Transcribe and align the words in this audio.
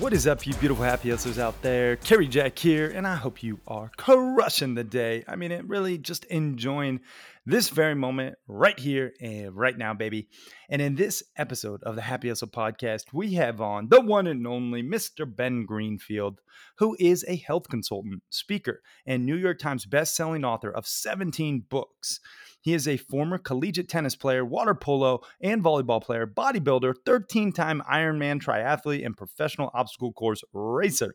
What 0.00 0.12
is 0.12 0.28
up, 0.28 0.46
you 0.46 0.54
beautiful 0.54 0.84
happy 0.84 1.10
hustlers 1.10 1.40
out 1.40 1.60
there? 1.60 1.96
Cary 1.96 2.28
Jack 2.28 2.56
here, 2.56 2.88
and 2.88 3.04
I 3.04 3.16
hope 3.16 3.42
you 3.42 3.58
are 3.66 3.90
crushing 3.96 4.76
the 4.76 4.84
day. 4.84 5.24
I 5.26 5.34
mean, 5.34 5.50
it 5.50 5.66
really 5.66 5.98
just 5.98 6.24
enjoying 6.26 7.00
this 7.44 7.70
very 7.70 7.96
moment 7.96 8.36
right 8.46 8.78
here 8.78 9.12
and 9.20 9.56
right 9.56 9.76
now, 9.76 9.94
baby. 9.94 10.28
And 10.70 10.80
in 10.80 10.94
this 10.94 11.24
episode 11.36 11.82
of 11.82 11.96
the 11.96 12.02
Happy 12.02 12.28
Hustle 12.28 12.46
podcast, 12.46 13.06
we 13.12 13.34
have 13.34 13.60
on 13.60 13.88
the 13.88 14.00
one 14.00 14.28
and 14.28 14.46
only 14.46 14.84
Mr. 14.84 15.24
Ben 15.26 15.66
Greenfield, 15.66 16.42
who 16.76 16.96
is 17.00 17.24
a 17.26 17.34
health 17.34 17.68
consultant, 17.68 18.22
speaker, 18.30 18.82
and 19.04 19.26
New 19.26 19.36
York 19.36 19.58
Times 19.58 19.84
best-selling 19.84 20.44
author 20.44 20.70
of 20.70 20.86
17 20.86 21.64
books. 21.68 22.20
He 22.68 22.74
is 22.74 22.86
a 22.86 22.98
former 22.98 23.38
collegiate 23.38 23.88
tennis 23.88 24.14
player, 24.14 24.44
water 24.44 24.74
polo, 24.74 25.22
and 25.40 25.64
volleyball 25.64 26.02
player, 26.02 26.26
bodybuilder, 26.26 26.96
13 27.06 27.50
time 27.50 27.82
Ironman 27.90 28.42
triathlete, 28.42 29.06
and 29.06 29.16
professional 29.16 29.70
obstacle 29.72 30.12
course 30.12 30.44
racer. 30.52 31.14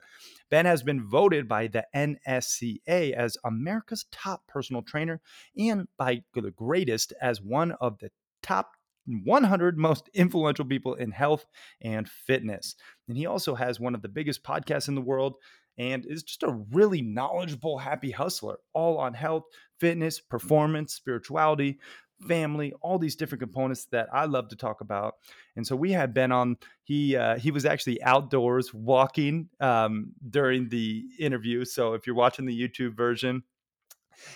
Ben 0.49 0.65
has 0.65 0.81
been 0.81 1.07
voted 1.07 1.47
by 1.47 1.67
the 1.67 1.85
NSCA 1.95 3.13
as 3.13 3.37
America's 3.45 4.07
top 4.11 4.47
personal 4.47 4.81
trainer 4.81 5.21
and 5.55 5.87
by 5.95 6.23
the 6.33 6.49
Greatist 6.49 7.13
as 7.21 7.39
one 7.39 7.73
of 7.73 7.99
the 7.99 8.09
top 8.41 8.71
100 9.05 9.77
most 9.77 10.09
influential 10.15 10.65
people 10.65 10.95
in 10.95 11.11
health 11.11 11.45
and 11.81 12.09
fitness. 12.09 12.73
And 13.07 13.15
he 13.15 13.27
also 13.27 13.53
has 13.53 13.79
one 13.79 13.93
of 13.93 14.01
the 14.01 14.09
biggest 14.09 14.43
podcasts 14.43 14.87
in 14.87 14.95
the 14.95 15.01
world 15.01 15.35
and 15.77 16.05
is 16.05 16.23
just 16.23 16.43
a 16.43 16.63
really 16.71 17.01
knowledgeable, 17.01 17.77
happy 17.77 18.11
hustler, 18.11 18.57
all 18.73 18.97
on 18.97 19.13
health, 19.13 19.43
fitness, 19.79 20.19
performance, 20.19 20.93
spirituality, 20.93 21.79
family, 22.27 22.73
all 22.81 22.97
these 22.97 23.15
different 23.15 23.41
components 23.41 23.87
that 23.91 24.07
I 24.13 24.25
love 24.25 24.49
to 24.49 24.55
talk 24.55 24.81
about. 24.81 25.15
And 25.55 25.65
so 25.65 25.75
we 25.75 25.91
had 25.91 26.13
Ben 26.13 26.31
on. 26.31 26.57
He 26.83 27.15
uh, 27.15 27.37
he 27.37 27.51
was 27.51 27.65
actually 27.65 28.01
outdoors 28.03 28.73
walking 28.73 29.49
um, 29.59 30.13
during 30.29 30.69
the 30.69 31.03
interview. 31.19 31.65
So 31.65 31.93
if 31.93 32.07
you're 32.07 32.15
watching 32.15 32.45
the 32.45 32.57
YouTube 32.57 32.95
version, 32.95 33.43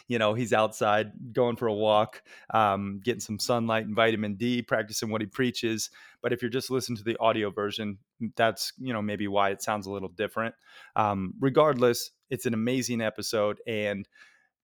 you 0.07 0.19
know 0.19 0.33
he's 0.33 0.53
outside 0.53 1.11
going 1.33 1.55
for 1.55 1.67
a 1.67 1.73
walk 1.73 2.21
um, 2.53 3.01
getting 3.03 3.19
some 3.19 3.39
sunlight 3.39 3.85
and 3.85 3.95
vitamin 3.95 4.35
d 4.35 4.61
practicing 4.61 5.09
what 5.09 5.21
he 5.21 5.27
preaches. 5.27 5.89
But 6.21 6.33
if 6.33 6.41
you're 6.41 6.49
just 6.49 6.71
listening 6.71 6.97
to 6.97 7.03
the 7.03 7.17
audio 7.19 7.49
version 7.49 7.97
that's 8.35 8.73
you 8.79 8.93
know 8.93 9.01
maybe 9.01 9.27
why 9.27 9.49
it 9.49 9.61
sounds 9.61 9.87
a 9.87 9.91
little 9.91 10.09
different. 10.09 10.55
Um, 10.95 11.33
regardless 11.39 12.11
it's 12.29 12.45
an 12.45 12.53
amazing 12.53 13.01
episode 13.01 13.59
and 13.67 14.07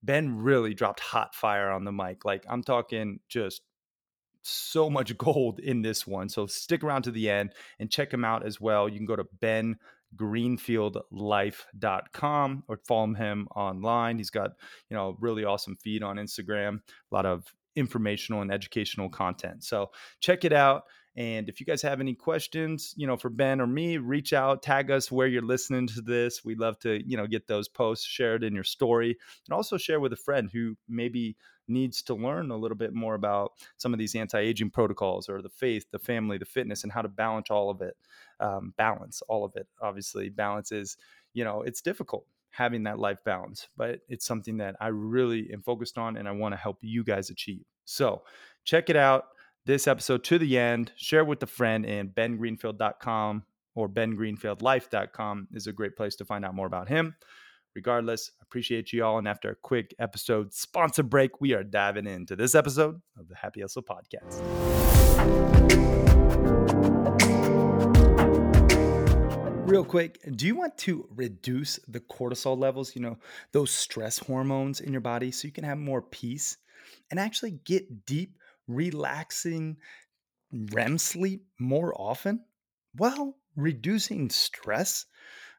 ben 0.01 0.37
really 0.37 0.73
dropped 0.73 0.99
hot 0.99 1.33
fire 1.35 1.69
on 1.69 1.85
the 1.85 1.91
mic. 1.91 2.25
Like 2.25 2.45
i'm 2.49 2.63
talking 2.63 3.19
just 3.29 3.61
so 4.43 4.89
much 4.89 5.17
gold 5.17 5.59
in 5.59 5.81
this 5.81 6.05
one. 6.05 6.29
So 6.29 6.45
stick 6.45 6.83
around 6.83 7.03
to 7.03 7.11
the 7.11 7.29
end 7.29 7.53
and 7.79 7.89
check 7.89 8.13
him 8.13 8.23
out 8.23 8.45
as 8.45 8.61
well. 8.61 8.87
You 8.87 8.97
can 8.97 9.05
go 9.05 9.15
to 9.15 9.27
ben 9.39 9.77
greenfieldlife.com 10.15 12.63
or 12.67 12.79
follow 12.87 13.13
him 13.13 13.47
online. 13.55 14.17
He's 14.17 14.29
got, 14.29 14.51
you 14.89 14.97
know, 14.97 15.15
really 15.19 15.45
awesome 15.45 15.77
feed 15.77 16.03
on 16.03 16.17
Instagram, 16.17 16.77
a 16.77 17.15
lot 17.15 17.25
of 17.25 17.45
informational 17.75 18.41
and 18.41 18.51
educational 18.51 19.09
content. 19.09 19.63
So 19.63 19.91
check 20.19 20.45
it 20.45 20.53
out. 20.53 20.83
And 21.15 21.47
if 21.47 21.59
you 21.59 21.65
guys 21.65 21.81
have 21.83 22.01
any 22.01 22.15
questions, 22.15 22.93
you 22.97 23.05
know, 23.05 23.17
for 23.17 23.29
Ben 23.29 23.61
or 23.61 23.67
me, 23.67 23.97
reach 23.97 24.33
out, 24.33 24.63
tag 24.63 24.89
us 24.89 25.11
where 25.11 25.27
you're 25.27 25.43
listening 25.43 25.85
to 25.87 26.01
this. 26.01 26.43
We'd 26.43 26.59
love 26.59 26.79
to, 26.79 27.07
you 27.07 27.17
know, 27.17 27.27
get 27.27 27.47
those 27.47 27.67
posts 27.67 28.05
shared 28.05 28.43
in 28.43 28.55
your 28.55 28.63
story 28.63 29.15
and 29.47 29.53
also 29.53 29.77
share 29.77 29.99
with 29.99 30.13
a 30.13 30.17
friend 30.17 30.49
who 30.51 30.75
maybe 30.89 31.37
needs 31.67 32.01
to 32.03 32.13
learn 32.13 32.51
a 32.51 32.57
little 32.57 32.77
bit 32.77 32.93
more 32.93 33.15
about 33.15 33.53
some 33.77 33.93
of 33.93 33.99
these 33.99 34.15
anti-aging 34.15 34.69
protocols 34.69 35.29
or 35.29 35.41
the 35.41 35.49
faith, 35.49 35.85
the 35.91 35.99
family, 35.99 36.37
the 36.37 36.45
fitness, 36.45 36.83
and 36.83 36.91
how 36.91 37.01
to 37.01 37.07
balance 37.07 37.49
all 37.49 37.69
of 37.69 37.81
it. 37.81 37.95
Um, 38.39 38.73
balance 38.77 39.21
all 39.27 39.45
of 39.45 39.55
it. 39.55 39.67
Obviously, 39.81 40.29
balance 40.29 40.71
is, 40.71 40.97
you 41.33 41.43
know, 41.43 41.61
it's 41.61 41.81
difficult 41.81 42.25
having 42.51 42.83
that 42.83 42.99
life 42.99 43.17
balance, 43.25 43.67
but 43.75 44.01
it's 44.07 44.25
something 44.25 44.57
that 44.57 44.75
I 44.79 44.87
really 44.87 45.49
am 45.51 45.63
focused 45.63 45.97
on 45.97 46.17
and 46.17 46.27
I 46.27 46.31
want 46.31 46.53
to 46.53 46.57
help 46.57 46.77
you 46.81 47.03
guys 47.03 47.31
achieve. 47.31 47.65
So 47.85 48.23
check 48.63 48.89
it 48.91 48.95
out 48.95 49.25
this 49.65 49.87
episode 49.87 50.23
to 50.25 50.37
the 50.37 50.57
end, 50.57 50.91
share 50.95 51.25
with 51.25 51.41
a 51.41 51.47
friend, 51.47 51.85
and 51.85 52.09
bengreenfield.com 52.09 53.43
or 53.75 53.89
bengreenfieldlife.com 53.89 55.47
is 55.53 55.67
a 55.67 55.71
great 55.71 55.95
place 55.95 56.15
to 56.17 56.25
find 56.25 56.45
out 56.45 56.53
more 56.53 56.67
about 56.67 56.89
him. 56.89 57.15
Regardless, 57.75 58.31
appreciate 58.41 58.93
you 58.93 59.03
all. 59.03 59.17
And 59.17 59.27
after 59.27 59.49
a 59.49 59.55
quick 59.55 59.95
episode 59.99 60.53
sponsor 60.53 61.03
break, 61.03 61.41
we 61.41 61.53
are 61.53 61.63
diving 61.63 62.05
into 62.07 62.35
this 62.35 62.53
episode 62.53 63.01
of 63.17 63.27
the 63.27 63.35
Happy 63.35 63.61
Hustle 63.61 63.83
Podcast. 63.83 64.41
Real 69.67 69.83
quick, 69.83 70.19
do 70.35 70.45
you 70.45 70.55
want 70.55 70.77
to 70.79 71.07
reduce 71.15 71.79
the 71.87 71.99
cortisol 71.99 72.57
levels, 72.57 72.95
you 72.95 73.01
know, 73.01 73.17
those 73.53 73.71
stress 73.71 74.19
hormones 74.19 74.81
in 74.81 74.91
your 74.91 75.01
body 75.01 75.31
so 75.31 75.47
you 75.47 75.51
can 75.51 75.63
have 75.63 75.79
more 75.79 76.01
peace 76.01 76.57
and 77.09 77.19
actually 77.19 77.51
get 77.63 78.05
deep 78.05 78.37
relaxing 78.67 79.77
REM 80.51 80.99
sleep 80.99 81.45
more 81.59 81.91
often? 81.99 82.41
Well, 82.95 83.35
reducing 83.55 84.29
stress. 84.29 85.05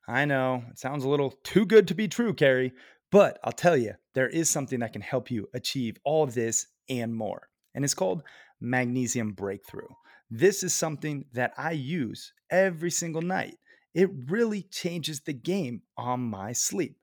I 0.07 0.27
know 0.27 0.63
it 0.71 0.79
sounds 0.79 1.05
a 1.05 1.09
little 1.09 1.31
too 1.43 1.65
good 1.65 1.89
to 1.89 1.95
be 1.95 2.09
true, 2.09 2.35
Cary, 2.35 2.73
but 3.11 3.39
I'll 3.43 3.53
tell 3.53 3.77
you, 3.77 3.95
there 4.15 4.29
is 4.29 4.51
something 4.51 4.81
that 4.81 4.93
can 4.93 5.03
help 5.03 5.31
you 5.31 5.49
achieve 5.55 5.97
all 6.05 6.25
of 6.25 6.35
this 6.35 6.67
and 6.89 7.15
more. 7.15 7.49
And 7.75 7.85
it's 7.85 7.95
called 7.95 8.23
Magnesium 8.61 9.33
Breakthrough. 9.33 9.89
This 10.31 10.63
is 10.63 10.75
something 10.75 11.25
that 11.33 11.55
I 11.57 11.73
use 11.73 12.33
every 12.51 12.91
single 12.91 13.23
night. 13.23 13.57
It 13.95 14.11
really 14.29 14.63
changes 14.63 15.21
the 15.21 15.33
game 15.33 15.83
on 15.97 16.21
my 16.21 16.53
sleep. 16.53 16.99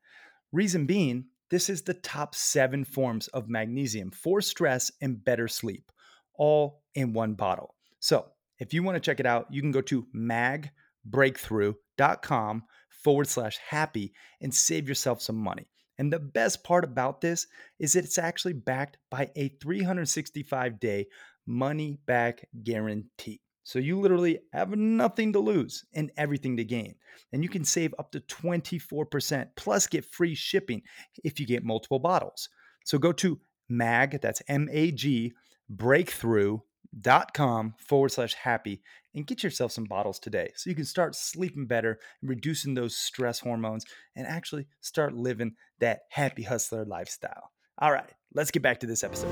Reason 0.51 0.85
being, 0.85 1.25
this 1.49 1.69
is 1.69 1.81
the 1.81 1.93
top 1.93 2.35
seven 2.35 2.83
forms 2.83 3.29
of 3.29 3.49
magnesium 3.49 4.11
for 4.11 4.41
stress 4.41 4.91
and 5.01 5.23
better 5.23 5.47
sleep, 5.47 5.91
all 6.35 6.83
in 6.93 7.13
one 7.13 7.33
bottle. 7.33 7.73
So 7.99 8.27
if 8.59 8.73
you 8.73 8.83
want 8.83 8.95
to 8.95 9.01
check 9.01 9.19
it 9.19 9.25
out, 9.25 9.47
you 9.49 9.61
can 9.61 9.71
go 9.71 9.81
to 9.81 10.05
magbreakthrough.com 10.15 12.63
forward 13.03 13.27
slash 13.27 13.57
happy 13.57 14.13
and 14.41 14.53
save 14.53 14.87
yourself 14.87 15.21
some 15.21 15.37
money. 15.37 15.67
And 15.97 16.11
the 16.11 16.19
best 16.19 16.63
part 16.63 16.83
about 16.83 17.21
this 17.21 17.47
is 17.79 17.95
it's 17.95 18.17
actually 18.17 18.53
backed 18.53 18.97
by 19.09 19.29
a 19.35 19.49
365 19.61 20.79
day 20.79 21.07
money 21.45 21.99
back 22.05 22.47
guarantee. 22.63 23.41
So 23.63 23.79
you 23.79 23.99
literally 23.99 24.39
have 24.53 24.75
nothing 24.75 25.33
to 25.33 25.39
lose 25.39 25.85
and 25.93 26.11
everything 26.17 26.57
to 26.57 26.63
gain. 26.63 26.95
And 27.31 27.43
you 27.43 27.49
can 27.49 27.63
save 27.63 27.93
up 27.99 28.11
to 28.11 28.19
24% 28.21 29.47
plus 29.55 29.87
get 29.87 30.05
free 30.05 30.33
shipping 30.33 30.81
if 31.23 31.39
you 31.39 31.45
get 31.45 31.63
multiple 31.63 31.99
bottles. 31.99 32.49
So 32.85 32.97
go 32.97 33.11
to 33.13 33.39
mag, 33.69 34.19
that's 34.21 34.41
M 34.47 34.67
A 34.71 34.91
G, 34.91 35.33
breakthrough.com 35.69 37.75
forward 37.77 38.09
slash 38.09 38.33
happy 38.33 38.81
and 39.13 39.27
get 39.27 39.43
yourself 39.43 39.71
some 39.71 39.85
bottles 39.85 40.19
today 40.19 40.51
so 40.55 40.69
you 40.69 40.75
can 40.75 40.85
start 40.85 41.15
sleeping 41.15 41.65
better 41.65 41.99
and 42.21 42.29
reducing 42.29 42.73
those 42.73 42.97
stress 42.97 43.39
hormones 43.39 43.85
and 44.15 44.25
actually 44.25 44.67
start 44.79 45.13
living 45.13 45.53
that 45.79 46.01
happy 46.09 46.43
hustler 46.43 46.85
lifestyle. 46.85 47.51
All 47.79 47.91
right, 47.91 48.09
let's 48.33 48.51
get 48.51 48.61
back 48.63 48.79
to 48.81 48.87
this 48.87 49.03
episode. 49.03 49.29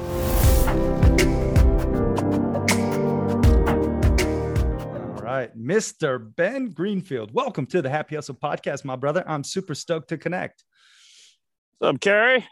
right, 5.40 5.58
Mr. 5.58 6.36
Ben 6.36 6.70
Greenfield. 6.72 7.34
Welcome 7.34 7.66
to 7.68 7.82
the 7.82 7.90
Happy 7.90 8.16
Hustle 8.16 8.36
Podcast, 8.36 8.84
my 8.84 8.96
brother. 8.96 9.24
I'm 9.28 9.44
super 9.44 9.76
stoked 9.76 10.10
to 10.10 10.18
connect. 10.18 10.66
What's 11.78 11.96
up, 11.96 12.02
Cary? 12.02 12.46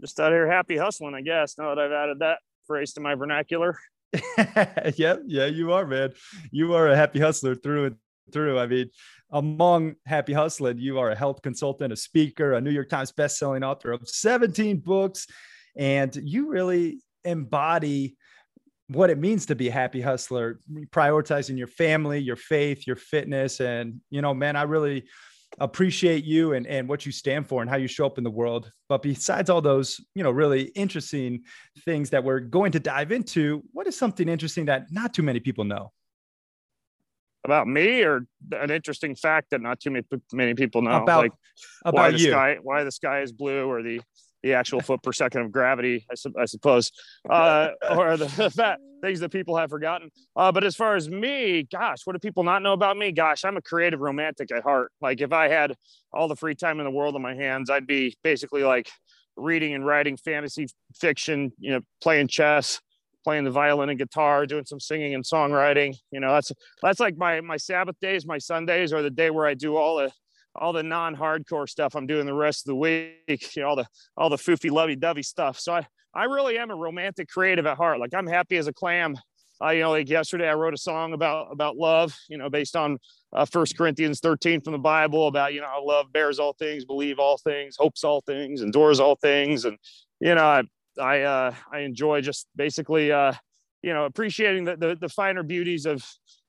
Just 0.00 0.20
out 0.20 0.32
here 0.32 0.50
happy 0.50 0.76
hustling, 0.76 1.14
I 1.14 1.22
guess. 1.22 1.56
Now 1.56 1.74
that 1.74 1.78
I've 1.78 1.92
added 1.92 2.18
that 2.18 2.40
phrase 2.66 2.92
to 2.94 3.00
my 3.00 3.14
vernacular. 3.14 3.78
yeah, 4.96 5.16
yeah, 5.26 5.46
you 5.46 5.72
are, 5.72 5.86
man. 5.86 6.12
You 6.50 6.74
are 6.74 6.88
a 6.88 6.96
happy 6.96 7.20
hustler 7.20 7.54
through 7.54 7.86
and 7.86 7.96
through. 8.32 8.58
I 8.58 8.66
mean, 8.66 8.90
among 9.30 9.96
happy 10.06 10.32
hustling, 10.32 10.78
you 10.78 10.98
are 10.98 11.10
a 11.10 11.16
health 11.16 11.42
consultant, 11.42 11.92
a 11.92 11.96
speaker, 11.96 12.52
a 12.52 12.60
New 12.60 12.70
York 12.70 12.88
Times 12.88 13.12
best-selling 13.12 13.64
author 13.64 13.92
of 13.92 14.08
17 14.08 14.78
books, 14.78 15.26
and 15.76 16.14
you 16.16 16.48
really 16.48 17.00
embody 17.24 18.16
what 18.88 19.10
it 19.10 19.18
means 19.18 19.46
to 19.46 19.54
be 19.54 19.68
a 19.68 19.72
happy 19.72 20.00
hustler, 20.00 20.60
prioritizing 20.90 21.56
your 21.56 21.66
family, 21.66 22.18
your 22.18 22.36
faith, 22.36 22.86
your 22.86 22.96
fitness. 22.96 23.60
And, 23.60 24.00
you 24.10 24.20
know, 24.20 24.34
man, 24.34 24.56
I 24.56 24.62
really 24.62 25.04
appreciate 25.58 26.24
you 26.24 26.54
and, 26.54 26.66
and 26.66 26.88
what 26.88 27.06
you 27.06 27.12
stand 27.12 27.46
for 27.46 27.60
and 27.62 27.70
how 27.70 27.76
you 27.76 27.86
show 27.86 28.06
up 28.06 28.18
in 28.18 28.24
the 28.24 28.30
world. 28.30 28.70
But 28.88 29.02
besides 29.02 29.50
all 29.50 29.60
those, 29.60 30.00
you 30.14 30.22
know, 30.22 30.30
really 30.30 30.64
interesting 30.74 31.42
things 31.84 32.10
that 32.10 32.24
we're 32.24 32.40
going 32.40 32.72
to 32.72 32.80
dive 32.80 33.12
into, 33.12 33.62
what 33.72 33.86
is 33.86 33.96
something 33.96 34.28
interesting 34.28 34.66
that 34.66 34.86
not 34.90 35.14
too 35.14 35.22
many 35.22 35.40
people 35.40 35.64
know? 35.64 35.92
About 37.44 37.68
me, 37.68 38.02
or 38.02 38.26
an 38.52 38.70
interesting 38.70 39.14
fact 39.14 39.50
that 39.50 39.60
not 39.60 39.78
too 39.78 39.90
many, 39.90 40.04
many 40.32 40.54
people 40.54 40.80
know 40.80 41.02
about 41.02 41.24
like 41.24 41.32
about 41.84 41.94
why 41.94 42.10
the 42.10 42.18
you. 42.18 42.30
sky 42.30 42.56
why 42.62 42.84
the 42.84 42.90
sky 42.90 43.20
is 43.20 43.32
blue, 43.32 43.70
or 43.70 43.82
the 43.82 44.00
the 44.44 44.52
actual 44.52 44.80
foot 44.82 45.02
per 45.02 45.12
second 45.12 45.40
of 45.40 45.50
gravity, 45.50 46.06
I, 46.10 46.14
su- 46.14 46.34
I 46.38 46.44
suppose, 46.44 46.92
uh, 47.30 47.70
or 47.90 48.18
the 48.18 48.26
that 48.56 48.78
things 49.00 49.20
that 49.20 49.30
people 49.30 49.56
have 49.56 49.70
forgotten. 49.70 50.10
Uh, 50.36 50.52
but 50.52 50.64
as 50.64 50.76
far 50.76 50.96
as 50.96 51.08
me, 51.08 51.66
gosh, 51.72 52.00
what 52.04 52.12
do 52.12 52.18
people 52.18 52.44
not 52.44 52.62
know 52.62 52.74
about 52.74 52.96
me? 52.96 53.10
Gosh, 53.10 53.44
I'm 53.44 53.56
a 53.56 53.62
creative 53.62 54.00
romantic 54.00 54.52
at 54.52 54.62
heart. 54.62 54.92
Like 55.00 55.22
if 55.22 55.32
I 55.32 55.48
had 55.48 55.74
all 56.12 56.28
the 56.28 56.36
free 56.36 56.54
time 56.54 56.78
in 56.78 56.84
the 56.84 56.90
world 56.90 57.14
on 57.14 57.22
my 57.22 57.34
hands, 57.34 57.70
I'd 57.70 57.86
be 57.86 58.16
basically 58.22 58.62
like 58.62 58.88
reading 59.36 59.74
and 59.74 59.84
writing 59.84 60.16
fantasy 60.18 60.68
fiction, 60.94 61.50
you 61.58 61.72
know, 61.72 61.80
playing 62.02 62.28
chess, 62.28 62.80
playing 63.24 63.44
the 63.44 63.50
violin 63.50 63.88
and 63.88 63.98
guitar, 63.98 64.44
doing 64.44 64.66
some 64.66 64.78
singing 64.78 65.14
and 65.14 65.24
songwriting. 65.24 65.96
You 66.10 66.20
know, 66.20 66.32
that's 66.32 66.52
that's 66.82 67.00
like 67.00 67.16
my 67.16 67.40
my 67.40 67.56
Sabbath 67.56 67.96
days, 67.98 68.26
my 68.26 68.38
Sundays, 68.38 68.92
or 68.92 69.00
the 69.00 69.10
day 69.10 69.30
where 69.30 69.46
I 69.46 69.54
do 69.54 69.76
all 69.76 69.96
the 69.96 70.12
all 70.56 70.72
the 70.72 70.82
non-hardcore 70.82 71.68
stuff 71.68 71.94
I'm 71.94 72.06
doing 72.06 72.26
the 72.26 72.34
rest 72.34 72.66
of 72.66 72.70
the 72.70 72.76
week, 72.76 73.16
you 73.56 73.62
know, 73.62 73.68
all 73.68 73.76
the 73.76 73.86
all 74.16 74.30
the 74.30 74.36
foofy 74.36 74.70
lovey-dovey 74.70 75.22
stuff. 75.22 75.58
So 75.58 75.74
I 75.74 75.86
I 76.14 76.24
really 76.24 76.58
am 76.58 76.70
a 76.70 76.76
romantic 76.76 77.28
creative 77.28 77.66
at 77.66 77.76
heart. 77.76 77.98
Like 77.98 78.14
I'm 78.14 78.26
happy 78.26 78.56
as 78.56 78.66
a 78.66 78.72
clam. 78.72 79.16
Uh, 79.62 79.70
you 79.70 79.80
know, 79.80 79.90
like 79.90 80.08
yesterday 80.08 80.48
I 80.48 80.54
wrote 80.54 80.74
a 80.74 80.78
song 80.78 81.12
about 81.12 81.48
about 81.52 81.76
love, 81.76 82.16
you 82.28 82.38
know, 82.38 82.50
based 82.50 82.76
on 82.76 82.98
uh, 83.32 83.44
First 83.44 83.76
Corinthians 83.76 84.20
13 84.20 84.60
from 84.60 84.72
the 84.72 84.78
Bible 84.78 85.28
about 85.28 85.54
you 85.54 85.60
know 85.60 85.68
love 85.82 86.12
bears 86.12 86.38
all 86.38 86.54
things, 86.54 86.84
believe 86.84 87.18
all 87.18 87.38
things, 87.38 87.76
hopes 87.78 88.04
all 88.04 88.20
things, 88.22 88.62
endures 88.62 89.00
all 89.00 89.16
things, 89.16 89.64
and 89.64 89.78
you 90.20 90.34
know 90.34 90.44
I 90.44 90.62
I 91.00 91.20
uh, 91.22 91.54
I 91.72 91.80
enjoy 91.80 92.20
just 92.20 92.48
basically 92.56 93.12
uh, 93.12 93.32
you 93.82 93.92
know 93.92 94.06
appreciating 94.06 94.64
the, 94.64 94.76
the 94.76 94.96
the 95.00 95.08
finer 95.08 95.42
beauties 95.42 95.86
of 95.86 96.04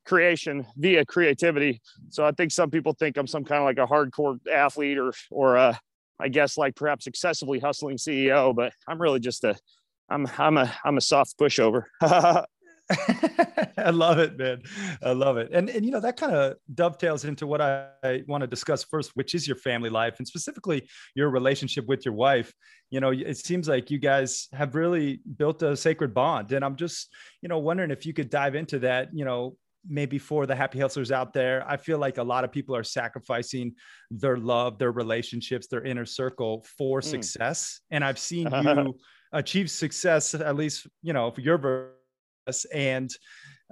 creation 0.05 0.65
via 0.77 1.05
creativity. 1.05 1.81
So 2.09 2.25
I 2.25 2.31
think 2.31 2.51
some 2.51 2.69
people 2.69 2.93
think 2.93 3.17
I'm 3.17 3.27
some 3.27 3.43
kind 3.43 3.59
of 3.59 3.65
like 3.65 3.77
a 3.77 3.91
hardcore 3.91 4.39
athlete 4.51 4.97
or 4.97 5.13
or 5.31 5.57
uh, 5.57 5.75
I 6.19 6.29
guess 6.29 6.57
like 6.57 6.75
perhaps 6.75 7.07
excessively 7.07 7.59
hustling 7.59 7.97
CEO, 7.97 8.55
but 8.55 8.73
I'm 8.87 9.01
really 9.01 9.19
just 9.19 9.43
a 9.43 9.55
I'm 10.09 10.27
I'm 10.37 10.57
a 10.57 10.73
I'm 10.83 10.97
a 10.97 11.01
soft 11.01 11.37
pushover. 11.37 11.83
I 13.77 13.89
love 13.89 14.19
it, 14.19 14.37
man. 14.37 14.61
I 15.03 15.13
love 15.13 15.37
it. 15.37 15.49
And, 15.51 15.69
and 15.69 15.83
you 15.83 15.91
know, 15.91 15.99
that 15.99 16.17
kind 16.17 16.33
of 16.33 16.55
dovetails 16.73 17.25
into 17.25 17.47
what 17.47 17.61
I, 17.61 17.87
I, 18.03 18.23
want 18.27 18.41
to 18.41 18.47
discuss 18.47 18.83
first, 18.83 19.11
which 19.15 19.33
is 19.33 19.47
your 19.47 19.57
family 19.57 19.89
life 19.89 20.15
and 20.19 20.27
specifically 20.27 20.87
your 21.15 21.29
relationship 21.29 21.87
with 21.87 22.05
your 22.05 22.13
wife. 22.13 22.53
You 22.91 22.99
know, 22.99 23.09
it 23.11 23.37
seems 23.37 23.67
like 23.67 23.89
you 23.89 23.97
guys 23.97 24.47
have 24.53 24.75
really 24.75 25.19
built 25.37 25.63
a 25.63 25.75
sacred 25.75 26.13
bond. 26.13 26.51
And 26.51 26.63
I'm 26.63 26.75
just, 26.75 27.11
you 27.41 27.49
know, 27.49 27.57
wondering 27.57 27.89
if 27.89 28.05
you 28.05 28.13
could 28.13 28.29
dive 28.29 28.53
into 28.53 28.79
that, 28.79 29.09
you 29.13 29.25
know, 29.25 29.57
maybe 29.87 30.17
for 30.17 30.45
the 30.45 30.55
happy 30.55 30.79
hustlers 30.79 31.11
out 31.11 31.33
there 31.33 31.63
i 31.67 31.77
feel 31.77 31.97
like 31.97 32.17
a 32.17 32.23
lot 32.23 32.43
of 32.43 32.51
people 32.51 32.75
are 32.75 32.83
sacrificing 32.83 33.73
their 34.09 34.37
love 34.37 34.77
their 34.77 34.91
relationships 34.91 35.67
their 35.67 35.83
inner 35.83 36.05
circle 36.05 36.65
for 36.77 37.01
mm. 37.01 37.03
success. 37.03 37.81
And 37.91 38.03
i've 38.03 38.19
seen 38.19 38.49
you 38.63 38.95
achieve 39.31 39.69
success 39.69 40.33
at 40.33 40.55
least 40.55 40.87
you 41.01 41.13
know 41.13 41.31
for 41.31 41.41
your 41.41 41.57
verse 41.57 42.65
and 42.73 43.11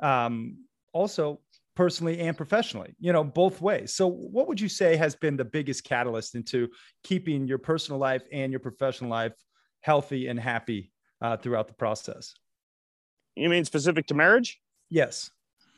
um, 0.01 0.57
also 0.93 1.39
personally 1.75 2.19
and 2.19 2.35
professionally 2.35 2.95
you 2.99 3.13
know 3.13 3.23
both 3.23 3.61
ways. 3.61 3.93
So 3.93 4.07
what 4.07 4.47
would 4.47 4.59
you 4.59 4.69
say 4.69 4.95
has 4.95 5.15
been 5.15 5.37
the 5.37 5.45
biggest 5.45 5.83
catalyst 5.83 6.35
into 6.35 6.69
keeping 7.03 7.47
your 7.47 7.57
personal 7.57 7.99
life 7.99 8.23
and 8.31 8.51
your 8.51 8.59
professional 8.59 9.09
life 9.09 9.33
healthy 9.81 10.27
and 10.27 10.39
happy 10.39 10.91
uh, 11.21 11.37
throughout 11.37 11.67
the 11.67 11.73
process? 11.73 12.33
You 13.35 13.49
mean 13.49 13.65
specific 13.65 14.07
to 14.07 14.13
marriage? 14.13 14.59
Yes 14.89 15.31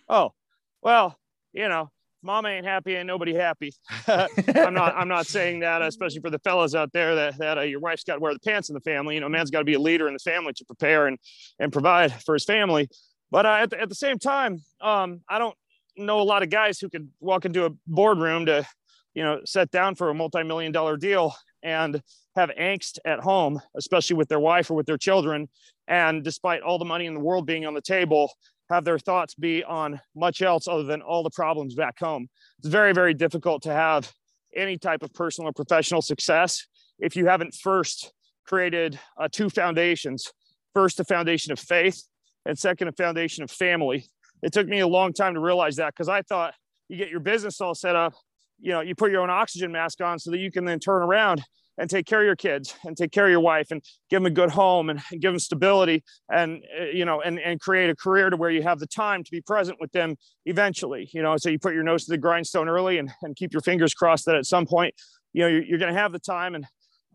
oh, 0.09 0.33
well, 0.81 1.17
you 1.53 1.69
know, 1.69 1.89
mama 2.25 2.49
ain't 2.49 2.65
happy 2.65 2.95
and 2.95 3.07
nobody 3.07 3.33
happy. 3.33 3.71
I'm 4.07 4.73
not, 4.73 4.95
I'm 4.95 5.07
not 5.07 5.27
saying 5.27 5.59
that, 5.59 5.81
especially 5.81 6.21
for 6.21 6.29
the 6.29 6.39
fellas 6.39 6.75
out 6.75 6.91
there 6.91 7.15
that, 7.15 7.37
that 7.37 7.57
uh, 7.57 7.61
your 7.61 7.79
wife's 7.79 8.03
got 8.03 8.15
to 8.15 8.19
wear 8.19 8.33
the 8.33 8.39
pants 8.39 8.69
in 8.69 8.73
the 8.73 8.81
family. 8.81 9.15
You 9.15 9.21
know, 9.21 9.29
man's 9.29 9.51
got 9.51 9.59
to 9.59 9.65
be 9.65 9.75
a 9.75 9.79
leader 9.79 10.07
in 10.07 10.13
the 10.13 10.19
family 10.19 10.53
to 10.53 10.65
prepare 10.65 11.07
and, 11.07 11.17
and 11.59 11.71
provide 11.71 12.11
for 12.23 12.33
his 12.33 12.43
family. 12.43 12.89
But 13.31 13.45
uh, 13.45 13.57
at, 13.61 13.69
the, 13.69 13.81
at 13.81 13.89
the 13.89 13.95
same 13.95 14.19
time, 14.19 14.61
um, 14.81 15.21
I 15.29 15.39
don't 15.39 15.55
know 15.97 16.19
a 16.19 16.23
lot 16.23 16.43
of 16.43 16.49
guys 16.49 16.79
who 16.79 16.89
could 16.89 17.09
walk 17.19 17.45
into 17.45 17.65
a 17.65 17.69
boardroom 17.87 18.47
to, 18.47 18.67
you 19.13 19.23
know, 19.23 19.41
set 19.45 19.71
down 19.71 19.95
for 19.95 20.09
a 20.09 20.13
multi-million 20.13 20.71
dollar 20.71 20.97
deal 20.97 21.35
and 21.63 22.01
have 22.35 22.49
angst 22.59 22.99
at 23.05 23.19
home, 23.19 23.61
especially 23.77 24.15
with 24.15 24.27
their 24.27 24.39
wife 24.39 24.69
or 24.69 24.73
with 24.73 24.85
their 24.85 24.97
children. 24.97 25.47
And 25.87 26.23
despite 26.23 26.61
all 26.61 26.77
the 26.77 26.85
money 26.85 27.05
in 27.05 27.13
the 27.13 27.19
world 27.19 27.45
being 27.45 27.65
on 27.65 27.73
the 27.73 27.81
table, 27.81 28.31
have 28.69 28.83
their 28.83 28.99
thoughts 28.99 29.35
be 29.35 29.63
on 29.63 29.99
much 30.15 30.41
else 30.41 30.67
other 30.67 30.83
than 30.83 31.01
all 31.01 31.23
the 31.23 31.29
problems 31.29 31.75
back 31.75 31.99
home. 31.99 32.27
It's 32.59 32.67
very, 32.67 32.93
very 32.93 33.13
difficult 33.13 33.63
to 33.63 33.73
have 33.73 34.11
any 34.55 34.77
type 34.77 35.03
of 35.03 35.13
personal 35.13 35.49
or 35.49 35.53
professional 35.53 36.01
success 36.01 36.65
if 36.99 37.15
you 37.15 37.27
haven't 37.27 37.53
first 37.53 38.11
created 38.47 38.99
uh, 39.17 39.27
two 39.31 39.49
foundations 39.49 40.31
first, 40.73 40.99
a 40.99 41.03
foundation 41.03 41.51
of 41.51 41.59
faith, 41.59 42.03
and 42.45 42.57
second, 42.57 42.87
a 42.87 42.91
foundation 42.91 43.43
of 43.43 43.51
family. 43.51 44.05
It 44.43 44.53
took 44.53 44.67
me 44.67 44.79
a 44.79 44.87
long 44.87 45.13
time 45.13 45.33
to 45.33 45.39
realize 45.39 45.77
that 45.77 45.93
because 45.93 46.09
I 46.09 46.21
thought 46.21 46.53
you 46.89 46.97
get 46.97 47.09
your 47.09 47.19
business 47.19 47.59
all 47.61 47.73
set 47.73 47.95
up, 47.95 48.13
you 48.59 48.71
know, 48.71 48.81
you 48.81 48.95
put 48.95 49.11
your 49.11 49.21
own 49.21 49.29
oxygen 49.29 49.71
mask 49.71 50.01
on 50.01 50.19
so 50.19 50.31
that 50.31 50.37
you 50.37 50.51
can 50.51 50.65
then 50.65 50.79
turn 50.79 51.01
around 51.01 51.43
and 51.77 51.89
take 51.89 52.05
care 52.05 52.21
of 52.21 52.25
your 52.25 52.35
kids 52.35 52.75
and 52.85 52.95
take 52.95 53.11
care 53.11 53.25
of 53.25 53.31
your 53.31 53.39
wife 53.39 53.67
and 53.71 53.83
give 54.09 54.17
them 54.17 54.25
a 54.25 54.29
good 54.29 54.51
home 54.51 54.89
and, 54.89 55.01
and 55.11 55.21
give 55.21 55.31
them 55.31 55.39
stability 55.39 56.03
and 56.31 56.63
uh, 56.79 56.85
you 56.85 57.05
know 57.05 57.21
and, 57.21 57.39
and 57.39 57.59
create 57.59 57.89
a 57.89 57.95
career 57.95 58.29
to 58.29 58.37
where 58.37 58.49
you 58.49 58.63
have 58.63 58.79
the 58.79 58.87
time 58.87 59.23
to 59.23 59.31
be 59.31 59.41
present 59.41 59.77
with 59.79 59.91
them 59.91 60.15
eventually 60.45 61.09
you 61.13 61.21
know 61.21 61.35
so 61.37 61.49
you 61.49 61.59
put 61.59 61.73
your 61.73 61.83
nose 61.83 62.05
to 62.05 62.11
the 62.11 62.17
grindstone 62.17 62.69
early 62.69 62.97
and, 62.97 63.11
and 63.21 63.35
keep 63.35 63.53
your 63.53 63.61
fingers 63.61 63.93
crossed 63.93 64.25
that 64.25 64.35
at 64.35 64.45
some 64.45 64.65
point 64.65 64.93
you 65.33 65.41
know 65.41 65.47
you're, 65.47 65.63
you're 65.63 65.79
going 65.79 65.93
to 65.93 65.99
have 65.99 66.11
the 66.11 66.19
time 66.19 66.55
and 66.55 66.65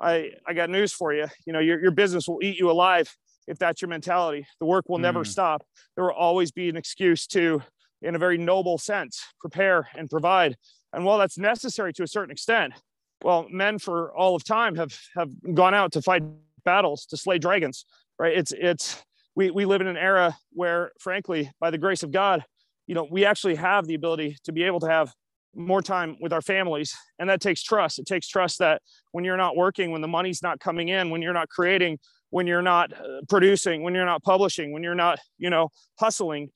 i 0.01 0.31
i 0.47 0.53
got 0.53 0.71
news 0.71 0.93
for 0.93 1.13
you. 1.13 1.27
You 1.47 1.53
know 1.53 1.61
your, 1.61 1.81
your 1.81 1.91
business 1.91 2.29
will 2.29 2.39
eat 2.43 2.59
you 2.59 2.71
alive 2.71 3.15
if 3.47 3.59
that's 3.59 3.83
your 3.83 3.89
mentality. 3.89 4.47
The 4.61 4.67
work 4.67 4.89
will 4.89 4.99
mm. 4.99 5.03
never 5.03 5.25
stop. 5.25 5.65
There 5.97 6.05
will 6.05 6.13
always 6.13 6.53
be 6.53 6.69
an 6.69 6.77
excuse 6.77 7.27
to 7.29 7.63
in 8.03 8.15
a 8.15 8.19
very 8.19 8.39
noble 8.39 8.79
sense 8.79 9.23
prepare 9.41 9.89
and 9.95 10.09
provide. 10.09 10.57
And 10.93 11.05
while 11.05 11.19
that's 11.19 11.39
necessary 11.39 11.93
to 11.95 12.03
a 12.03 12.07
certain 12.07 12.31
extent 12.31 12.75
well 13.23 13.47
men 13.51 13.79
for 13.79 14.13
all 14.13 14.35
of 14.35 14.45
time 14.45 14.75
have 14.77 14.99
have 15.17 15.31
gone 15.55 15.75
out 15.75 15.93
to 15.93 16.03
fight 16.03 16.23
battles 16.65 17.07
to 17.07 17.17
slay 17.17 17.39
dragons 17.39 17.85
right? 18.21 18.37
It's 18.37 18.53
it's 18.53 19.03
we 19.35 19.51
we 19.51 19.65
live 19.65 19.81
in 19.81 19.87
an 19.87 19.97
era 19.97 20.37
where 20.53 20.93
frankly 21.01 21.51
by 21.59 21.71
the 21.71 21.79
grace 21.79 22.03
of 22.03 22.13
god 22.13 22.45
you 22.87 22.95
know 22.95 23.09
we 23.11 23.25
actually 23.25 23.57
have 23.57 23.87
the 23.87 23.95
ability 23.95 24.37
to 24.45 24.53
be 24.53 24.63
able 24.65 24.81
to 24.81 24.89
have 24.89 25.13
more 25.55 25.83
time 25.83 26.17
with 26.21 26.33
our 26.33 26.43
families 26.43 26.95
and 27.19 27.29
that 27.29 27.41
takes 27.41 27.61
trust. 27.61 27.99
It 27.99 28.07
takes 28.07 28.29
trust 28.29 28.61
that 28.61 28.83
when 29.11 29.25
you're 29.25 29.37
not 29.37 29.57
working 29.57 29.91
when 29.91 30.01
the 30.01 30.09
money's 30.09 30.43
not 30.43 30.61
coming 30.61 30.89
in 30.89 31.11
when 31.11 31.23
you're 31.23 31.33
not 31.33 31.49
creating 31.49 31.99
when 32.29 32.47
you're 32.47 32.63
not 32.63 32.93
uh, 32.93 33.23
producing 33.29 33.83
when 33.83 33.95
you're 33.95 34.05
not 34.05 34.23
publishing 34.23 34.73
when 34.73 34.85
you're 34.85 34.95
not 34.95 35.19
you 35.39 35.51
know 35.51 35.71
hustling 35.99 36.51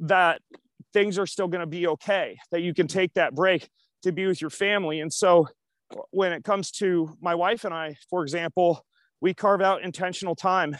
that 0.00 0.40
things 0.94 1.18
are 1.18 1.26
still 1.26 1.48
going 1.48 1.60
to 1.60 1.66
be 1.66 1.86
okay 1.86 2.38
that 2.50 2.62
you 2.62 2.72
can 2.72 2.86
take 2.86 3.12
that 3.14 3.34
break 3.34 3.68
to 4.02 4.12
be 4.12 4.26
with 4.26 4.40
your 4.40 4.50
family. 4.50 5.00
And 5.00 5.12
so 5.12 5.48
when 6.10 6.32
it 6.32 6.44
comes 6.44 6.70
to 6.72 7.16
my 7.20 7.34
wife 7.34 7.64
and 7.64 7.74
I, 7.74 7.96
for 8.10 8.22
example, 8.22 8.84
we 9.20 9.34
carve 9.34 9.60
out 9.62 9.82
intentional 9.82 10.34
time. 10.34 10.76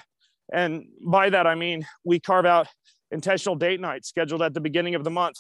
And 0.53 0.87
by 1.05 1.31
that, 1.31 1.47
I 1.47 1.55
mean 1.55 1.87
we 2.05 2.21
carve 2.21 2.47
out 2.47 2.69
intentional 3.11 3.57
date 3.57 3.81
nights 3.81 4.09
scheduled 4.09 4.43
at 4.43 4.55
the 4.55 4.61
beginning 4.61 4.95
of 4.95 5.05
the 5.05 5.11
month, 5.11 5.37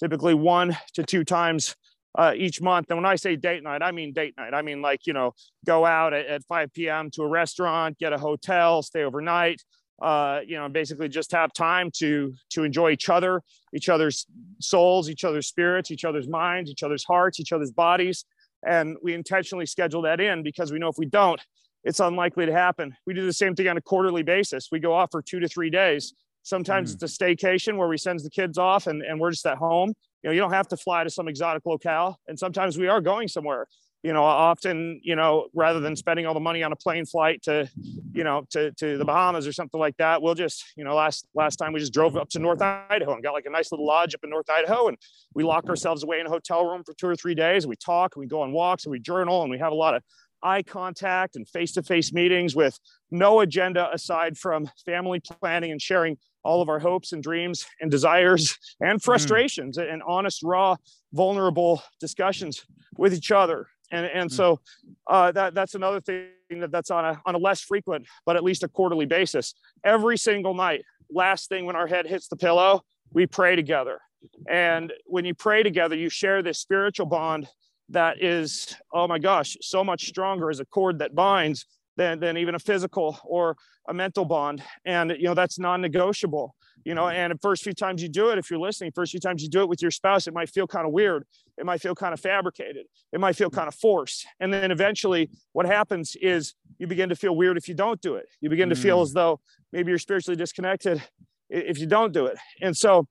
typically 0.00 0.34
one 0.34 0.76
to 0.94 1.02
two 1.02 1.24
times 1.24 1.74
uh, 2.16 2.32
each 2.36 2.60
month. 2.60 2.86
And 2.90 2.98
when 2.98 3.06
I 3.06 3.16
say 3.16 3.36
date 3.36 3.62
night, 3.62 3.82
I 3.82 3.90
mean 3.90 4.12
date 4.12 4.34
night. 4.36 4.54
I 4.54 4.62
mean, 4.62 4.82
like, 4.82 5.06
you 5.06 5.12
know, 5.12 5.32
go 5.66 5.84
out 5.84 6.12
at, 6.12 6.26
at 6.26 6.44
5 6.44 6.72
p.m. 6.72 7.10
to 7.12 7.22
a 7.22 7.28
restaurant, 7.28 7.98
get 7.98 8.12
a 8.12 8.18
hotel, 8.18 8.82
stay 8.82 9.02
overnight, 9.02 9.62
uh, 10.00 10.40
you 10.46 10.56
know, 10.56 10.68
basically 10.68 11.08
just 11.08 11.32
have 11.32 11.52
time 11.52 11.90
to 11.96 12.34
to 12.50 12.64
enjoy 12.64 12.90
each 12.90 13.08
other, 13.08 13.42
each 13.72 13.88
other's 13.88 14.26
souls, 14.60 15.08
each 15.08 15.24
other's 15.24 15.46
spirits, 15.46 15.90
each 15.90 16.04
other's 16.04 16.28
minds, 16.28 16.70
each 16.70 16.82
other's 16.82 17.04
hearts, 17.04 17.40
each 17.40 17.52
other's 17.52 17.72
bodies. 17.72 18.24
And 18.66 18.96
we 19.02 19.14
intentionally 19.14 19.66
schedule 19.66 20.02
that 20.02 20.20
in 20.20 20.42
because 20.42 20.72
we 20.72 20.78
know 20.78 20.88
if 20.88 20.98
we 20.98 21.06
don't, 21.06 21.40
it's 21.84 22.00
unlikely 22.00 22.46
to 22.46 22.52
happen. 22.52 22.96
We 23.06 23.14
do 23.14 23.26
the 23.26 23.32
same 23.32 23.54
thing 23.54 23.68
on 23.68 23.76
a 23.76 23.82
quarterly 23.82 24.22
basis. 24.22 24.68
We 24.72 24.80
go 24.80 24.94
off 24.94 25.10
for 25.12 25.22
two 25.22 25.40
to 25.40 25.48
three 25.48 25.70
days. 25.70 26.14
Sometimes 26.42 26.90
mm. 26.90 27.02
it's 27.02 27.20
a 27.20 27.24
staycation 27.24 27.76
where 27.76 27.88
we 27.88 27.98
send 27.98 28.20
the 28.20 28.30
kids 28.30 28.58
off 28.58 28.86
and, 28.86 29.02
and 29.02 29.20
we're 29.20 29.30
just 29.30 29.46
at 29.46 29.58
home. 29.58 29.92
You 30.22 30.30
know, 30.30 30.32
you 30.32 30.40
don't 30.40 30.52
have 30.52 30.68
to 30.68 30.76
fly 30.76 31.04
to 31.04 31.10
some 31.10 31.28
exotic 31.28 31.64
locale. 31.66 32.18
And 32.26 32.38
sometimes 32.38 32.78
we 32.78 32.88
are 32.88 33.00
going 33.00 33.28
somewhere. 33.28 33.66
You 34.04 34.12
know, 34.12 34.22
often, 34.22 35.00
you 35.02 35.16
know, 35.16 35.46
rather 35.54 35.80
than 35.80 35.96
spending 35.96 36.26
all 36.26 36.34
the 36.34 36.40
money 36.40 36.62
on 36.62 36.70
a 36.70 36.76
plane 36.76 37.06
flight 37.06 37.40
to, 37.44 37.66
you 38.12 38.22
know, 38.22 38.44
to, 38.50 38.70
to 38.72 38.98
the 38.98 39.04
Bahamas 39.04 39.46
or 39.46 39.52
something 39.52 39.80
like 39.80 39.96
that, 39.96 40.20
we'll 40.20 40.34
just, 40.34 40.62
you 40.76 40.84
know, 40.84 40.94
last, 40.94 41.26
last 41.34 41.56
time 41.56 41.72
we 41.72 41.80
just 41.80 41.94
drove 41.94 42.14
up 42.14 42.28
to 42.28 42.38
North 42.38 42.60
Idaho 42.60 43.14
and 43.14 43.22
got 43.22 43.32
like 43.32 43.46
a 43.46 43.50
nice 43.50 43.72
little 43.72 43.86
lodge 43.86 44.14
up 44.14 44.20
in 44.22 44.28
North 44.28 44.50
Idaho. 44.50 44.88
And 44.88 44.98
we 45.34 45.42
lock 45.42 45.70
ourselves 45.70 46.02
away 46.02 46.20
in 46.20 46.26
a 46.26 46.28
hotel 46.28 46.66
room 46.66 46.82
for 46.84 46.92
two 46.92 47.06
or 47.06 47.16
three 47.16 47.34
days. 47.34 47.66
We 47.66 47.76
talk 47.76 48.14
we 48.14 48.26
go 48.26 48.42
on 48.42 48.52
walks 48.52 48.84
and 48.84 48.92
we 48.92 49.00
journal 49.00 49.40
and 49.40 49.50
we 49.50 49.58
have 49.58 49.72
a 49.72 49.74
lot 49.76 49.94
of 49.94 50.02
eye 50.42 50.62
contact 50.62 51.34
and 51.34 51.48
face-to-face 51.48 52.12
meetings 52.12 52.54
with 52.54 52.78
no 53.10 53.40
agenda 53.40 53.88
aside 53.90 54.36
from 54.36 54.68
family 54.84 55.18
planning 55.18 55.72
and 55.72 55.80
sharing 55.80 56.18
all 56.42 56.60
of 56.60 56.68
our 56.68 56.78
hopes 56.78 57.12
and 57.12 57.22
dreams 57.22 57.64
and 57.80 57.90
desires 57.90 58.58
and 58.80 59.00
mm. 59.00 59.02
frustrations 59.02 59.78
mm. 59.78 59.90
and 59.90 60.02
honest 60.06 60.42
raw 60.42 60.76
vulnerable 61.14 61.82
discussions 62.00 62.66
with 62.98 63.14
each 63.14 63.30
other 63.30 63.66
and 63.90 64.06
and 64.06 64.30
mm. 64.30 64.32
so 64.32 64.60
uh, 65.08 65.32
that 65.32 65.54
that's 65.54 65.74
another 65.74 66.00
thing 66.00 66.28
that 66.60 66.70
that's 66.70 66.90
on 66.90 67.04
a 67.04 67.20
on 67.26 67.34
a 67.34 67.38
less 67.38 67.60
frequent 67.60 68.06
but 68.26 68.36
at 68.36 68.44
least 68.44 68.62
a 68.62 68.68
quarterly 68.68 69.06
basis. 69.06 69.54
Every 69.84 70.16
single 70.16 70.54
night 70.54 70.84
last 71.10 71.48
thing 71.48 71.66
when 71.66 71.76
our 71.76 71.86
head 71.86 72.06
hits 72.06 72.28
the 72.28 72.36
pillow 72.36 72.82
we 73.12 73.26
pray 73.26 73.56
together. 73.56 74.00
And 74.48 74.92
when 75.06 75.24
you 75.24 75.34
pray 75.34 75.62
together 75.62 75.96
you 75.96 76.08
share 76.08 76.42
this 76.42 76.58
spiritual 76.58 77.06
bond 77.06 77.48
that 77.90 78.22
is 78.22 78.74
oh 78.92 79.06
my 79.06 79.18
gosh 79.18 79.56
so 79.60 79.84
much 79.84 80.08
stronger 80.08 80.50
as 80.50 80.60
a 80.60 80.64
cord 80.64 80.98
that 81.00 81.14
binds 81.14 81.66
than, 81.96 82.18
than 82.18 82.36
even 82.36 82.54
a 82.54 82.58
physical 82.58 83.18
or 83.24 83.56
a 83.88 83.94
mental 83.94 84.24
bond. 84.24 84.62
And 84.84 85.10
you 85.10 85.24
know 85.24 85.34
that's 85.34 85.58
non-negotiable 85.58 86.54
you 86.84 86.94
know 86.94 87.08
and 87.08 87.32
the 87.32 87.38
first 87.38 87.62
few 87.62 87.72
times 87.72 88.02
you 88.02 88.08
do 88.08 88.30
it 88.30 88.38
if 88.38 88.50
you're 88.50 88.58
listening 88.58 88.92
first 88.94 89.10
few 89.10 89.20
times 89.20 89.42
you 89.42 89.48
do 89.48 89.60
it 89.60 89.68
with 89.68 89.80
your 89.80 89.90
spouse 89.90 90.26
it 90.26 90.34
might 90.34 90.48
feel 90.50 90.66
kind 90.66 90.86
of 90.86 90.92
weird. 90.92 91.24
It 91.56 91.66
might 91.66 91.80
feel 91.80 91.94
kind 91.94 92.12
of 92.12 92.20
fabricated. 92.20 92.86
It 93.12 93.20
might 93.20 93.36
feel 93.36 93.50
kind 93.50 93.68
of 93.68 93.74
forced. 93.74 94.26
And 94.40 94.52
then 94.52 94.70
eventually 94.70 95.30
what 95.52 95.66
happens 95.66 96.16
is 96.20 96.54
you 96.78 96.86
begin 96.86 97.08
to 97.10 97.16
feel 97.16 97.36
weird 97.36 97.56
if 97.56 97.68
you 97.68 97.74
don't 97.74 98.00
do 98.00 98.16
it. 98.16 98.26
You 98.40 98.50
begin 98.50 98.68
to 98.70 98.74
feel 98.74 98.98
mm. 98.98 99.02
as 99.02 99.12
though 99.12 99.40
maybe 99.72 99.90
you're 99.90 99.98
spiritually 99.98 100.36
disconnected 100.36 101.02
if 101.48 101.78
you 101.78 101.86
don't 101.86 102.12
do 102.12 102.26
it. 102.26 102.38
And 102.60 102.76
so 102.76 103.06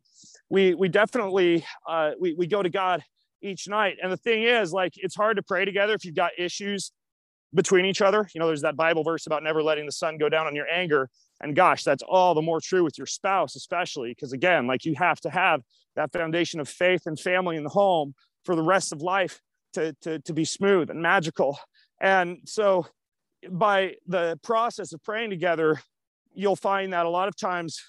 we 0.49 0.73
we 0.75 0.89
definitely 0.89 1.65
uh, 1.87 2.11
we, 2.19 2.33
we 2.33 2.47
go 2.47 2.61
to 2.61 2.69
god 2.69 3.03
each 3.41 3.67
night. 3.67 3.97
And 4.01 4.11
the 4.11 4.17
thing 4.17 4.43
is 4.43 4.73
like 4.73 4.93
it's 4.95 5.15
hard 5.15 5.37
to 5.37 5.43
pray 5.43 5.65
together 5.65 5.93
if 5.93 6.05
you've 6.05 6.15
got 6.15 6.31
issues 6.37 6.91
between 7.53 7.85
each 7.85 8.01
other. 8.01 8.27
You 8.33 8.39
know 8.39 8.47
there's 8.47 8.61
that 8.61 8.75
bible 8.75 9.03
verse 9.03 9.25
about 9.25 9.43
never 9.43 9.63
letting 9.63 9.85
the 9.85 9.91
sun 9.91 10.17
go 10.17 10.27
down 10.27 10.47
on 10.47 10.55
your 10.55 10.67
anger 10.67 11.09
and 11.43 11.55
gosh, 11.55 11.83
that's 11.83 12.03
all 12.07 12.33
the 12.33 12.41
more 12.41 12.61
true 12.61 12.83
with 12.83 12.97
your 12.97 13.07
spouse, 13.07 13.55
especially 13.55 14.11
because, 14.11 14.31
again, 14.31 14.65
like 14.65 14.85
you 14.85 14.95
have 14.95 15.19
to 15.21 15.29
have 15.29 15.61
that 15.95 16.11
foundation 16.11 16.59
of 16.59 16.69
faith 16.69 17.05
and 17.05 17.19
family 17.19 17.57
in 17.57 17.63
the 17.63 17.69
home 17.69 18.15
for 18.45 18.55
the 18.55 18.63
rest 18.63 18.91
of 18.93 19.01
life 19.01 19.41
to, 19.73 19.93
to, 20.01 20.19
to 20.19 20.33
be 20.33 20.45
smooth 20.45 20.89
and 20.89 21.01
magical. 21.01 21.59
And 22.01 22.39
so, 22.45 22.87
by 23.49 23.95
the 24.07 24.39
process 24.41 24.93
of 24.93 25.03
praying 25.03 25.29
together, 25.29 25.81
you'll 26.33 26.55
find 26.55 26.93
that 26.93 27.05
a 27.05 27.09
lot 27.09 27.27
of 27.27 27.35
times 27.35 27.81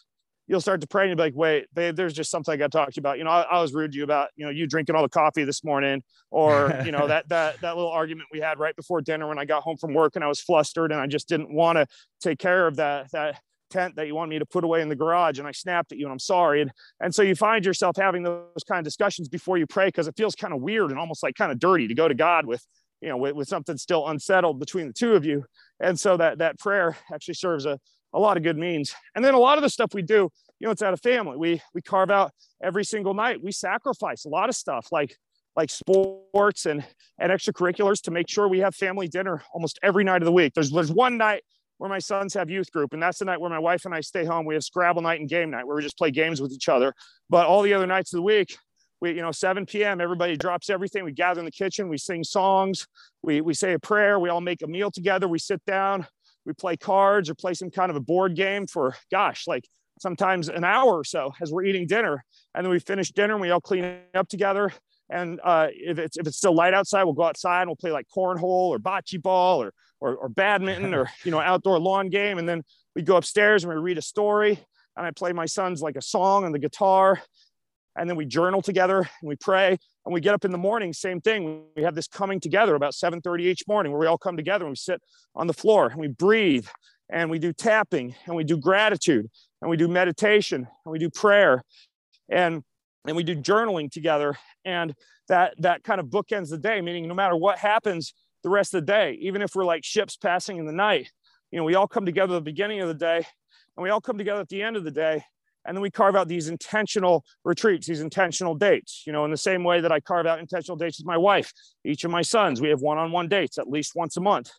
you'll 0.46 0.60
start 0.60 0.80
to 0.82 0.86
pray 0.86 1.04
and 1.04 1.10
you'll 1.10 1.16
be 1.16 1.22
like, 1.22 1.34
wait, 1.34 1.66
babe, 1.74 1.96
there's 1.96 2.12
just 2.12 2.30
something 2.30 2.52
I 2.52 2.56
got 2.56 2.70
to 2.70 2.78
talk 2.78 2.88
to 2.88 2.96
you 2.96 3.00
about. 3.00 3.18
You 3.18 3.24
know, 3.24 3.30
I, 3.30 3.42
I, 3.42 3.60
was 3.62 3.72
rude 3.72 3.92
to 3.92 3.98
you 3.98 4.04
about, 4.04 4.28
you 4.36 4.44
know, 4.44 4.50
you 4.50 4.66
drinking 4.66 4.94
all 4.94 5.02
the 5.02 5.08
coffee 5.08 5.44
this 5.44 5.64
morning, 5.64 6.02
or, 6.30 6.82
you 6.84 6.92
know, 6.92 7.06
that, 7.06 7.28
that, 7.30 7.58
that 7.62 7.76
little 7.76 7.90
argument 7.90 8.28
we 8.32 8.40
had 8.40 8.58
right 8.58 8.76
before 8.76 9.00
dinner 9.00 9.28
when 9.28 9.38
I 9.38 9.44
got 9.44 9.62
home 9.62 9.76
from 9.76 9.94
work 9.94 10.16
and 10.16 10.24
I 10.24 10.28
was 10.28 10.40
flustered 10.40 10.92
and 10.92 11.00
I 11.00 11.06
just 11.06 11.28
didn't 11.28 11.52
want 11.52 11.78
to 11.78 11.86
take 12.20 12.38
care 12.38 12.66
of 12.66 12.76
that, 12.76 13.10
that 13.12 13.40
tent 13.70 13.96
that 13.96 14.06
you 14.06 14.14
wanted 14.14 14.30
me 14.30 14.38
to 14.38 14.46
put 14.46 14.64
away 14.64 14.82
in 14.82 14.88
the 14.88 14.96
garage 14.96 15.38
and 15.38 15.48
I 15.48 15.52
snapped 15.52 15.92
at 15.92 15.98
you 15.98 16.04
and 16.06 16.12
I'm 16.12 16.18
sorry. 16.18 16.60
And, 16.60 16.70
and 17.00 17.14
so 17.14 17.22
you 17.22 17.34
find 17.34 17.64
yourself 17.64 17.96
having 17.96 18.22
those 18.22 18.64
kind 18.68 18.78
of 18.78 18.84
discussions 18.84 19.28
before 19.28 19.56
you 19.56 19.66
pray 19.66 19.88
because 19.88 20.06
it 20.06 20.16
feels 20.16 20.34
kind 20.34 20.52
of 20.52 20.60
weird 20.60 20.90
and 20.90 20.98
almost 20.98 21.22
like 21.22 21.34
kind 21.34 21.52
of 21.52 21.58
dirty 21.58 21.88
to 21.88 21.94
go 21.94 22.06
to 22.06 22.14
God 22.14 22.46
with, 22.46 22.64
you 23.00 23.08
know, 23.08 23.16
with, 23.16 23.34
with 23.34 23.48
something 23.48 23.76
still 23.76 24.06
unsettled 24.08 24.60
between 24.60 24.88
the 24.88 24.92
two 24.92 25.14
of 25.14 25.24
you. 25.24 25.44
And 25.80 25.98
so 25.98 26.16
that, 26.18 26.38
that 26.38 26.58
prayer 26.58 26.96
actually 27.12 27.34
serves 27.34 27.66
a, 27.66 27.80
a 28.14 28.18
lot 28.18 28.36
of 28.36 28.42
good 28.42 28.56
means. 28.56 28.94
And 29.14 29.24
then 29.24 29.34
a 29.34 29.38
lot 29.38 29.58
of 29.58 29.62
the 29.62 29.68
stuff 29.68 29.92
we 29.92 30.02
do, 30.02 30.30
you 30.58 30.66
know, 30.66 30.70
it's 30.70 30.82
out 30.82 30.94
of 30.94 31.00
family. 31.00 31.36
We 31.36 31.60
we 31.74 31.82
carve 31.82 32.10
out 32.10 32.32
every 32.62 32.84
single 32.84 33.12
night. 33.12 33.42
We 33.42 33.52
sacrifice 33.52 34.24
a 34.24 34.28
lot 34.28 34.48
of 34.48 34.54
stuff 34.54 34.88
like 34.90 35.16
like 35.56 35.70
sports 35.70 36.66
and 36.66 36.84
and 37.18 37.30
extracurriculars 37.30 38.00
to 38.02 38.10
make 38.10 38.28
sure 38.28 38.48
we 38.48 38.60
have 38.60 38.74
family 38.74 39.08
dinner 39.08 39.42
almost 39.52 39.78
every 39.82 40.04
night 40.04 40.22
of 40.22 40.26
the 40.26 40.32
week. 40.32 40.54
There's 40.54 40.70
there's 40.70 40.92
one 40.92 41.18
night 41.18 41.42
where 41.78 41.90
my 41.90 41.98
sons 41.98 42.34
have 42.34 42.48
youth 42.48 42.70
group, 42.70 42.92
and 42.92 43.02
that's 43.02 43.18
the 43.18 43.24
night 43.24 43.40
where 43.40 43.50
my 43.50 43.58
wife 43.58 43.84
and 43.84 43.94
I 43.94 44.00
stay 44.00 44.24
home. 44.24 44.46
We 44.46 44.54
have 44.54 44.62
Scrabble 44.62 45.02
night 45.02 45.20
and 45.20 45.28
game 45.28 45.50
night 45.50 45.66
where 45.66 45.76
we 45.76 45.82
just 45.82 45.98
play 45.98 46.12
games 46.12 46.40
with 46.40 46.52
each 46.52 46.68
other. 46.68 46.94
But 47.28 47.46
all 47.46 47.62
the 47.62 47.74
other 47.74 47.86
nights 47.86 48.12
of 48.12 48.18
the 48.18 48.22
week, 48.22 48.56
we, 49.00 49.10
you 49.10 49.22
know, 49.22 49.32
7 49.32 49.66
p.m., 49.66 50.00
everybody 50.00 50.36
drops 50.36 50.70
everything. 50.70 51.04
We 51.04 51.12
gather 51.12 51.40
in 51.40 51.44
the 51.44 51.50
kitchen, 51.50 51.88
we 51.88 51.98
sing 51.98 52.22
songs, 52.22 52.86
we, 53.22 53.40
we 53.40 53.54
say 53.54 53.72
a 53.72 53.78
prayer, 53.78 54.18
we 54.18 54.28
all 54.28 54.40
make 54.40 54.62
a 54.62 54.66
meal 54.68 54.90
together, 54.90 55.26
we 55.26 55.38
sit 55.38 55.62
down, 55.66 56.06
we 56.46 56.52
play 56.52 56.76
cards 56.76 57.30
or 57.30 57.34
play 57.34 57.54
some 57.54 57.70
kind 57.70 57.90
of 57.90 57.96
a 57.96 58.00
board 58.00 58.36
game 58.36 58.66
for 58.66 58.94
gosh 59.10 59.46
like 59.46 59.64
sometimes 59.98 60.48
an 60.48 60.64
hour 60.64 60.98
or 60.98 61.04
so 61.04 61.32
as 61.40 61.52
we're 61.52 61.64
eating 61.64 61.86
dinner. 61.86 62.24
And 62.54 62.64
then 62.64 62.70
we 62.70 62.78
finish 62.78 63.12
dinner 63.12 63.34
and 63.34 63.40
we 63.40 63.50
all 63.50 63.60
clean 63.60 63.98
up 64.14 64.28
together. 64.28 64.72
And 65.10 65.40
uh, 65.44 65.68
if 65.70 65.98
it's 65.98 66.16
if 66.16 66.26
it's 66.26 66.36
still 66.36 66.54
light 66.54 66.74
outside 66.74 67.04
we'll 67.04 67.12
go 67.12 67.24
outside 67.24 67.62
and 67.62 67.68
we'll 67.68 67.76
play 67.76 67.92
like 67.92 68.06
cornhole 68.14 68.70
or 68.70 68.78
bocce 68.78 69.20
ball 69.20 69.62
or, 69.62 69.72
or 70.00 70.16
or 70.16 70.28
badminton 70.28 70.94
or 70.94 71.10
you 71.24 71.30
know 71.30 71.40
outdoor 71.40 71.78
lawn 71.78 72.08
game. 72.08 72.38
And 72.38 72.48
then 72.48 72.62
we 72.94 73.02
go 73.02 73.16
upstairs 73.16 73.64
and 73.64 73.72
we 73.72 73.78
read 73.78 73.98
a 73.98 74.02
story. 74.02 74.58
And 74.96 75.04
i 75.04 75.10
play 75.10 75.32
my 75.32 75.46
sons 75.46 75.82
like 75.82 75.96
a 75.96 76.02
song 76.02 76.44
on 76.44 76.52
the 76.52 76.58
guitar 76.58 77.20
and 77.96 78.08
then 78.08 78.16
we 78.16 78.24
journal 78.24 78.62
together 78.62 78.98
and 78.98 79.28
we 79.28 79.36
pray 79.36 79.76
and 80.04 80.12
we 80.12 80.20
get 80.20 80.34
up 80.34 80.44
in 80.44 80.52
the 80.52 80.58
morning 80.58 80.92
same 80.92 81.20
thing 81.20 81.64
we 81.76 81.82
have 81.82 81.94
this 81.94 82.08
coming 82.08 82.40
together 82.40 82.74
about 82.74 82.92
7.30 82.92 83.40
each 83.40 83.62
morning 83.68 83.92
where 83.92 84.00
we 84.00 84.06
all 84.06 84.18
come 84.18 84.36
together 84.36 84.64
and 84.64 84.72
we 84.72 84.76
sit 84.76 85.00
on 85.34 85.46
the 85.46 85.52
floor 85.52 85.88
and 85.88 86.00
we 86.00 86.08
breathe 86.08 86.66
and 87.10 87.30
we 87.30 87.38
do 87.38 87.52
tapping 87.52 88.14
and 88.26 88.36
we 88.36 88.44
do 88.44 88.56
gratitude 88.56 89.28
and 89.60 89.70
we 89.70 89.76
do 89.76 89.88
meditation 89.88 90.66
and 90.84 90.92
we 90.92 90.98
do 90.98 91.10
prayer 91.10 91.62
and 92.28 92.62
and 93.06 93.16
we 93.16 93.22
do 93.22 93.36
journaling 93.36 93.90
together 93.90 94.36
and 94.64 94.94
that 95.28 95.54
that 95.58 95.84
kind 95.84 96.00
of 96.00 96.06
bookends 96.06 96.50
the 96.50 96.58
day 96.58 96.80
meaning 96.80 97.06
no 97.06 97.14
matter 97.14 97.36
what 97.36 97.58
happens 97.58 98.14
the 98.42 98.50
rest 98.50 98.74
of 98.74 98.84
the 98.84 98.92
day 98.92 99.18
even 99.20 99.42
if 99.42 99.54
we're 99.54 99.64
like 99.64 99.84
ships 99.84 100.16
passing 100.16 100.58
in 100.58 100.66
the 100.66 100.72
night 100.72 101.10
you 101.50 101.58
know 101.58 101.64
we 101.64 101.74
all 101.74 101.88
come 101.88 102.06
together 102.06 102.34
at 102.34 102.38
the 102.38 102.50
beginning 102.50 102.80
of 102.80 102.88
the 102.88 102.94
day 102.94 103.16
and 103.76 103.82
we 103.82 103.90
all 103.90 104.00
come 104.00 104.18
together 104.18 104.40
at 104.40 104.48
the 104.48 104.62
end 104.62 104.76
of 104.76 104.84
the 104.84 104.90
day 104.90 105.24
and 105.66 105.76
then 105.76 105.82
we 105.82 105.90
carve 105.90 106.16
out 106.16 106.28
these 106.28 106.48
intentional 106.48 107.24
retreats 107.44 107.86
these 107.86 108.00
intentional 108.00 108.54
dates 108.54 109.02
you 109.06 109.12
know 109.12 109.24
in 109.24 109.30
the 109.30 109.36
same 109.36 109.64
way 109.64 109.80
that 109.80 109.92
i 109.92 110.00
carve 110.00 110.26
out 110.26 110.38
intentional 110.38 110.76
dates 110.76 110.98
with 110.98 111.06
my 111.06 111.16
wife 111.16 111.52
each 111.84 112.04
of 112.04 112.10
my 112.10 112.22
sons. 112.22 112.60
We 112.60 112.70
have 112.70 112.80
one-on-one 112.80 113.28
dates 113.28 113.58
at 113.58 113.68
least 113.68 113.92
once 113.94 114.16
a 114.16 114.20
month. 114.20 114.50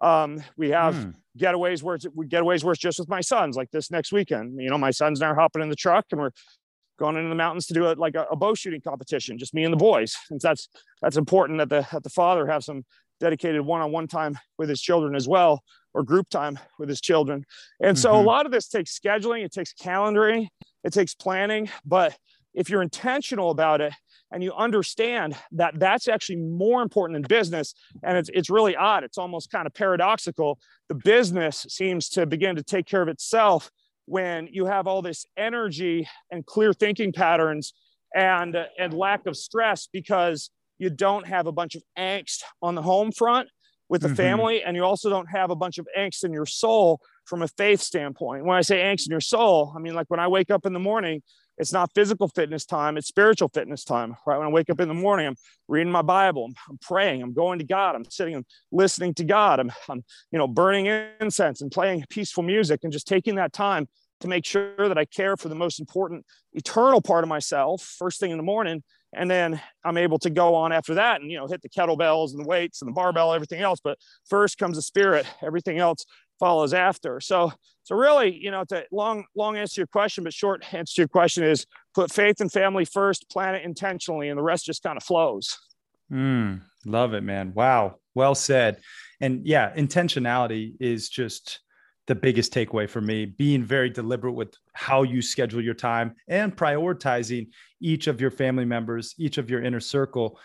Um, 0.00 0.42
we 0.56 0.70
have 0.70 0.94
mm. 0.94 1.14
getaways 1.38 1.82
where 1.82 1.94
it's 1.94 2.06
getaways 2.06 2.64
where 2.64 2.72
it's 2.72 2.80
just 2.80 2.98
with 2.98 3.08
my 3.08 3.20
sons 3.20 3.56
like 3.56 3.70
this 3.70 3.90
next 3.90 4.12
weekend. 4.12 4.60
You 4.60 4.70
know 4.70 4.78
my 4.78 4.90
sons 4.90 5.20
and 5.20 5.28
i 5.28 5.30
are 5.30 5.34
hopping 5.34 5.62
in 5.62 5.68
the 5.68 5.76
truck 5.76 6.06
and 6.10 6.20
we're 6.20 6.30
going 6.98 7.16
into 7.16 7.28
the 7.28 7.34
mountains 7.34 7.66
to 7.66 7.74
do 7.74 7.86
it 7.86 7.98
like 7.98 8.14
a, 8.14 8.26
a 8.30 8.36
bow 8.36 8.54
shooting 8.54 8.80
competition 8.80 9.38
just 9.38 9.54
me 9.54 9.64
and 9.64 9.72
the 9.72 9.76
boys 9.78 10.14
and 10.30 10.38
that's 10.38 10.68
that's 11.00 11.16
important 11.16 11.58
that 11.58 11.70
the 11.70 11.86
that 11.92 12.02
the 12.02 12.10
father 12.10 12.46
have 12.46 12.62
some 12.62 12.84
dedicated 13.20 13.62
one-on-one 13.62 14.06
time 14.06 14.38
with 14.58 14.68
his 14.68 14.80
children 14.80 15.14
as 15.14 15.26
well 15.26 15.62
or 15.94 16.02
group 16.02 16.28
time 16.28 16.58
with 16.78 16.88
his 16.88 17.00
children. 17.00 17.44
And 17.80 17.98
so 17.98 18.12
mm-hmm. 18.12 18.26
a 18.26 18.26
lot 18.26 18.46
of 18.46 18.52
this 18.52 18.68
takes 18.68 18.98
scheduling, 18.98 19.44
it 19.44 19.52
takes 19.52 19.72
calendaring, 19.74 20.48
it 20.84 20.92
takes 20.92 21.14
planning. 21.14 21.68
But 21.84 22.16
if 22.54 22.70
you're 22.70 22.82
intentional 22.82 23.50
about 23.50 23.80
it 23.80 23.92
and 24.32 24.42
you 24.42 24.52
understand 24.52 25.36
that 25.52 25.78
that's 25.78 26.08
actually 26.08 26.36
more 26.36 26.82
important 26.82 27.16
than 27.16 27.28
business, 27.28 27.74
and 28.02 28.16
it's, 28.16 28.30
it's 28.32 28.50
really 28.50 28.76
odd, 28.76 29.04
it's 29.04 29.18
almost 29.18 29.50
kind 29.50 29.66
of 29.66 29.74
paradoxical. 29.74 30.58
The 30.88 30.94
business 30.94 31.66
seems 31.68 32.08
to 32.10 32.26
begin 32.26 32.56
to 32.56 32.62
take 32.62 32.86
care 32.86 33.02
of 33.02 33.08
itself 33.08 33.70
when 34.06 34.48
you 34.50 34.66
have 34.66 34.86
all 34.86 35.02
this 35.02 35.24
energy 35.36 36.08
and 36.30 36.44
clear 36.46 36.72
thinking 36.72 37.12
patterns 37.12 37.72
and, 38.14 38.56
and 38.78 38.92
lack 38.94 39.26
of 39.26 39.36
stress 39.36 39.88
because 39.92 40.50
you 40.78 40.90
don't 40.90 41.26
have 41.26 41.46
a 41.46 41.52
bunch 41.52 41.74
of 41.74 41.82
angst 41.96 42.42
on 42.62 42.74
the 42.74 42.82
home 42.82 43.12
front 43.12 43.48
with 43.90 44.00
the 44.00 44.06
mm-hmm. 44.06 44.16
family 44.16 44.62
and 44.62 44.76
you 44.76 44.84
also 44.84 45.10
don't 45.10 45.26
have 45.26 45.50
a 45.50 45.56
bunch 45.56 45.76
of 45.76 45.86
angst 45.98 46.24
in 46.24 46.32
your 46.32 46.46
soul 46.46 47.00
from 47.24 47.42
a 47.42 47.48
faith 47.48 47.80
standpoint 47.80 48.44
when 48.44 48.56
i 48.56 48.62
say 48.62 48.78
angst 48.78 49.06
in 49.06 49.10
your 49.10 49.20
soul 49.20 49.74
i 49.76 49.78
mean 49.78 49.94
like 49.94 50.08
when 50.08 50.20
i 50.20 50.28
wake 50.28 50.50
up 50.50 50.64
in 50.64 50.72
the 50.72 50.78
morning 50.78 51.20
it's 51.58 51.72
not 51.72 51.92
physical 51.92 52.28
fitness 52.28 52.64
time 52.64 52.96
it's 52.96 53.08
spiritual 53.08 53.50
fitness 53.52 53.84
time 53.84 54.16
right 54.26 54.38
when 54.38 54.46
i 54.46 54.50
wake 54.50 54.70
up 54.70 54.80
in 54.80 54.88
the 54.88 54.94
morning 54.94 55.26
i'm 55.26 55.36
reading 55.68 55.92
my 55.92 56.02
bible 56.02 56.46
i'm, 56.46 56.54
I'm 56.70 56.78
praying 56.78 57.20
i'm 57.22 57.34
going 57.34 57.58
to 57.58 57.64
god 57.64 57.96
i'm 57.96 58.08
sitting 58.08 58.36
and 58.36 58.46
listening 58.72 59.12
to 59.14 59.24
god 59.24 59.60
I'm, 59.60 59.72
I'm 59.88 60.02
you 60.30 60.38
know 60.38 60.46
burning 60.46 60.86
incense 61.20 61.60
and 61.60 61.70
playing 61.70 62.04
peaceful 62.08 62.44
music 62.44 62.80
and 62.84 62.92
just 62.92 63.08
taking 63.08 63.34
that 63.34 63.52
time 63.52 63.88
to 64.20 64.28
make 64.28 64.46
sure 64.46 64.88
that 64.88 64.96
i 64.96 65.04
care 65.04 65.36
for 65.36 65.48
the 65.48 65.54
most 65.56 65.80
important 65.80 66.24
eternal 66.52 67.02
part 67.02 67.24
of 67.24 67.28
myself 67.28 67.82
first 67.82 68.20
thing 68.20 68.30
in 68.30 68.36
the 68.36 68.44
morning 68.44 68.84
and 69.12 69.30
then 69.30 69.60
I'm 69.84 69.96
able 69.96 70.18
to 70.20 70.30
go 70.30 70.54
on 70.54 70.72
after 70.72 70.94
that 70.94 71.20
and 71.20 71.30
you 71.30 71.38
know 71.38 71.46
hit 71.46 71.62
the 71.62 71.68
kettlebells 71.68 72.30
and 72.30 72.44
the 72.44 72.48
weights 72.48 72.82
and 72.82 72.88
the 72.88 72.92
barbell, 72.92 73.32
everything 73.32 73.60
else. 73.60 73.80
But 73.82 73.98
first 74.28 74.58
comes 74.58 74.76
the 74.76 74.82
spirit, 74.82 75.26
everything 75.42 75.78
else 75.78 76.04
follows 76.38 76.72
after. 76.72 77.20
So 77.20 77.52
so 77.82 77.96
really, 77.96 78.36
you 78.36 78.50
know, 78.50 78.60
it's 78.60 78.72
a 78.72 78.84
long 78.92 79.24
long 79.34 79.56
answer 79.56 79.74
to 79.76 79.80
your 79.80 79.86
question, 79.88 80.24
but 80.24 80.32
short 80.32 80.64
answer 80.72 80.94
to 80.94 81.00
your 81.02 81.08
question 81.08 81.44
is 81.44 81.66
put 81.94 82.12
faith 82.12 82.40
and 82.40 82.50
family 82.50 82.84
first, 82.84 83.28
plan 83.30 83.54
it 83.54 83.64
intentionally, 83.64 84.28
and 84.28 84.38
the 84.38 84.42
rest 84.42 84.66
just 84.66 84.82
kind 84.82 84.96
of 84.96 85.02
flows. 85.02 85.58
Mm, 86.10 86.60
Love 86.84 87.14
it, 87.14 87.22
man. 87.22 87.52
Wow. 87.54 87.96
Well 88.14 88.34
said. 88.34 88.80
And 89.20 89.46
yeah, 89.46 89.72
intentionality 89.74 90.74
is 90.80 91.08
just 91.08 91.60
the 92.06 92.14
biggest 92.14 92.52
takeaway 92.52 92.88
for 92.88 93.00
me 93.00 93.24
being 93.24 93.62
very 93.62 93.90
deliberate 93.90 94.32
with 94.32 94.54
how 94.72 95.02
you 95.02 95.22
schedule 95.22 95.62
your 95.62 95.74
time 95.74 96.14
and 96.28 96.56
prioritizing 96.56 97.48
each 97.80 98.06
of 98.06 98.20
your 98.20 98.30
family 98.30 98.64
members, 98.64 99.14
each 99.18 99.38
of 99.38 99.48
your 99.48 99.62
inner 99.62 99.80
circle 99.80 100.38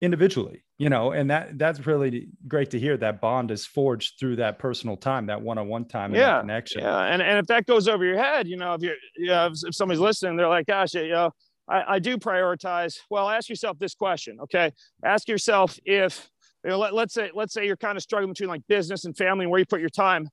individually 0.00 0.64
you 0.76 0.90
know 0.90 1.12
and 1.12 1.30
that 1.30 1.56
that's 1.56 1.86
really 1.86 2.28
great 2.48 2.70
to 2.70 2.78
hear 2.78 2.96
that 2.96 3.20
bond 3.20 3.50
is 3.50 3.64
forged 3.64 4.18
through 4.18 4.36
that 4.36 4.58
personal 4.58 4.96
time 4.96 5.26
that 5.26 5.40
one-on-one 5.40 5.86
time 5.86 6.14
yeah 6.14 6.40
connection. 6.40 6.82
yeah 6.82 7.04
and, 7.04 7.22
and 7.22 7.38
if 7.38 7.46
that 7.46 7.64
goes 7.64 7.88
over 7.88 8.04
your 8.04 8.18
head 8.18 8.46
you 8.46 8.56
know 8.56 8.74
if 8.74 8.82
you're 8.82 8.96
you 9.16 9.28
know, 9.28 9.46
if, 9.46 9.52
if 9.64 9.74
somebody's 9.74 10.00
listening 10.00 10.36
they're 10.36 10.48
like 10.48 10.66
gosh 10.66 10.94
you 10.94 11.08
know 11.08 11.30
I, 11.66 11.94
I 11.94 11.98
do 11.98 12.18
prioritize. 12.18 12.98
Well 13.08 13.28
ask 13.28 13.48
yourself 13.48 13.78
this 13.78 13.94
question 13.94 14.38
okay? 14.42 14.72
Ask 15.02 15.28
yourself 15.28 15.78
if 15.84 16.28
you 16.62 16.70
know 16.70 16.78
let, 16.78 16.92
let's 16.92 17.14
say 17.14 17.30
let's 17.34 17.54
say 17.54 17.66
you're 17.66 17.76
kind 17.76 17.96
of 17.96 18.02
struggling 18.02 18.32
between 18.32 18.50
like 18.50 18.62
business 18.68 19.04
and 19.04 19.16
family 19.16 19.44
and 19.44 19.50
where 19.50 19.60
you 19.60 19.66
put 19.66 19.80
your 19.80 19.88
time 19.88 20.28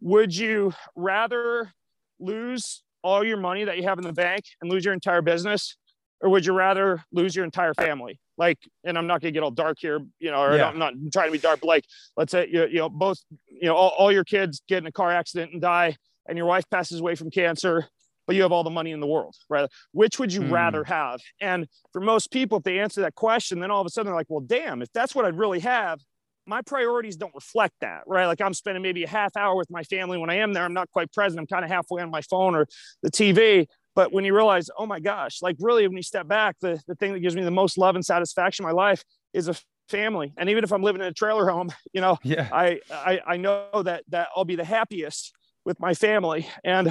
would 0.00 0.34
you 0.34 0.72
rather 0.94 1.72
lose 2.18 2.82
all 3.02 3.24
your 3.24 3.36
money 3.36 3.64
that 3.64 3.76
you 3.76 3.84
have 3.84 3.98
in 3.98 4.04
the 4.04 4.12
bank 4.12 4.44
and 4.60 4.70
lose 4.70 4.84
your 4.84 4.94
entire 4.94 5.22
business 5.22 5.76
or 6.20 6.30
would 6.30 6.46
you 6.46 6.52
rather 6.52 7.04
lose 7.12 7.36
your 7.36 7.44
entire 7.44 7.74
family 7.74 8.18
like 8.38 8.58
and 8.84 8.96
i'm 8.98 9.06
not 9.06 9.20
to 9.20 9.30
get 9.30 9.42
all 9.42 9.50
dark 9.50 9.78
here 9.80 10.00
you 10.18 10.30
know 10.30 10.42
or 10.42 10.56
yeah. 10.56 10.68
i'm 10.68 10.78
not 10.78 10.92
trying 11.12 11.28
to 11.28 11.32
be 11.32 11.38
dark 11.38 11.60
but 11.60 11.68
like 11.68 11.84
let's 12.16 12.32
say 12.32 12.48
you, 12.50 12.66
you 12.66 12.78
know 12.78 12.88
both 12.88 13.18
you 13.48 13.68
know 13.68 13.74
all, 13.74 13.90
all 13.98 14.12
your 14.12 14.24
kids 14.24 14.62
get 14.68 14.78
in 14.78 14.86
a 14.86 14.92
car 14.92 15.10
accident 15.10 15.52
and 15.52 15.60
die 15.60 15.94
and 16.28 16.36
your 16.36 16.46
wife 16.46 16.64
passes 16.70 17.00
away 17.00 17.14
from 17.14 17.30
cancer 17.30 17.86
but 18.26 18.34
you 18.34 18.42
have 18.42 18.52
all 18.52 18.64
the 18.64 18.70
money 18.70 18.90
in 18.90 19.00
the 19.00 19.06
world 19.06 19.34
right 19.48 19.68
which 19.92 20.18
would 20.18 20.32
you 20.32 20.40
mm. 20.40 20.50
rather 20.50 20.84
have 20.84 21.20
and 21.40 21.66
for 21.92 22.00
most 22.00 22.30
people 22.30 22.58
if 22.58 22.64
they 22.64 22.78
answer 22.78 23.02
that 23.02 23.14
question 23.14 23.60
then 23.60 23.70
all 23.70 23.80
of 23.80 23.86
a 23.86 23.90
sudden 23.90 24.06
they're 24.06 24.16
like 24.16 24.26
well 24.28 24.40
damn 24.40 24.82
if 24.82 24.92
that's 24.92 25.14
what 25.14 25.24
i'd 25.24 25.38
really 25.38 25.60
have 25.60 26.00
my 26.46 26.62
priorities 26.62 27.16
don't 27.16 27.34
reflect 27.34 27.74
that, 27.80 28.02
right? 28.06 28.26
Like 28.26 28.40
I'm 28.40 28.54
spending 28.54 28.82
maybe 28.82 29.04
a 29.04 29.08
half 29.08 29.36
hour 29.36 29.56
with 29.56 29.70
my 29.70 29.82
family. 29.82 30.18
When 30.18 30.30
I 30.30 30.36
am 30.36 30.52
there, 30.52 30.64
I'm 30.64 30.74
not 30.74 30.90
quite 30.90 31.12
present. 31.12 31.40
I'm 31.40 31.46
kind 31.46 31.64
of 31.64 31.70
halfway 31.70 32.02
on 32.02 32.10
my 32.10 32.22
phone 32.22 32.54
or 32.54 32.66
the 33.02 33.10
TV. 33.10 33.66
But 33.94 34.12
when 34.12 34.24
you 34.24 34.34
realize, 34.34 34.68
oh 34.78 34.86
my 34.86 35.00
gosh, 35.00 35.40
like 35.42 35.56
really, 35.58 35.86
when 35.88 35.96
you 35.96 36.02
step 36.02 36.28
back, 36.28 36.56
the, 36.60 36.80
the 36.86 36.94
thing 36.94 37.14
that 37.14 37.20
gives 37.20 37.34
me 37.34 37.42
the 37.42 37.50
most 37.50 37.78
love 37.78 37.94
and 37.94 38.04
satisfaction 38.04 38.64
in 38.64 38.68
my 38.68 38.72
life 38.72 39.02
is 39.32 39.48
a 39.48 39.56
family. 39.88 40.32
And 40.36 40.50
even 40.50 40.64
if 40.64 40.72
I'm 40.72 40.82
living 40.82 41.00
in 41.00 41.08
a 41.08 41.12
trailer 41.12 41.48
home, 41.50 41.70
you 41.92 42.00
know, 42.00 42.18
yeah. 42.22 42.48
I, 42.52 42.80
I, 42.90 43.20
I 43.26 43.36
know 43.38 43.82
that, 43.84 44.04
that 44.08 44.28
I'll 44.36 44.44
be 44.44 44.56
the 44.56 44.64
happiest 44.64 45.32
with 45.64 45.80
my 45.80 45.94
family. 45.94 46.46
And, 46.62 46.86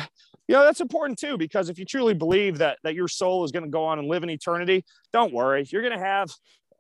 you 0.48 0.56
know, 0.56 0.64
that's 0.64 0.82
important 0.82 1.18
too, 1.18 1.38
because 1.38 1.70
if 1.70 1.80
you 1.80 1.86
truly 1.86 2.14
believe 2.14 2.58
that, 2.58 2.78
that 2.84 2.94
your 2.94 3.08
soul 3.08 3.46
is 3.46 3.52
going 3.52 3.64
to 3.64 3.70
go 3.70 3.86
on 3.86 4.00
and 4.00 4.08
live 4.08 4.24
in 4.24 4.30
eternity, 4.30 4.84
don't 5.14 5.34
worry. 5.34 5.66
You're 5.70 5.82
going 5.82 5.98
to 5.98 6.04
have 6.04 6.30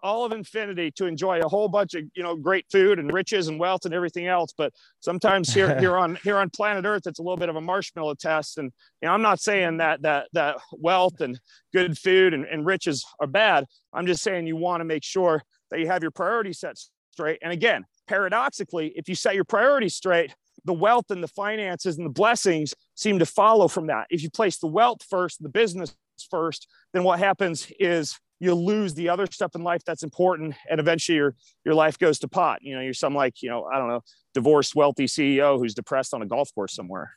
all 0.05 0.23
of 0.23 0.31
infinity 0.31 0.91
to 0.91 1.07
enjoy 1.07 1.39
a 1.39 1.47
whole 1.47 1.67
bunch 1.67 1.95
of 1.95 2.03
you 2.15 2.21
know 2.21 2.35
great 2.35 2.65
food 2.71 2.99
and 2.99 3.11
riches 3.11 3.47
and 3.47 3.59
wealth 3.59 3.85
and 3.85 3.93
everything 3.93 4.27
else. 4.27 4.53
But 4.55 4.71
sometimes 4.99 5.51
here 5.51 5.79
here 5.79 5.97
on 5.97 6.19
here 6.23 6.37
on 6.37 6.51
planet 6.51 6.85
earth 6.85 7.07
it's 7.07 7.17
a 7.17 7.23
little 7.23 7.37
bit 7.37 7.49
of 7.49 7.55
a 7.55 7.61
marshmallow 7.61 8.13
test. 8.13 8.59
And 8.59 8.71
you 9.01 9.07
know 9.07 9.13
i'm 9.13 9.23
not 9.23 9.39
saying 9.39 9.77
that 9.77 10.03
that 10.03 10.27
that 10.33 10.57
wealth 10.73 11.21
and 11.21 11.39
good 11.73 11.97
food 11.97 12.35
and, 12.35 12.45
and 12.45 12.65
riches 12.65 13.03
are 13.19 13.27
bad. 13.27 13.65
I'm 13.93 14.05
just 14.05 14.21
saying 14.21 14.45
you 14.45 14.55
want 14.55 14.81
to 14.81 14.85
make 14.85 15.03
sure 15.03 15.41
that 15.71 15.79
you 15.79 15.87
have 15.87 16.03
your 16.03 16.11
priorities 16.11 16.59
set 16.59 16.77
straight. 17.11 17.39
And 17.41 17.51
again 17.51 17.85
paradoxically 18.07 18.93
if 18.95 19.09
you 19.09 19.15
set 19.15 19.33
your 19.33 19.43
priorities 19.43 19.95
straight 19.95 20.35
the 20.65 20.73
wealth 20.73 21.09
and 21.09 21.23
the 21.23 21.27
finances 21.27 21.97
and 21.97 22.05
the 22.05 22.11
blessings 22.11 22.75
seem 22.95 23.19
to 23.19 23.25
follow 23.25 23.67
from 23.67 23.87
that. 23.87 24.05
If 24.09 24.23
you 24.23 24.29
place 24.29 24.57
the 24.59 24.67
wealth 24.67 25.01
first 25.09 25.41
the 25.41 25.49
business 25.49 25.95
first 26.29 26.67
then 26.93 27.03
what 27.03 27.17
happens 27.19 27.71
is 27.79 28.19
you 28.39 28.53
lose 28.53 28.93
the 28.93 29.09
other 29.09 29.27
stuff 29.27 29.55
in 29.55 29.63
life 29.63 29.83
that's 29.85 30.03
important 30.03 30.55
and 30.69 30.79
eventually 30.79 31.15
your 31.15 31.35
your 31.63 31.73
life 31.73 31.97
goes 31.97 32.19
to 32.19 32.27
pot. 32.27 32.59
You 32.61 32.75
know 32.75 32.81
you're 32.81 32.93
some 32.93 33.15
like 33.15 33.41
you 33.41 33.49
know 33.49 33.65
i 33.65 33.77
don't 33.77 33.87
know 33.87 34.01
divorced 34.33 34.75
wealthy 34.75 35.05
ceo 35.05 35.57
who's 35.57 35.73
depressed 35.73 36.13
on 36.13 36.21
a 36.21 36.25
golf 36.25 36.53
course 36.53 36.73
somewhere. 36.73 37.13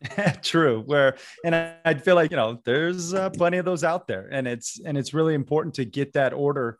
True 0.42 0.82
where 0.86 1.16
and 1.44 1.56
I, 1.56 1.74
I, 1.84 1.94
feel 1.94 2.14
like 2.14 2.30
you 2.30 2.36
know 2.36 2.60
there's 2.64 3.12
uh, 3.12 3.30
plenty 3.30 3.58
of 3.58 3.64
those 3.64 3.82
out 3.82 4.06
there 4.06 4.28
and 4.30 4.46
it's 4.46 4.80
and 4.84 4.96
it's 4.96 5.12
really 5.12 5.34
important 5.34 5.74
to 5.74 5.84
get 5.84 6.12
that 6.12 6.32
order 6.32 6.78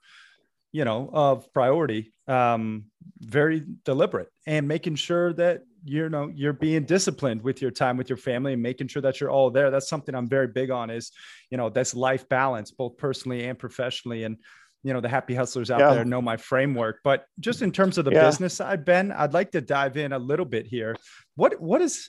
you 0.70 0.84
know 0.84 1.10
of 1.12 1.52
priority 1.52 2.12
um 2.28 2.84
very 3.18 3.64
deliberate 3.84 4.28
and 4.46 4.68
making 4.68 4.94
sure 4.94 5.32
that 5.32 5.62
you 5.84 6.08
know 6.08 6.30
you're 6.34 6.52
being 6.52 6.84
disciplined 6.84 7.42
with 7.42 7.62
your 7.62 7.70
time 7.70 7.96
with 7.96 8.08
your 8.08 8.16
family 8.16 8.52
and 8.52 8.62
making 8.62 8.88
sure 8.88 9.02
that 9.02 9.20
you're 9.20 9.30
all 9.30 9.50
there 9.50 9.70
that's 9.70 9.88
something 9.88 10.14
i'm 10.14 10.28
very 10.28 10.46
big 10.46 10.70
on 10.70 10.90
is 10.90 11.12
you 11.50 11.56
know 11.56 11.68
that's 11.68 11.94
life 11.94 12.28
balance 12.28 12.70
both 12.70 12.96
personally 12.96 13.46
and 13.46 13.58
professionally 13.58 14.24
and 14.24 14.36
you 14.82 14.92
know 14.92 15.00
the 15.00 15.08
happy 15.08 15.34
hustlers 15.34 15.70
out 15.70 15.80
yeah. 15.80 15.94
there 15.94 16.04
know 16.04 16.22
my 16.22 16.36
framework 16.36 17.00
but 17.04 17.26
just 17.40 17.62
in 17.62 17.72
terms 17.72 17.98
of 17.98 18.04
the 18.04 18.12
yeah. 18.12 18.24
business 18.24 18.54
side 18.54 18.84
ben 18.84 19.12
i'd 19.12 19.34
like 19.34 19.50
to 19.50 19.60
dive 19.60 19.96
in 19.96 20.12
a 20.12 20.18
little 20.18 20.46
bit 20.46 20.66
here 20.66 20.96
what 21.36 21.60
what 21.60 21.80
is 21.80 22.06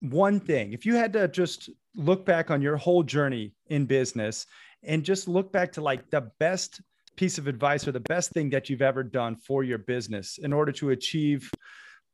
one 0.00 0.40
thing 0.40 0.72
if 0.72 0.84
you 0.84 0.94
had 0.94 1.12
to 1.12 1.28
just 1.28 1.70
look 1.94 2.24
back 2.24 2.50
on 2.50 2.60
your 2.60 2.76
whole 2.76 3.02
journey 3.02 3.54
in 3.68 3.86
business 3.86 4.46
and 4.82 5.04
just 5.04 5.28
look 5.28 5.52
back 5.52 5.72
to 5.72 5.80
like 5.80 6.10
the 6.10 6.30
best 6.38 6.80
piece 7.16 7.38
of 7.38 7.46
advice 7.46 7.86
or 7.86 7.92
the 7.92 8.00
best 8.00 8.30
thing 8.32 8.50
that 8.50 8.68
you've 8.68 8.82
ever 8.82 9.02
done 9.02 9.36
for 9.36 9.62
your 9.62 9.78
business 9.78 10.38
in 10.38 10.52
order 10.52 10.72
to 10.72 10.90
achieve 10.90 11.50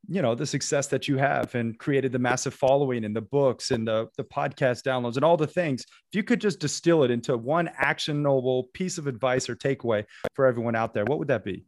you 0.06 0.22
know 0.22 0.34
the 0.34 0.46
success 0.46 0.86
that 0.88 1.08
you 1.08 1.16
have 1.16 1.54
and 1.54 1.78
created 1.78 2.12
the 2.12 2.18
massive 2.18 2.54
following 2.54 3.04
and 3.04 3.14
the 3.14 3.20
books 3.20 3.70
and 3.70 3.86
the, 3.86 4.08
the 4.16 4.24
podcast 4.24 4.82
downloads 4.82 5.16
and 5.16 5.24
all 5.24 5.36
the 5.36 5.46
things. 5.46 5.82
If 5.82 6.16
you 6.16 6.22
could 6.22 6.40
just 6.40 6.60
distill 6.60 7.02
it 7.04 7.10
into 7.10 7.36
one 7.36 7.70
actionable 7.76 8.64
piece 8.72 8.98
of 8.98 9.06
advice 9.06 9.48
or 9.48 9.56
takeaway 9.56 10.04
for 10.34 10.46
everyone 10.46 10.76
out 10.76 10.94
there 10.94 11.04
what 11.04 11.18
would 11.18 11.28
that 11.28 11.44
be? 11.44 11.64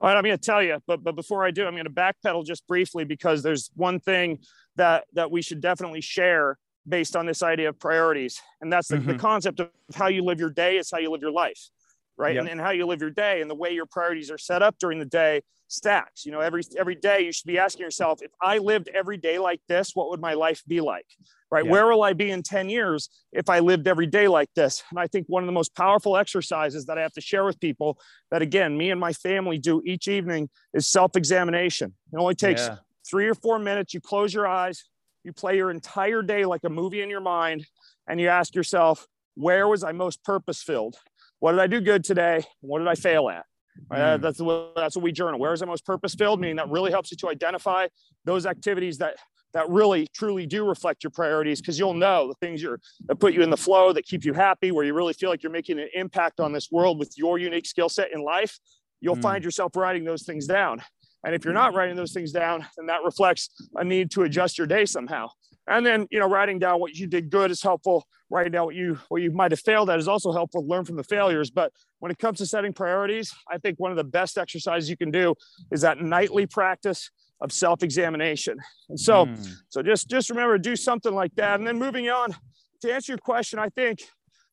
All 0.00 0.08
right 0.08 0.16
i'm 0.16 0.24
going 0.24 0.36
to 0.36 0.44
tell 0.44 0.62
you 0.62 0.78
but 0.86 1.04
but 1.04 1.14
before 1.14 1.44
i 1.44 1.50
do 1.50 1.64
i'm 1.64 1.74
going 1.74 1.84
to 1.84 1.90
backpedal 1.90 2.44
just 2.44 2.66
briefly 2.66 3.04
because 3.04 3.42
there's 3.42 3.70
one 3.76 4.00
thing 4.00 4.40
that 4.76 5.04
that 5.12 5.30
we 5.30 5.42
should 5.42 5.60
definitely 5.60 6.00
share 6.00 6.58
based 6.88 7.16
on 7.16 7.26
this 7.26 7.42
idea 7.42 7.68
of 7.68 7.78
priorities. 7.78 8.40
And 8.60 8.72
that's 8.72 8.88
the, 8.88 8.96
mm-hmm. 8.96 9.12
the 9.12 9.18
concept 9.18 9.60
of 9.60 9.70
how 9.94 10.08
you 10.08 10.24
live 10.24 10.40
your 10.40 10.50
day 10.50 10.78
is 10.78 10.90
how 10.90 10.98
you 10.98 11.10
live 11.10 11.22
your 11.22 11.30
life 11.32 11.70
right? 12.16 12.34
Yep. 12.34 12.42
And, 12.42 12.50
and 12.50 12.60
how 12.60 12.70
you 12.70 12.86
live 12.86 13.00
your 13.00 13.10
day 13.10 13.40
and 13.40 13.50
the 13.50 13.54
way 13.54 13.72
your 13.72 13.86
priorities 13.86 14.30
are 14.30 14.38
set 14.38 14.62
up 14.62 14.76
during 14.78 14.98
the 14.98 15.04
day 15.04 15.42
stacks. 15.72 16.24
You 16.24 16.32
know, 16.32 16.40
every 16.40 16.62
every 16.78 16.94
day 16.94 17.22
you 17.22 17.32
should 17.32 17.46
be 17.46 17.58
asking 17.58 17.82
yourself, 17.84 18.20
if 18.22 18.30
I 18.40 18.58
lived 18.58 18.88
every 18.94 19.16
day 19.16 19.38
like 19.38 19.60
this, 19.68 19.92
what 19.94 20.10
would 20.10 20.20
my 20.20 20.34
life 20.34 20.62
be 20.66 20.80
like? 20.80 21.06
Right? 21.50 21.64
Yep. 21.64 21.72
Where 21.72 21.86
will 21.86 22.02
I 22.02 22.14
be 22.14 22.30
in 22.30 22.42
10 22.42 22.70
years 22.70 23.10
if 23.32 23.50
I 23.50 23.58
lived 23.58 23.86
every 23.86 24.06
day 24.06 24.26
like 24.26 24.48
this? 24.54 24.82
And 24.90 24.98
I 24.98 25.06
think 25.06 25.26
one 25.28 25.42
of 25.42 25.46
the 25.46 25.52
most 25.52 25.74
powerful 25.74 26.16
exercises 26.16 26.86
that 26.86 26.96
I 26.96 27.02
have 27.02 27.12
to 27.12 27.20
share 27.20 27.44
with 27.44 27.60
people 27.60 27.98
that 28.30 28.40
again, 28.40 28.76
me 28.76 28.90
and 28.90 28.98
my 28.98 29.12
family 29.12 29.58
do 29.58 29.82
each 29.84 30.08
evening 30.08 30.48
is 30.72 30.86
self-examination. 30.86 31.94
It 32.12 32.16
only 32.16 32.34
takes 32.34 32.62
yeah. 32.62 32.76
three 33.06 33.28
or 33.28 33.34
four 33.34 33.58
minutes. 33.58 33.92
You 33.92 34.00
close 34.00 34.32
your 34.32 34.46
eyes, 34.46 34.84
you 35.24 35.32
play 35.34 35.56
your 35.56 35.70
entire 35.70 36.22
day 36.22 36.46
like 36.46 36.64
a 36.64 36.70
movie 36.70 37.02
in 37.02 37.10
your 37.10 37.20
mind, 37.20 37.66
and 38.08 38.18
you 38.18 38.28
ask 38.28 38.54
yourself, 38.54 39.06
where 39.34 39.68
was 39.68 39.84
I 39.84 39.92
most 39.92 40.24
purpose 40.24 40.62
filled? 40.62 40.96
What 41.42 41.50
did 41.50 41.60
I 41.60 41.66
do 41.66 41.80
good 41.80 42.04
today? 42.04 42.44
What 42.60 42.78
did 42.78 42.86
I 42.86 42.94
fail 42.94 43.28
at? 43.28 43.44
Right? 43.90 43.98
Mm. 43.98 44.20
That's 44.20 44.40
what 44.40 44.76
that's 44.76 44.94
what 44.94 45.02
we 45.02 45.10
journal. 45.10 45.40
Where 45.40 45.52
is 45.52 45.58
the 45.58 45.66
most 45.66 45.84
purpose 45.84 46.14
filled? 46.14 46.40
Meaning 46.40 46.54
that 46.54 46.68
really 46.68 46.92
helps 46.92 47.10
you 47.10 47.16
to 47.16 47.30
identify 47.30 47.88
those 48.24 48.46
activities 48.46 48.98
that 48.98 49.16
that 49.52 49.68
really 49.68 50.06
truly 50.14 50.46
do 50.46 50.64
reflect 50.64 51.02
your 51.02 51.10
priorities 51.10 51.60
because 51.60 51.80
you'll 51.80 51.94
know 51.94 52.28
the 52.28 52.34
things 52.34 52.62
you're 52.62 52.78
that 53.06 53.16
put 53.16 53.34
you 53.34 53.42
in 53.42 53.50
the 53.50 53.56
flow 53.56 53.92
that 53.92 54.04
keep 54.04 54.24
you 54.24 54.32
happy 54.32 54.70
where 54.70 54.84
you 54.84 54.94
really 54.94 55.14
feel 55.14 55.30
like 55.30 55.42
you're 55.42 55.50
making 55.50 55.80
an 55.80 55.88
impact 55.94 56.38
on 56.38 56.52
this 56.52 56.70
world 56.70 56.96
with 56.96 57.12
your 57.16 57.38
unique 57.38 57.66
skill 57.66 57.88
set 57.88 58.12
in 58.12 58.22
life 58.22 58.60
you'll 59.00 59.16
mm. 59.16 59.22
find 59.22 59.42
yourself 59.42 59.74
writing 59.74 60.04
those 60.04 60.22
things 60.22 60.46
down 60.46 60.80
and 61.24 61.34
if 61.34 61.44
you're 61.44 61.52
not 61.52 61.74
writing 61.74 61.96
those 61.96 62.12
things 62.12 62.30
down 62.30 62.64
then 62.76 62.86
that 62.86 63.02
reflects 63.04 63.50
a 63.74 63.84
need 63.84 64.10
to 64.12 64.22
adjust 64.22 64.56
your 64.56 64.66
day 64.66 64.86
somehow 64.86 65.28
and 65.68 65.84
then 65.86 66.06
you 66.10 66.18
know 66.18 66.28
writing 66.28 66.58
down 66.58 66.80
what 66.80 66.94
you 66.94 67.06
did 67.06 67.30
good 67.30 67.50
is 67.50 67.62
helpful. 67.62 68.06
Writing 68.30 68.52
down 68.52 68.66
what 68.66 68.74
you 68.74 68.98
what 69.08 69.22
you 69.22 69.30
might 69.30 69.50
have 69.50 69.60
failed 69.60 69.90
at 69.90 69.98
is 69.98 70.08
also 70.08 70.32
helpful. 70.32 70.66
Learn 70.66 70.84
from 70.84 70.96
the 70.96 71.04
failures. 71.04 71.50
But 71.50 71.72
when 71.98 72.10
it 72.10 72.18
comes 72.18 72.38
to 72.38 72.46
setting 72.46 72.72
priorities 72.72 73.32
i 73.48 73.58
think 73.58 73.78
one 73.78 73.92
of 73.92 73.96
the 73.96 74.04
best 74.04 74.36
exercises 74.36 74.90
you 74.90 74.96
can 74.96 75.10
do 75.10 75.34
is 75.70 75.82
that 75.82 76.00
nightly 76.00 76.46
practice 76.46 77.10
of 77.40 77.52
self-examination. 77.52 78.58
And 78.88 78.98
so 78.98 79.26
mm. 79.26 79.54
so 79.68 79.82
just 79.82 80.08
just 80.08 80.30
remember 80.30 80.58
do 80.58 80.76
something 80.76 81.14
like 81.14 81.34
that. 81.36 81.58
And 81.58 81.66
then 81.66 81.78
moving 81.78 82.08
on 82.08 82.34
to 82.82 82.92
answer 82.92 83.12
your 83.12 83.18
question 83.18 83.58
i 83.58 83.68
think 83.70 84.00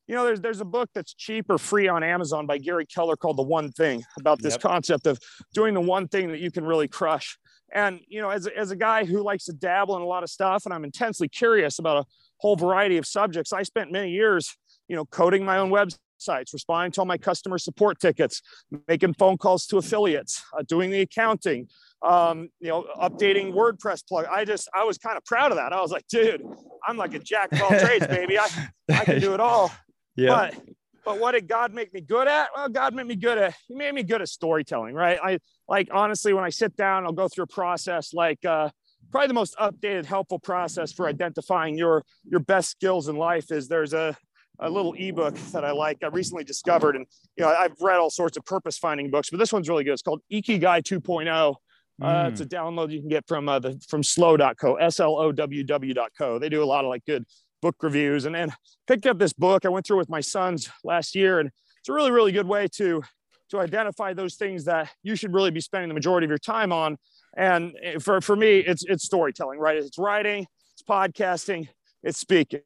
you 0.06 0.14
know 0.14 0.24
there's 0.24 0.40
there's 0.40 0.60
a 0.60 0.64
book 0.64 0.88
that's 0.94 1.14
cheap 1.14 1.46
or 1.48 1.58
free 1.58 1.88
on 1.88 2.02
amazon 2.02 2.46
by 2.46 2.58
gary 2.58 2.86
keller 2.86 3.16
called 3.16 3.36
the 3.36 3.42
one 3.42 3.70
thing 3.72 4.02
about 4.18 4.40
this 4.40 4.54
yep. 4.54 4.62
concept 4.62 5.06
of 5.06 5.18
doing 5.52 5.74
the 5.74 5.80
one 5.80 6.08
thing 6.08 6.30
that 6.30 6.40
you 6.40 6.50
can 6.50 6.64
really 6.64 6.88
crush 6.88 7.36
and, 7.72 8.00
you 8.08 8.20
know, 8.20 8.30
as, 8.30 8.46
as 8.46 8.70
a 8.70 8.76
guy 8.76 9.04
who 9.04 9.22
likes 9.22 9.44
to 9.44 9.52
dabble 9.52 9.96
in 9.96 10.02
a 10.02 10.06
lot 10.06 10.22
of 10.22 10.30
stuff 10.30 10.64
and 10.64 10.74
I'm 10.74 10.84
intensely 10.84 11.28
curious 11.28 11.78
about 11.78 11.98
a 11.98 12.04
whole 12.38 12.56
variety 12.56 12.96
of 12.96 13.06
subjects, 13.06 13.52
I 13.52 13.62
spent 13.62 13.92
many 13.92 14.10
years, 14.10 14.56
you 14.88 14.96
know, 14.96 15.04
coding 15.06 15.44
my 15.44 15.58
own 15.58 15.70
websites, 15.70 16.52
responding 16.52 16.92
to 16.92 17.00
all 17.00 17.06
my 17.06 17.18
customer 17.18 17.58
support 17.58 18.00
tickets, 18.00 18.42
making 18.88 19.14
phone 19.14 19.36
calls 19.36 19.66
to 19.66 19.78
affiliates, 19.78 20.42
uh, 20.58 20.62
doing 20.66 20.90
the 20.90 21.00
accounting, 21.00 21.68
um, 22.02 22.48
you 22.60 22.68
know, 22.68 22.86
updating 23.00 23.52
WordPress 23.52 24.06
plug. 24.06 24.26
I 24.30 24.44
just, 24.44 24.68
I 24.74 24.84
was 24.84 24.98
kind 24.98 25.16
of 25.16 25.24
proud 25.24 25.52
of 25.52 25.56
that. 25.58 25.72
I 25.72 25.80
was 25.80 25.90
like, 25.90 26.06
dude, 26.08 26.42
I'm 26.86 26.96
like 26.96 27.14
a 27.14 27.18
jack 27.18 27.52
of 27.52 27.62
all 27.62 27.78
trades, 27.78 28.06
baby. 28.08 28.38
I, 28.38 28.48
I 28.90 29.04
can 29.04 29.20
do 29.20 29.34
it 29.34 29.40
all. 29.40 29.70
Yeah. 30.16 30.28
But 30.28 30.69
but 31.10 31.18
what 31.20 31.32
did 31.32 31.48
God 31.48 31.74
make 31.74 31.92
me 31.92 32.00
good 32.00 32.28
at? 32.28 32.50
Well, 32.54 32.68
God 32.68 32.94
made 32.94 33.06
me 33.06 33.16
good 33.16 33.36
at 33.36 33.54
He 33.66 33.74
made 33.74 33.92
me 33.94 34.04
good 34.04 34.22
at 34.22 34.28
storytelling, 34.28 34.94
right? 34.94 35.18
I 35.22 35.38
like 35.66 35.88
honestly, 35.92 36.32
when 36.32 36.44
I 36.44 36.50
sit 36.50 36.76
down, 36.76 37.04
I'll 37.04 37.12
go 37.12 37.26
through 37.26 37.44
a 37.44 37.48
process 37.48 38.14
like 38.14 38.44
uh, 38.44 38.70
probably 39.10 39.26
the 39.26 39.34
most 39.34 39.56
updated, 39.58 40.06
helpful 40.06 40.38
process 40.38 40.92
for 40.92 41.08
identifying 41.08 41.76
your 41.76 42.04
your 42.24 42.38
best 42.38 42.70
skills 42.70 43.08
in 43.08 43.16
life 43.16 43.50
is 43.50 43.66
there's 43.66 43.92
a 43.92 44.16
a 44.60 44.70
little 44.70 44.92
ebook 44.92 45.34
that 45.52 45.64
I 45.64 45.72
like. 45.72 45.98
I 46.04 46.08
recently 46.08 46.44
discovered, 46.44 46.94
and 46.94 47.06
you 47.36 47.44
know, 47.44 47.50
I've 47.50 47.74
read 47.80 47.98
all 47.98 48.10
sorts 48.10 48.36
of 48.36 48.44
purpose 48.44 48.78
finding 48.78 49.10
books, 49.10 49.30
but 49.30 49.38
this 49.38 49.52
one's 49.52 49.68
really 49.68 49.82
good. 49.82 49.94
It's 49.94 50.02
called 50.02 50.20
Ikigai 50.32 50.82
2.0. 50.82 51.56
Uh, 52.02 52.30
It's 52.30 52.40
a 52.40 52.46
mm. 52.46 52.48
download 52.48 52.92
you 52.92 53.00
can 53.00 53.08
get 53.08 53.26
from 53.26 53.48
uh, 53.48 53.58
the 53.58 53.82
from 53.88 54.02
sloww.co, 54.02 54.76
S-L-O-W-W.co. 54.76 56.38
They 56.38 56.48
do 56.48 56.62
a 56.62 56.64
lot 56.64 56.84
of 56.84 56.88
like 56.88 57.04
good 57.04 57.24
book 57.60 57.76
reviews, 57.82 58.24
and 58.24 58.34
then 58.34 58.52
picked 58.86 59.06
up 59.06 59.18
this 59.18 59.32
book. 59.32 59.64
I 59.64 59.68
went 59.68 59.86
through 59.86 59.98
with 59.98 60.08
my 60.08 60.20
sons 60.20 60.70
last 60.84 61.14
year, 61.14 61.40
and 61.40 61.50
it's 61.78 61.88
a 61.88 61.92
really 61.92 62.10
really 62.10 62.32
good 62.32 62.46
way 62.46 62.68
to 62.76 63.02
to 63.50 63.58
identify 63.58 64.12
those 64.12 64.36
things 64.36 64.64
that 64.64 64.90
you 65.02 65.16
should 65.16 65.34
really 65.34 65.50
be 65.50 65.60
spending 65.60 65.88
the 65.88 65.94
majority 65.94 66.24
of 66.24 66.30
your 66.30 66.38
time 66.38 66.72
on. 66.72 66.96
And 67.36 67.74
eh, 67.82 67.98
for 67.98 68.20
for 68.20 68.36
me, 68.36 68.58
it's 68.58 68.84
it's 68.86 69.04
storytelling, 69.04 69.58
right? 69.58 69.76
It's 69.76 69.98
writing, 69.98 70.46
it's 70.74 70.82
podcasting, 70.82 71.68
it's 72.02 72.18
speaking 72.18 72.62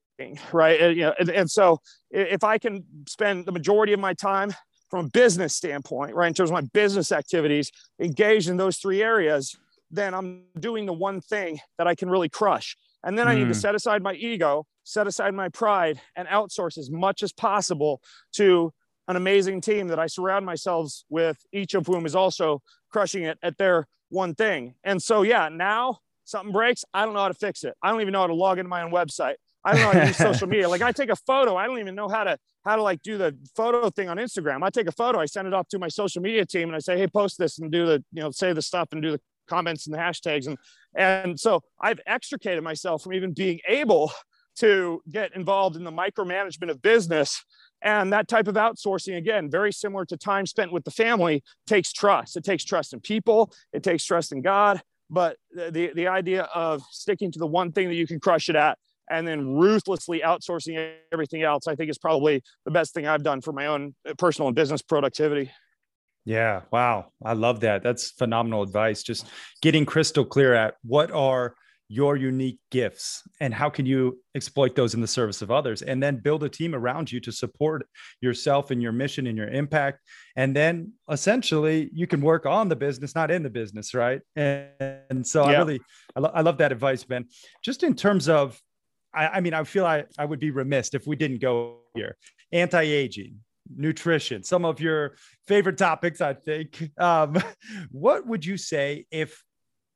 right 0.53 0.81
and, 0.81 0.97
you 0.97 1.03
know, 1.03 1.15
and, 1.19 1.29
and 1.31 1.51
so 1.51 1.81
if 2.11 2.45
i 2.45 2.57
can 2.57 2.85
spend 3.09 3.47
the 3.47 3.53
majority 3.53 3.93
of 3.93 3.99
my 3.99 4.15
time 4.15 4.55
from 4.89 5.07
a 5.07 5.09
business 5.09 5.57
standpoint 5.57 6.15
right 6.15 6.29
in 6.29 6.35
terms 6.35 6.51
of 6.51 6.55
my 6.55 6.63
business 6.73 7.11
activities 7.11 7.73
engaged 8.01 8.49
in 8.49 8.57
those 8.57 8.77
three 8.77 9.03
areas 9.03 9.57
then 9.91 10.15
i'm 10.15 10.45
doing 10.61 10.87
the 10.87 10.93
one 10.93 11.21
thing 11.21 11.59
that 11.79 11.87
i 11.87 11.95
can 11.95 12.09
really 12.09 12.29
crush 12.29 12.77
and 13.05 13.19
then 13.19 13.27
mm. 13.27 13.31
i 13.31 13.35
need 13.35 13.43
to 13.43 13.47
hmm. 13.47 13.53
set 13.53 13.75
aside 13.75 14.03
my 14.03 14.15
ego 14.15 14.67
set 14.83 15.07
aside 15.07 15.35
my 15.35 15.49
pride 15.49 16.01
and 16.17 16.27
outsource 16.29 16.77
as 16.77 16.91
much 16.91 17.23
as 17.23 17.33
possible 17.33 18.01
to 18.33 18.73
an 19.09 19.17
amazing 19.17 19.61
team 19.61 19.89
that 19.89 19.99
i 19.99 20.07
surround 20.07 20.45
myself 20.45 20.93
with 21.09 21.39
each 21.53 21.75
of 21.75 21.87
whom 21.87 22.07
is 22.07 22.15
also 22.15 22.61
crushing 22.91 23.23
it 23.23 23.39
at 23.43 23.57
their 23.59 23.87
one 24.09 24.35
thing 24.35 24.75
and 24.85 25.03
so 25.03 25.23
yeah 25.23 25.49
now 25.49 25.99
something 26.25 26.53
breaks 26.53 26.85
i 26.93 27.05
don't 27.05 27.15
know 27.15 27.21
how 27.21 27.29
to 27.29 27.35
fix 27.35 27.65
it 27.65 27.75
i 27.83 27.91
don't 27.91 28.01
even 28.01 28.13
know 28.13 28.21
how 28.21 28.27
to 28.27 28.35
log 28.35 28.59
into 28.59 28.69
my 28.69 28.83
own 28.83 28.91
website 28.91 29.37
I 29.65 29.73
don't 29.73 29.81
know 29.81 29.87
how 29.93 30.01
to 30.01 30.07
use 30.09 30.17
social 30.17 30.47
media. 30.49 30.69
Like 30.69 30.83
I 30.83 30.93
take 30.93 31.09
a 31.09 31.17
photo, 31.17 31.57
I 31.57 31.67
don't 31.67 31.79
even 31.79 31.95
know 31.95 32.09
how 32.09 32.25
to 32.25 32.39
how 32.65 32.77
to 32.77 32.83
like 32.83 33.03
do 33.03 33.19
the 33.19 33.37
photo 33.55 33.91
thing 33.91 34.09
on 34.09 34.17
Instagram. 34.17 34.63
I 34.63 34.71
take 34.71 34.87
a 34.87 34.93
photo, 34.93 35.21
I 35.21 35.27
send 35.27 35.47
it 35.47 35.55
off 35.55 35.69
to 35.69 35.79
my 35.79 35.89
social 35.89 36.23
media 36.23 36.47
team, 36.47 36.69
and 36.69 36.77
I 36.77 36.79
say, 36.79 36.99
hey, 36.99 37.07
post 37.07 37.39
this 37.39 37.59
and 37.59 37.71
do 37.71 37.87
the 37.87 38.05
you 38.13 38.23
know 38.23 38.31
say 38.31 38.53
the 38.53 38.63
stuff 38.63 38.89
and 38.93 39.03
do 39.03 39.13
the 39.13 39.21
comments 39.49 39.87
and 39.87 39.95
the 39.95 39.99
hashtags 39.99 40.47
and 40.47 40.59
and 40.95 41.39
so 41.39 41.63
I've 41.81 42.01
extricated 42.07 42.63
myself 42.63 43.03
from 43.03 43.15
even 43.15 43.33
being 43.33 43.61
able 43.69 44.13
to 44.57 45.03
get 45.11 45.35
involved 45.35 45.77
in 45.77 45.85
the 45.85 45.91
micromanagement 45.91 46.71
of 46.71 46.81
business. 46.81 47.43
And 47.83 48.13
that 48.13 48.29
type 48.29 48.49
of 48.49 48.55
outsourcing 48.55 49.17
again 49.17 49.51
very 49.51 49.73
similar 49.73 50.05
to 50.07 50.17
time 50.17 50.47
spent 50.47 50.73
with 50.73 50.85
the 50.85 50.91
family 50.91 51.43
takes 51.67 51.93
trust. 51.93 52.37
It 52.37 52.45
takes 52.45 52.65
trust 52.65 52.93
in 52.93 53.01
people. 53.01 53.53
It 53.73 53.83
takes 53.83 54.05
trust 54.05 54.33
in 54.33 54.43
god. 54.43 54.81
But 55.11 55.37
the 55.55 55.91
the 55.95 56.07
idea 56.09 56.45
of 56.55 56.83
sticking 56.91 57.31
to 57.33 57.39
the 57.39 57.47
one 57.47 57.73
thing 57.73 57.89
that 57.89 57.95
you 57.95 58.07
can 58.07 58.21
crush 58.21 58.49
it 58.49 58.57
at 58.57 58.79
and 59.11 59.29
then 59.29 59.55
ruthlessly 59.57 60.23
outsourcing 60.25 60.95
everything 61.13 61.43
else, 61.43 61.67
I 61.67 61.75
think 61.75 61.91
is 61.91 61.99
probably 61.99 62.43
the 62.65 62.71
best 62.71 62.95
thing 62.95 63.07
I've 63.07 63.23
done 63.23 63.43
for 63.43 63.53
my 63.53 63.67
own 63.67 63.95
personal 64.17 64.49
and 64.49 64.55
business 64.55 64.81
productivity. 64.81 65.51
Yeah. 66.25 66.63
Wow. 66.71 67.13
I 67.25 67.35
love 67.35 67.61
that. 67.61 67.83
That's 67.83 68.11
phenomenal 68.11 68.63
advice. 68.63 69.03
Just 69.03 69.27
getting 69.61 69.85
crystal 69.85 70.25
clear 70.25 70.55
at 70.55 70.75
what 70.83 71.11
are 71.11 71.55
your 71.89 72.17
unique 72.17 72.59
gifts 72.71 73.23
and 73.41 73.53
how 73.53 73.69
can 73.69 73.85
you 73.85 74.19
exploit 74.35 74.75
those 74.75 74.95
in 74.95 75.03
the 75.03 75.07
service 75.07 75.43
of 75.43 75.51
others 75.51 75.83
and 75.83 76.03
then 76.03 76.17
build 76.17 76.43
a 76.43 76.49
team 76.49 76.75
around 76.75 77.13
you 77.13 77.21
to 77.21 77.31
support 77.31 77.87
yourself 78.23 78.71
and 78.71 78.83
your 78.83 78.91
mission 78.91 79.27
and 79.27 79.37
your 79.37 79.49
impact 79.49 80.01
and 80.35 80.57
then 80.57 80.91
essentially 81.11 81.91
you 81.93 82.07
can 82.07 82.23
work 82.23 82.47
on 82.47 82.71
the 82.71 82.75
business 82.75 83.15
not 83.15 83.31
in 83.31 83.43
the 83.43 83.51
business 83.51 83.93
right 83.93 84.23
and, 84.35 84.67
and 85.11 85.27
so 85.27 85.45
yeah. 85.45 85.51
i 85.51 85.59
really 85.59 85.81
I, 86.17 86.21
lo- 86.21 86.33
I 86.33 86.41
love 86.41 86.57
that 86.57 86.73
advice 86.73 87.05
ben 87.05 87.27
just 87.63 87.83
in 87.83 87.95
terms 87.95 88.31
of 88.31 88.59
I, 89.15 89.29
I 89.29 89.41
mean, 89.41 89.55
I 89.55 89.65
feel 89.65 89.87
I, 89.87 90.05
I 90.19 90.25
would 90.25 90.41
be 90.41 90.51
remiss 90.51 90.93
if 90.93 91.07
we 91.07 91.17
didn't 91.17 91.41
go 91.41 91.79
here. 91.95 92.17
Anti-aging, 92.53 93.37
nutrition, 93.75 94.43
some 94.43 94.65
of 94.65 94.81
your 94.81 95.17
favorite 95.47 95.79
topics, 95.79 96.21
I 96.21 96.35
think. 96.35 96.91
Um, 96.99 97.37
what 97.91 98.27
would 98.27 98.45
you 98.45 98.57
say 98.57 99.07
if 99.11 99.43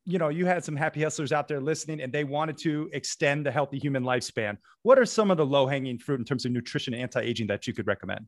you 0.05 0.19
know 0.19 0.31
you 0.31 0.47
had 0.47 0.65
some 0.65 0.75
happy 0.75 1.03
hustlers 1.03 1.33
out 1.33 1.49
there 1.49 1.61
listening 1.61 2.01
and 2.01 2.13
they 2.13 2.25
wanted 2.25 2.57
to 2.59 2.89
extend 2.93 3.45
the 3.45 3.51
healthy 3.51 3.79
human 3.79 4.03
lifespan? 4.03 4.57
What 4.83 4.99
are 4.99 5.07
some 5.07 5.31
of 5.31 5.37
the 5.37 5.47
low-hanging 5.47 5.99
fruit 5.99 6.19
in 6.19 6.25
terms 6.25 6.45
of 6.45 6.53
nutrition 6.53 6.95
and 6.95 7.03
anti-aging 7.03 7.47
that 7.49 7.67
you 7.67 7.75
could 7.75 7.87
recommend? 7.87 8.27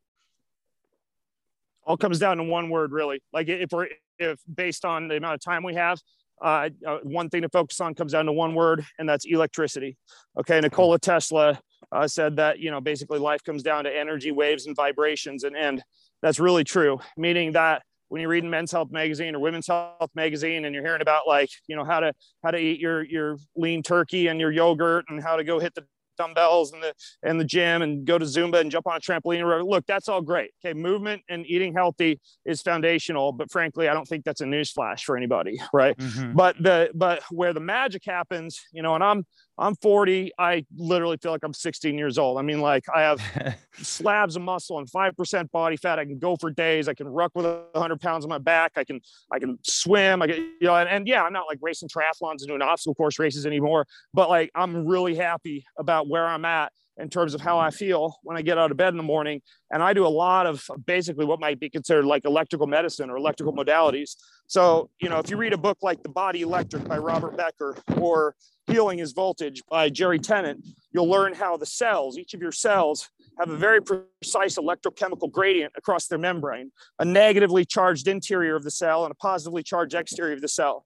All 1.84 1.96
comes 1.96 2.18
down 2.18 2.36
to 2.36 2.44
one 2.44 2.68
word, 2.68 2.92
really. 2.92 3.22
Like 3.32 3.48
if 3.48 3.70
we're 3.72 3.88
if 4.18 4.38
based 4.52 4.84
on 4.84 5.08
the 5.08 5.16
amount 5.16 5.34
of 5.34 5.40
time 5.40 5.62
we 5.62 5.74
have, 5.74 5.98
uh, 6.42 6.70
uh, 6.86 6.98
one 7.02 7.28
thing 7.28 7.42
to 7.42 7.48
focus 7.48 7.80
on 7.80 7.94
comes 7.94 8.12
down 8.12 8.26
to 8.26 8.32
one 8.32 8.54
word, 8.54 8.84
and 8.98 9.08
that's 9.08 9.24
electricity. 9.24 9.96
Okay, 10.38 10.60
Nikola 10.60 10.98
Tesla 10.98 11.60
uh, 11.92 12.06
said 12.06 12.36
that 12.36 12.58
you 12.58 12.70
know 12.70 12.80
basically 12.80 13.18
life 13.18 13.42
comes 13.44 13.62
down 13.62 13.84
to 13.84 13.96
energy, 13.96 14.32
waves, 14.32 14.66
and 14.66 14.76
vibrations, 14.76 15.44
and 15.44 15.56
and 15.56 15.82
that's 16.22 16.38
really 16.40 16.64
true. 16.64 17.00
Meaning 17.16 17.52
that 17.52 17.82
when 18.08 18.20
you're 18.20 18.30
reading 18.30 18.50
Men's 18.50 18.72
Health 18.72 18.90
magazine 18.90 19.34
or 19.34 19.40
Women's 19.40 19.66
Health 19.66 20.10
magazine, 20.14 20.64
and 20.64 20.74
you're 20.74 20.84
hearing 20.84 21.02
about 21.02 21.26
like 21.26 21.50
you 21.66 21.76
know 21.76 21.84
how 21.84 22.00
to 22.00 22.12
how 22.42 22.50
to 22.50 22.58
eat 22.58 22.80
your 22.80 23.04
your 23.04 23.36
lean 23.56 23.82
turkey 23.82 24.26
and 24.28 24.40
your 24.40 24.52
yogurt, 24.52 25.04
and 25.08 25.22
how 25.22 25.36
to 25.36 25.44
go 25.44 25.58
hit 25.58 25.74
the 25.74 25.84
dumbbells 26.20 26.72
and 26.72 26.82
the 26.82 26.92
and 27.22 27.40
the 27.40 27.44
gym 27.44 27.82
and 27.82 28.04
go 28.04 28.18
to 28.18 28.26
Zumba 28.26 28.60
and 28.60 28.70
jump 28.70 28.86
on 28.86 28.96
a 28.96 29.00
trampoline. 29.00 29.42
Or 29.42 29.64
look, 29.64 29.86
that's 29.86 30.08
all 30.08 30.20
great. 30.20 30.50
Okay, 30.64 30.74
movement 30.74 31.22
and 31.28 31.46
eating 31.46 31.72
healthy 31.72 32.20
is 32.44 32.60
foundational, 32.62 33.32
but 33.32 33.50
frankly, 33.50 33.88
I 33.88 33.94
don't 33.94 34.06
think 34.06 34.24
that's 34.24 34.40
a 34.40 34.44
newsflash 34.44 35.00
for 35.00 35.16
anybody, 35.16 35.58
right? 35.72 35.96
Mm-hmm. 35.96 36.34
But 36.34 36.56
the 36.60 36.90
but 36.94 37.22
where 37.30 37.52
the 37.52 37.60
magic 37.60 38.04
happens, 38.04 38.60
you 38.72 38.82
know, 38.82 38.94
and 38.94 39.02
I'm 39.02 39.24
I'm 39.60 39.76
40. 39.76 40.32
I 40.38 40.64
literally 40.74 41.18
feel 41.18 41.32
like 41.32 41.42
I'm 41.44 41.52
16 41.52 41.96
years 41.98 42.16
old. 42.16 42.38
I 42.38 42.42
mean, 42.42 42.60
like 42.60 42.84
I 42.94 43.02
have 43.02 43.56
slabs 43.74 44.34
of 44.36 44.42
muscle 44.42 44.78
and 44.78 44.90
5% 44.90 45.50
body 45.50 45.76
fat. 45.76 45.98
I 45.98 46.06
can 46.06 46.18
go 46.18 46.36
for 46.36 46.50
days. 46.50 46.88
I 46.88 46.94
can 46.94 47.06
ruck 47.06 47.32
with 47.34 47.44
100 47.44 48.00
pounds 48.00 48.24
on 48.24 48.30
my 48.30 48.38
back. 48.38 48.72
I 48.76 48.84
can, 48.84 49.00
I 49.30 49.38
can 49.38 49.58
swim. 49.62 50.22
I 50.22 50.28
get, 50.28 50.38
you 50.38 50.56
know, 50.62 50.74
and, 50.74 50.88
and 50.88 51.06
yeah, 51.06 51.22
I'm 51.22 51.32
not 51.32 51.46
like 51.46 51.58
racing 51.60 51.90
triathlons 51.90 52.40
and 52.40 52.48
doing 52.48 52.62
obstacle 52.62 52.94
course 52.94 53.18
races 53.18 53.44
anymore, 53.44 53.86
but 54.14 54.30
like 54.30 54.50
I'm 54.54 54.86
really 54.86 55.14
happy 55.14 55.64
about 55.78 56.08
where 56.08 56.26
I'm 56.26 56.46
at 56.46 56.72
in 56.96 57.08
terms 57.08 57.34
of 57.34 57.40
how 57.40 57.58
I 57.58 57.70
feel 57.70 58.18
when 58.22 58.36
I 58.36 58.42
get 58.42 58.58
out 58.58 58.70
of 58.70 58.76
bed 58.76 58.88
in 58.88 58.96
the 58.96 59.02
morning. 59.02 59.40
And 59.70 59.82
I 59.82 59.92
do 59.92 60.06
a 60.06 60.08
lot 60.08 60.46
of 60.46 60.64
basically 60.86 61.24
what 61.24 61.40
might 61.40 61.58
be 61.58 61.70
considered 61.70 62.04
like 62.04 62.24
electrical 62.24 62.66
medicine 62.66 63.10
or 63.10 63.16
electrical 63.16 63.54
modalities. 63.54 64.16
So, 64.46 64.90
you 65.00 65.08
know, 65.08 65.18
if 65.18 65.30
you 65.30 65.36
read 65.36 65.52
a 65.52 65.58
book 65.58 65.78
like 65.82 66.02
The 66.02 66.08
Body 66.08 66.42
Electric 66.42 66.86
by 66.86 66.98
Robert 66.98 67.36
Becker 67.36 67.76
or 67.96 68.34
Healing 68.66 68.98
is 68.98 69.12
Voltage 69.12 69.62
by 69.68 69.88
Jerry 69.88 70.18
Tennant, 70.18 70.66
you'll 70.92 71.08
learn 71.08 71.34
how 71.34 71.56
the 71.56 71.66
cells, 71.66 72.18
each 72.18 72.34
of 72.34 72.42
your 72.42 72.52
cells, 72.52 73.08
have 73.38 73.48
a 73.48 73.56
very 73.56 73.80
precise 73.80 74.58
electrochemical 74.58 75.30
gradient 75.30 75.72
across 75.76 76.06
their 76.06 76.18
membrane, 76.18 76.70
a 76.98 77.04
negatively 77.04 77.64
charged 77.64 78.06
interior 78.06 78.56
of 78.56 78.64
the 78.64 78.70
cell 78.70 79.04
and 79.04 79.12
a 79.12 79.14
positively 79.14 79.62
charged 79.62 79.94
exterior 79.94 80.34
of 80.34 80.40
the 80.40 80.48
cell, 80.48 80.84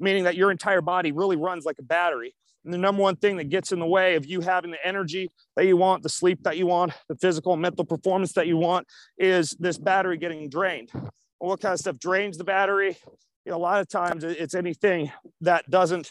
meaning 0.00 0.24
that 0.24 0.34
your 0.34 0.50
entire 0.50 0.80
body 0.80 1.12
really 1.12 1.36
runs 1.36 1.64
like 1.64 1.76
a 1.78 1.82
battery. 1.82 2.34
The 2.66 2.78
number 2.78 3.02
one 3.02 3.16
thing 3.16 3.36
that 3.36 3.50
gets 3.50 3.72
in 3.72 3.78
the 3.78 3.86
way 3.86 4.14
of 4.14 4.24
you 4.24 4.40
having 4.40 4.70
the 4.70 4.86
energy 4.86 5.30
that 5.54 5.66
you 5.66 5.76
want, 5.76 6.02
the 6.02 6.08
sleep 6.08 6.42
that 6.44 6.56
you 6.56 6.66
want, 6.66 6.92
the 7.08 7.16
physical 7.16 7.52
and 7.52 7.60
mental 7.60 7.84
performance 7.84 8.32
that 8.32 8.46
you 8.46 8.56
want 8.56 8.86
is 9.18 9.50
this 9.60 9.76
battery 9.76 10.16
getting 10.16 10.48
drained. 10.48 10.90
What 11.38 11.60
kind 11.60 11.74
of 11.74 11.80
stuff 11.80 11.98
drains 11.98 12.38
the 12.38 12.44
battery? 12.44 12.96
You 13.44 13.52
know, 13.52 13.56
a 13.56 13.58
lot 13.58 13.80
of 13.80 13.88
times 13.88 14.24
it's 14.24 14.54
anything 14.54 15.12
that 15.42 15.68
doesn't 15.68 16.10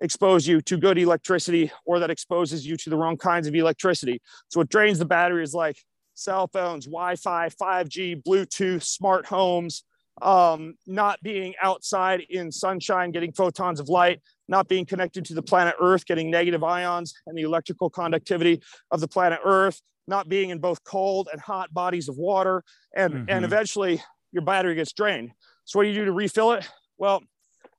expose 0.00 0.48
you 0.48 0.62
to 0.62 0.78
good 0.78 0.96
electricity 0.96 1.70
or 1.84 1.98
that 1.98 2.10
exposes 2.10 2.66
you 2.66 2.78
to 2.78 2.88
the 2.88 2.96
wrong 2.96 3.18
kinds 3.18 3.46
of 3.46 3.54
electricity. 3.54 4.22
So 4.48 4.60
what 4.60 4.70
drains 4.70 4.98
the 4.98 5.04
battery 5.04 5.42
is 5.42 5.52
like 5.52 5.76
cell 6.14 6.48
phones, 6.50 6.86
Wi-Fi, 6.86 7.50
5G, 7.50 8.22
Bluetooth, 8.22 8.82
smart 8.82 9.26
homes, 9.26 9.84
um, 10.22 10.74
not 10.86 11.20
being 11.22 11.54
outside 11.62 12.22
in 12.28 12.52
sunshine, 12.52 13.10
getting 13.10 13.32
photons 13.32 13.80
of 13.80 13.88
light, 13.88 14.20
not 14.48 14.68
being 14.68 14.84
connected 14.84 15.24
to 15.26 15.34
the 15.34 15.42
planet 15.42 15.74
Earth, 15.80 16.04
getting 16.04 16.30
negative 16.30 16.62
ions 16.62 17.14
and 17.26 17.36
the 17.36 17.42
electrical 17.42 17.90
conductivity 17.90 18.60
of 18.90 19.00
the 19.00 19.08
planet 19.08 19.40
Earth, 19.44 19.80
not 20.06 20.28
being 20.28 20.50
in 20.50 20.58
both 20.58 20.82
cold 20.84 21.28
and 21.32 21.40
hot 21.40 21.72
bodies 21.72 22.08
of 22.08 22.16
water, 22.16 22.62
and, 22.94 23.14
mm-hmm. 23.14 23.24
and 23.28 23.44
eventually 23.44 24.02
your 24.32 24.42
battery 24.42 24.74
gets 24.74 24.92
drained. 24.92 25.30
So, 25.64 25.78
what 25.78 25.84
do 25.84 25.88
you 25.90 25.94
do 25.94 26.04
to 26.04 26.12
refill 26.12 26.52
it? 26.52 26.68
Well, 26.98 27.22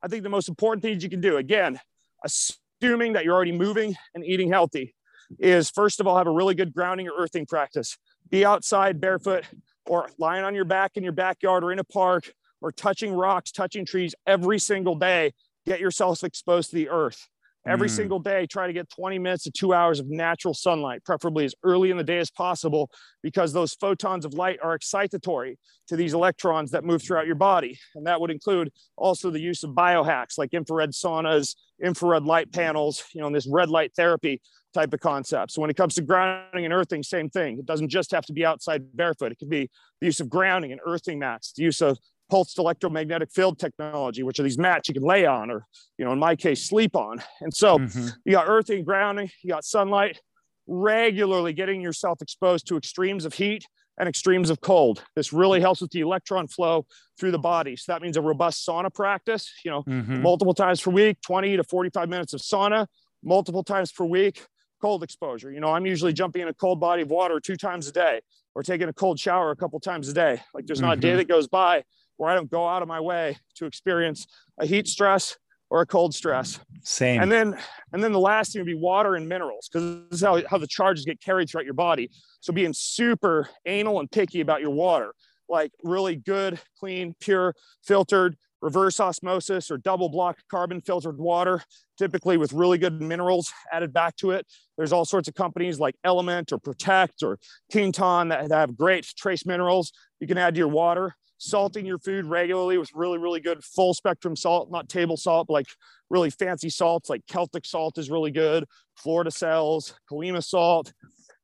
I 0.02 0.08
think 0.08 0.24
the 0.24 0.30
most 0.30 0.50
important 0.50 0.82
things 0.82 1.04
you 1.04 1.10
can 1.10 1.22
do, 1.22 1.38
again, 1.38 1.80
assuming 2.24 3.14
that 3.14 3.26
you're 3.26 3.36
already 3.36 3.52
moving 3.52 3.96
and 4.16 4.26
eating 4.26 4.50
healthy, 4.50 4.96
is 5.40 5.70
first 5.70 6.00
of 6.00 6.08
all, 6.08 6.18
have 6.18 6.28
a 6.28 6.32
really 6.32 6.56
good 6.56 6.74
grounding 6.74 7.08
or 7.08 7.14
earthing 7.18 7.46
practice. 7.46 7.98
Be 8.30 8.46
outside 8.46 9.00
barefoot 9.02 9.46
or 9.92 10.10
lying 10.18 10.46
on 10.46 10.56
your 10.56 10.64
back 10.64 10.92
in 10.96 11.04
your 11.04 11.12
backyard 11.12 11.66
or 11.66 11.72
in 11.74 11.78
a 11.78 11.84
park 11.84 12.32
or 12.62 12.72
touching 12.72 13.12
rocks, 13.14 13.52
touching 13.52 13.86
trees 13.86 14.16
every 14.26 14.58
single 14.58 14.96
day. 14.96 15.34
Get 15.66 15.82
yourself 15.82 16.24
exposed 16.24 16.70
to 16.70 16.78
the 16.78 16.88
earth. 16.90 17.28
every 17.68 17.88
Mm. 17.90 17.96
single 17.96 18.18
day 18.20 18.48
try 18.48 18.66
to 18.66 18.74
get 18.74 18.90
20 18.90 19.20
minutes 19.20 19.44
to 19.44 19.52
two 19.52 19.72
hours 19.72 20.00
of 20.00 20.08
natural 20.10 20.52
sunlight 20.52 21.04
preferably 21.06 21.46
as 21.46 21.54
early 21.62 21.92
in 21.92 21.98
the 21.98 22.04
day 22.04 22.18
as 22.18 22.32
possible 22.32 22.90
because 23.22 23.54
those 23.54 23.76
photons 23.76 24.26
of 24.26 24.34
light 24.34 24.58
are 24.64 24.76
excitatory 24.76 25.54
to 25.88 25.96
these 25.96 26.16
electrons 26.16 26.72
that 26.72 26.84
move 26.84 27.04
throughout 27.04 27.28
your 27.28 27.36
body 27.36 27.78
and 27.94 28.08
that 28.08 28.20
would 28.20 28.32
include 28.32 28.72
also 28.98 29.30
the 29.30 29.40
use 29.40 29.62
of 29.64 29.76
biohacks 29.76 30.40
like 30.40 30.56
infrared 30.56 30.90
saunas 30.92 31.56
infrared 31.84 32.24
light 32.24 32.52
panels 32.52 33.04
you 33.14 33.22
know 33.22 33.28
and 33.28 33.36
this 33.36 33.48
red 33.48 33.70
light 33.70 33.92
therapy 33.96 34.42
type 34.74 34.94
of 34.94 35.00
concept 35.00 35.52
so 35.52 35.62
when 35.62 35.70
it 35.70 35.76
comes 35.76 35.96
to 35.96 36.02
grounding 36.02 36.66
and 36.66 36.74
earthing 36.74 37.04
same 37.04 37.30
thing 37.30 37.58
it 37.60 37.66
doesn't 37.66 37.90
just 37.90 38.12
have 38.12 38.26
to 38.26 38.34
be 38.34 38.46
outside 38.46 38.96
barefoot 38.96 39.32
it 39.32 39.38
could 39.40 39.50
be 39.50 39.70
the 40.00 40.08
use 40.08 40.20
of 40.20 40.30
grounding 40.30 40.72
and 40.72 40.80
earthing 40.86 41.20
mats 41.20 41.52
the 41.54 41.64
use 41.64 41.82
of 41.82 41.98
pulsed 42.30 42.58
electromagnetic 42.58 43.30
field 43.32 43.60
technology 43.60 44.24
which 44.24 44.40
are 44.40 44.44
these 44.44 44.58
mats 44.58 44.88
you 44.88 44.94
can 44.94 45.04
lay 45.04 45.26
on 45.26 45.52
or 45.52 45.66
you 45.98 46.06
know 46.06 46.14
in 46.14 46.20
my 46.20 46.36
case 46.36 46.66
sleep 46.68 46.96
on 46.96 47.22
and 47.42 47.54
so 47.54 47.78
Mhm. 47.80 48.14
you 48.26 48.32
got 48.32 48.48
earthing, 48.48 48.84
grounding, 48.86 49.30
you 49.44 49.50
got 49.50 49.66
sunlight, 49.66 50.20
regularly 50.68 51.54
getting 51.54 51.82
yourself 51.82 52.22
exposed 52.22 52.66
to 52.68 52.78
extremes 52.78 53.26
of 53.26 53.34
heat 53.34 53.66
and 53.98 54.08
extremes 54.08 54.50
of 54.50 54.62
cold. 54.62 55.04
This 55.16 55.34
really 55.34 55.60
helps 55.60 55.82
with 55.82 55.92
the 55.92 56.00
electron 56.00 56.48
flow 56.48 56.86
through 57.20 57.32
the 57.32 57.40
body. 57.40 57.76
So 57.76 57.92
that 57.92 58.02
means 58.02 58.16
a 58.18 58.22
robust 58.22 58.66
sauna 58.66 58.92
practice, 58.94 59.52
you 59.66 59.72
know, 59.72 59.84
Mhm. 59.84 60.22
multiple 60.22 60.54
times 60.54 60.82
per 60.82 60.92
week, 60.92 61.18
20 61.22 61.58
to 61.58 61.64
45 61.64 62.08
minutes 62.10 62.34
of 62.34 62.40
sauna, 62.42 62.88
multiple 63.22 63.64
times 63.64 63.92
per 63.92 64.06
week, 64.06 64.46
cold 64.82 65.04
exposure. 65.04 65.52
You 65.52 65.60
know, 65.60 65.72
I'm 65.72 65.86
usually 65.86 66.12
jumping 66.12 66.42
in 66.42 66.48
a 66.48 66.54
cold 66.54 66.80
body 66.80 67.04
of 67.04 67.10
water 67.10 67.40
two 67.40 67.56
times 67.56 67.88
a 67.88 67.92
day 67.92 68.22
or 68.56 68.64
taking 68.64 68.90
a 68.90 68.94
cold 68.94 69.20
shower 69.20 69.52
a 69.52 69.56
couple 69.56 69.80
times 69.80 70.10
a 70.10 70.14
day. 70.14 70.42
Like 70.54 70.66
there's 70.66 70.82
not 70.82 70.98
a 70.98 71.00
day 71.00 71.14
Mhm. 71.14 71.18
that 71.18 71.28
goes 71.28 71.48
by 71.48 71.84
where 72.18 72.30
I 72.30 72.36
don't 72.36 72.50
go 72.50 72.68
out 72.68 72.82
of 72.82 72.88
my 72.88 73.00
way 73.00 73.38
to 73.56 73.66
experience 73.66 74.28
a 74.60 74.66
heat 74.66 74.88
stress 74.88 75.38
or 75.70 75.82
a 75.82 75.86
cold 75.86 76.14
stress. 76.14 76.60
Same. 76.84 77.22
And 77.22 77.32
then, 77.32 77.58
and 77.94 78.04
then 78.04 78.12
the 78.12 78.20
last 78.20 78.52
thing 78.52 78.60
would 78.60 78.66
be 78.66 78.74
water 78.74 79.16
and 79.16 79.30
minerals, 79.30 79.70
because 79.70 80.10
this 80.10 80.20
is 80.20 80.22
how, 80.22 80.42
how 80.48 80.58
the 80.58 80.68
charges 80.68 81.06
get 81.06 81.22
carried 81.22 81.50
throughout 81.50 81.66
your 81.66 81.74
body. 81.76 82.10
So 82.42 82.52
being 82.52 82.74
super 82.74 83.50
anal 83.66 84.00
and 84.00 84.12
picky 84.12 84.42
about 84.42 84.62
your 84.62 84.72
water, 84.72 85.14
like 85.48 85.72
really 85.84 86.16
good, 86.18 86.60
clean, 86.78 87.16
pure, 87.20 87.56
filtered, 87.84 88.36
reverse 88.62 89.00
osmosis 89.00 89.72
or 89.72 89.78
double 89.78 90.10
block 90.10 90.40
carbon 90.50 90.82
filtered 90.82 91.18
water, 91.18 91.64
typically 91.98 92.38
with 92.38 92.54
really 92.54 92.78
good 92.78 93.02
minerals 93.02 93.52
added 93.72 93.92
back 93.92 94.16
to 94.18 94.32
it. 94.32 94.46
There's 94.78 94.94
all 94.94 95.06
sorts 95.06 95.28
of 95.28 95.34
companies 95.34 95.80
like 95.80 95.96
Element 96.04 96.52
or 96.52 96.60
Protect 96.60 97.24
or 97.24 97.40
Quinton 97.72 98.30
that 98.30 98.52
have 98.52 98.78
great 98.78 99.06
trace 99.18 99.46
minerals 99.46 99.92
you 100.20 100.28
can 100.28 100.38
add 100.38 100.54
to 100.56 100.60
your 100.60 100.68
water. 100.68 101.16
Salting 101.44 101.88
your 101.88 101.98
food 101.98 102.26
regularly 102.26 102.78
with 102.78 102.92
really, 102.94 103.18
really 103.18 103.40
good 103.40 103.64
full 103.64 103.96
spectrum 103.96 104.36
salt, 104.36 104.70
not 104.70 104.88
table 104.88 105.18
salt, 105.18 105.48
but 105.48 105.54
like 105.54 105.66
really 106.12 106.30
fancy 106.30 106.70
salts 106.70 107.10
like 107.10 107.26
Celtic 107.26 107.66
salt 107.66 107.98
is 107.98 108.12
really 108.12 108.30
good, 108.30 108.64
flor 108.96 109.24
de 109.24 109.32
sel, 109.32 109.84
Colima 110.08 110.44
salt. 110.44 110.94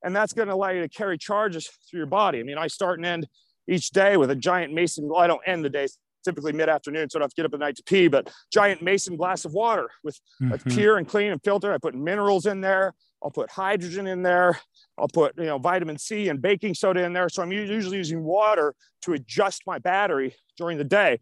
And 0.04 0.16
that's 0.16 0.34
going 0.34 0.50
to 0.50 0.54
allow 0.54 0.70
you 0.70 0.82
to 0.82 0.90
carry 0.90 1.18
charges 1.18 1.68
through 1.90 1.98
your 1.98 2.06
body. 2.06 2.40
I 2.40 2.44
mean, 2.44 2.60
I 2.60 2.68
start 2.68 3.00
and 3.00 3.08
end 3.08 3.28
each 3.68 3.90
day 3.90 4.18
with 4.18 4.30
a 4.30 4.36
giant 4.36 4.72
mason. 4.72 5.08
Well, 5.10 5.20
I 5.20 5.26
don't 5.26 5.42
end 5.48 5.66
the 5.66 5.70
day 5.72 5.88
typically 6.28 6.52
mid 6.52 6.68
afternoon, 6.68 7.10
so 7.10 7.18
I 7.18 7.20
don't 7.20 7.24
have 7.26 7.30
to 7.32 7.36
get 7.38 7.46
up 7.46 7.54
at 7.54 7.60
night 7.62 7.78
to 7.78 7.84
pee, 7.84 8.10
but 8.10 8.30
giant 8.52 8.82
mason 8.82 9.16
glass 9.16 9.46
of 9.46 9.54
water 9.54 9.90
with 10.04 10.20
Mhm. 10.42 10.74
pure 10.74 10.98
and 10.98 11.08
clean 11.08 11.32
and 11.32 11.42
filtered. 11.42 11.74
I 11.74 11.78
put 11.78 11.96
minerals 11.96 12.46
in 12.46 12.60
there. 12.60 12.94
I'll 13.24 13.32
put 13.32 13.50
hydrogen 13.50 14.08
in 14.08 14.22
there. 14.24 14.60
I'll 14.98 15.08
put 15.08 15.38
you 15.38 15.46
know 15.46 15.58
vitamin 15.58 15.98
C 15.98 16.28
and 16.28 16.42
baking 16.42 16.74
soda 16.76 17.04
in 17.04 17.14
there. 17.14 17.30
So 17.30 17.42
I'm 17.42 17.52
usually 17.54 17.98
using 17.98 18.24
water 18.24 18.76
to 19.04 19.14
adjust 19.14 19.62
my 19.66 19.80
battery 19.80 20.36
during 20.58 20.78
the 20.78 20.84
day. 20.84 21.20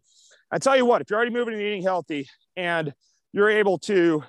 I 0.50 0.58
tell 0.58 0.76
you 0.76 0.84
what, 0.84 1.00
if 1.00 1.08
you're 1.08 1.16
already 1.18 1.32
moving 1.32 1.54
and 1.54 1.62
eating 1.62 1.82
healthy 1.82 2.28
and 2.56 2.92
you're 3.32 3.48
able 3.50 3.78
to 3.78 4.24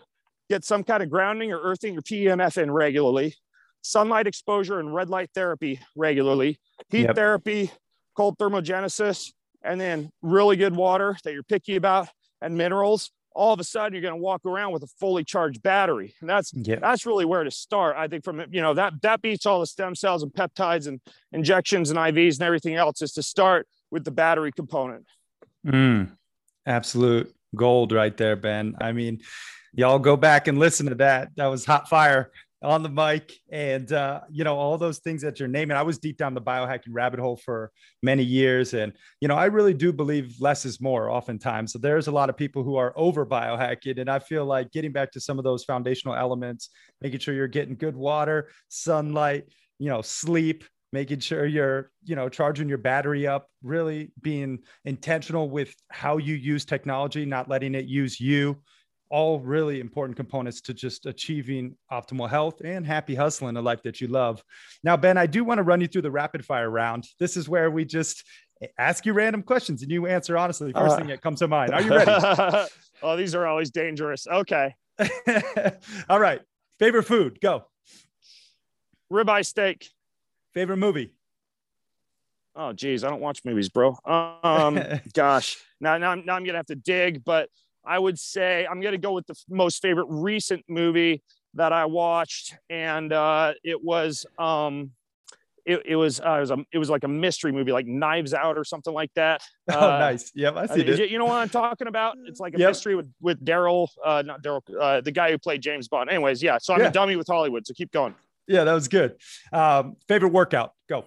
get 0.50 0.64
some 0.64 0.84
kind 0.84 1.02
of 1.02 1.10
grounding 1.10 1.52
or 1.52 1.60
earthing 1.62 1.98
or 1.98 2.02
PEMF 2.02 2.62
in 2.62 2.72
regularly, 2.72 3.36
sunlight 3.82 4.28
exposure 4.28 4.80
and 4.80 4.94
red 4.94 5.10
light 5.10 5.30
therapy 5.34 5.80
regularly, 5.96 6.60
heat 6.90 7.02
Yep. 7.08 7.16
therapy, 7.16 7.72
cold 8.16 8.38
thermogenesis, 8.38 9.32
and 9.68 9.80
then 9.80 10.10
really 10.22 10.56
good 10.56 10.76
water 10.76 11.18
that 11.24 11.34
you're 11.34 11.44
picky 11.44 11.76
about 11.76 12.08
and 12.42 12.58
minerals, 12.58 13.12
all 13.36 13.54
of 13.54 13.60
a 13.60 13.64
sudden 13.64 13.94
you're 13.94 14.02
going 14.02 14.14
to 14.14 14.22
walk 14.22 14.42
around 14.46 14.72
with 14.72 14.82
a 14.84 14.88
fully 15.00 15.24
charged 15.24 15.62
battery. 15.62 16.16
And 16.22 16.30
that's 16.30 16.52
Yeah. 16.54 16.78
that's 16.80 17.06
really 17.06 17.26
where 17.26 17.44
to 17.44 17.52
start. 17.52 17.96
I 17.98 18.08
think 18.08 18.24
from 18.24 18.44
you 18.52 18.62
know 18.62 18.74
that 18.74 18.94
that 19.04 19.22
beats 19.22 19.46
all 19.46 19.60
the 19.60 19.68
stem 19.68 19.94
cells 19.96 20.24
and 20.24 20.32
peptides 20.34 20.88
and 20.88 21.00
injections 21.32 21.90
and 21.92 22.00
IVs 22.00 22.36
and 22.40 22.44
everything 22.44 22.76
else 22.76 23.02
is 23.02 23.12
to 23.14 23.22
start 23.24 23.68
with 23.92 24.04
the 24.06 24.12
battery 24.12 24.52
component. 24.52 25.06
Mm, 25.66 26.12
absolute 26.66 27.34
gold 27.56 27.92
right 27.92 28.16
there, 28.18 28.36
Ben. 28.36 28.76
I 28.82 28.92
mean, 28.92 29.22
y'all 29.74 30.00
go 30.00 30.16
back 30.18 30.48
and 30.48 30.58
listen 30.58 30.88
to 30.88 30.96
that. 30.96 31.30
That 31.36 31.48
was 31.48 31.66
hot 31.66 31.90
fire 31.90 32.32
on 32.64 32.84
the 32.84 32.90
mic. 32.90 33.34
And, 33.52 33.92
uh, 33.92 34.22
you 34.30 34.44
know, 34.44 34.58
all 34.58 34.78
those 34.78 35.00
things 35.00 35.22
that 35.22 35.40
you're 35.40 35.48
naming. 35.48 35.78
I 35.78 35.84
was 35.84 36.00
deep 36.00 36.18
down 36.18 36.34
the 36.34 36.42
biohacking 36.42 36.92
rabbit 36.92 37.20
hole 37.20 37.38
for 37.38 37.72
many 38.02 38.24
years. 38.24 38.74
And, 38.74 38.94
you 39.22 39.28
know, 39.28 39.36
I 39.36 39.46
really 39.46 39.74
do 39.74 39.94
believe 39.94 40.36
less 40.40 40.66
is 40.66 40.82
more 40.82 41.10
oftentimes. 41.10 41.74
So 41.74 41.80
there's 41.80 42.08
a 42.08 42.12
lot 42.12 42.30
of 42.30 42.38
people 42.38 42.64
who 42.64 42.76
are 42.76 42.94
over 42.96 43.26
biohacking. 43.26 44.00
And 44.00 44.10
I 44.10 44.20
feel 44.20 44.46
like 44.46 44.72
getting 44.72 44.92
back 44.92 45.12
to 45.12 45.22
some 45.22 45.38
of 45.38 45.44
those 45.44 45.64
foundational 45.64 46.16
elements, 46.16 46.70
making 47.02 47.20
sure 47.20 47.34
you're 47.34 47.48
getting 47.48 47.76
good 47.76 47.96
water, 47.96 48.50
sunlight, 48.70 49.46
you 49.78 49.90
know, 49.90 50.02
sleep, 50.02 50.64
making 50.94 51.20
sure 51.20 51.46
you're 51.46 51.92
you 52.06 52.16
know 52.16 52.30
charging 52.30 52.70
your 52.70 52.78
battery 52.78 53.28
up 53.28 53.50
really 53.62 54.12
being 54.22 54.58
intentional 54.86 55.50
with 55.50 55.74
how 55.90 56.18
you 56.18 56.34
use 56.34 56.64
technology 56.64 57.26
not 57.26 57.50
letting 57.50 57.76
it 57.76 57.86
use 57.86 58.20
you 58.20 58.58
all 59.10 59.40
really 59.40 59.80
important 59.80 60.16
components 60.16 60.62
to 60.62 60.74
just 60.74 61.06
achieving 61.06 61.76
optimal 61.92 62.30
health 62.30 62.62
and 62.64 62.86
happy 62.86 63.16
hustling 63.16 63.56
a 63.58 63.62
life 63.62 63.82
that 63.84 64.02
you 64.02 64.08
love 64.08 64.44
now 64.84 64.98
ben 64.98 65.18
i 65.18 65.26
do 65.26 65.44
want 65.44 65.58
to 65.58 65.64
run 65.64 65.80
you 65.82 65.88
through 65.88 66.02
the 66.02 66.12
rapid 66.12 66.44
fire 66.46 66.70
round 66.70 67.06
this 67.20 67.38
is 67.38 67.48
where 67.48 67.72
we 67.72 67.86
just 67.86 68.24
ask 68.78 69.06
you 69.06 69.14
random 69.14 69.42
questions 69.44 69.82
and 69.82 69.92
you 69.92 70.08
answer 70.08 70.38
honestly 70.38 70.74
first 70.74 70.94
Uh, 70.96 70.98
thing 70.98 71.08
that 71.08 71.22
comes 71.22 71.40
to 71.40 71.48
mind 71.48 71.74
are 71.74 71.82
you 71.82 71.90
ready 71.96 72.12
oh, 73.04 73.16
these 73.16 73.36
are 73.36 73.46
always 73.46 73.70
dangerous. 73.70 74.26
Okay. 74.28 74.74
all 76.10 76.20
right 76.20 76.42
favorite 76.80 77.04
food 77.04 77.40
go 77.42 77.64
Ribeye 79.12 79.46
steak. 79.46 79.90
favorite 80.54 80.78
movie 80.78 81.14
Oh, 82.60 82.74
geez, 82.74 83.04
I 83.04 83.10
don't 83.12 83.22
watch 83.22 83.42
movies, 83.46 83.70
bro. 83.70 83.96
Um, 84.04 84.80
gosh, 85.14 85.58
now, 85.80 85.96
now, 86.00 86.10
I'm, 86.10 86.26
now 86.26 86.34
I'm 86.34 86.44
gonna 86.44 86.58
have 86.58 86.66
to 86.66 86.76
dig, 86.76 87.24
but 87.24 87.50
I 87.88 87.98
would 88.00 88.20
say 88.20 88.68
I'm 88.70 88.82
gonna 88.82 88.98
go 88.98 89.14
with 89.14 89.26
the 89.28 89.36
most 89.50 89.82
favorite 89.82 90.08
recent 90.10 90.64
movie 90.68 91.24
that 91.54 91.72
I 91.74 91.86
watched, 91.86 92.56
and 92.70 93.12
uh, 93.14 93.54
it 93.64 93.82
was 93.84 94.26
um, 94.38 94.92
it, 95.66 95.82
it 95.86 95.96
was 95.96 96.20
uh, 96.20 96.36
it 96.38 96.40
was 96.42 96.52
a, 96.52 96.58
it 96.74 96.78
was 96.78 96.90
like 96.90 97.04
a 97.04 97.08
mystery 97.08 97.52
movie, 97.52 97.72
like 97.72 97.88
Knives 97.88 98.34
Out 98.34 98.58
or 98.58 98.64
something 98.64 98.94
like 98.94 99.12
that. 99.16 99.42
oh 99.72 99.74
Uh, 99.92 99.98
nice 100.00 100.32
yep 100.36 100.56
i 100.56 100.64
uh, 100.64 100.68
see 100.68 100.82
it 100.82 100.90
it- 101.00 101.10
you 101.10 101.18
know 101.18 101.26
what 101.26 101.36
I'm 101.38 101.50
talking 101.50 101.88
about? 101.88 102.16
It's 102.26 102.40
like 102.40 102.54
a 102.56 102.60
Yep. 102.60 102.70
mystery 102.70 102.96
with 102.96 103.12
with 103.22 103.44
Daryl, 103.44 103.88
uh, 104.06 104.24
not 104.26 104.42
Daryl, 104.44 104.62
uh, 104.80 105.02
the 105.02 105.12
guy 105.12 105.32
who 105.32 105.38
played 105.38 105.62
James 105.62 105.88
Bond. 105.88 106.10
Anyways, 106.10 106.44
yeah. 106.44 106.58
So 106.60 106.74
I'm 106.74 106.82
Yeah. 106.82 106.88
a 106.90 106.92
dummy 106.92 107.16
with 107.16 107.28
Hollywood. 107.28 107.66
So 107.66 107.74
keep 107.74 107.92
going. 107.92 108.16
Yeah, 108.48 108.64
that 108.64 108.74
was 108.74 108.88
good. 108.88 109.18
Um, 109.52 109.98
favorite 110.08 110.32
workout? 110.32 110.72
Go. 110.88 111.06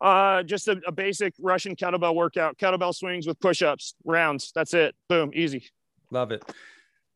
Uh, 0.00 0.42
just 0.42 0.66
a, 0.68 0.80
a 0.86 0.92
basic 0.92 1.34
Russian 1.38 1.76
kettlebell 1.76 2.14
workout, 2.14 2.56
kettlebell 2.56 2.94
swings 2.94 3.26
with 3.26 3.38
push-ups, 3.38 3.94
rounds. 4.04 4.50
That's 4.54 4.72
it. 4.72 4.94
Boom, 5.08 5.30
easy. 5.34 5.68
Love 6.10 6.32
it. 6.32 6.42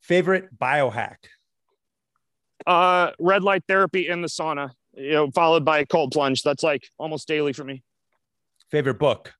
Favorite 0.02 0.56
biohack? 0.58 1.16
Uh, 2.66 3.10
red 3.18 3.42
light 3.42 3.64
therapy 3.66 4.08
in 4.08 4.20
the 4.20 4.28
sauna, 4.28 4.70
you 4.94 5.12
know, 5.12 5.30
followed 5.30 5.64
by 5.64 5.78
a 5.78 5.86
cold 5.86 6.12
plunge. 6.12 6.42
That's 6.42 6.62
like 6.62 6.86
almost 6.98 7.26
daily 7.26 7.52
for 7.54 7.64
me. 7.64 7.82
Favorite 8.70 8.98
book? 8.98 9.32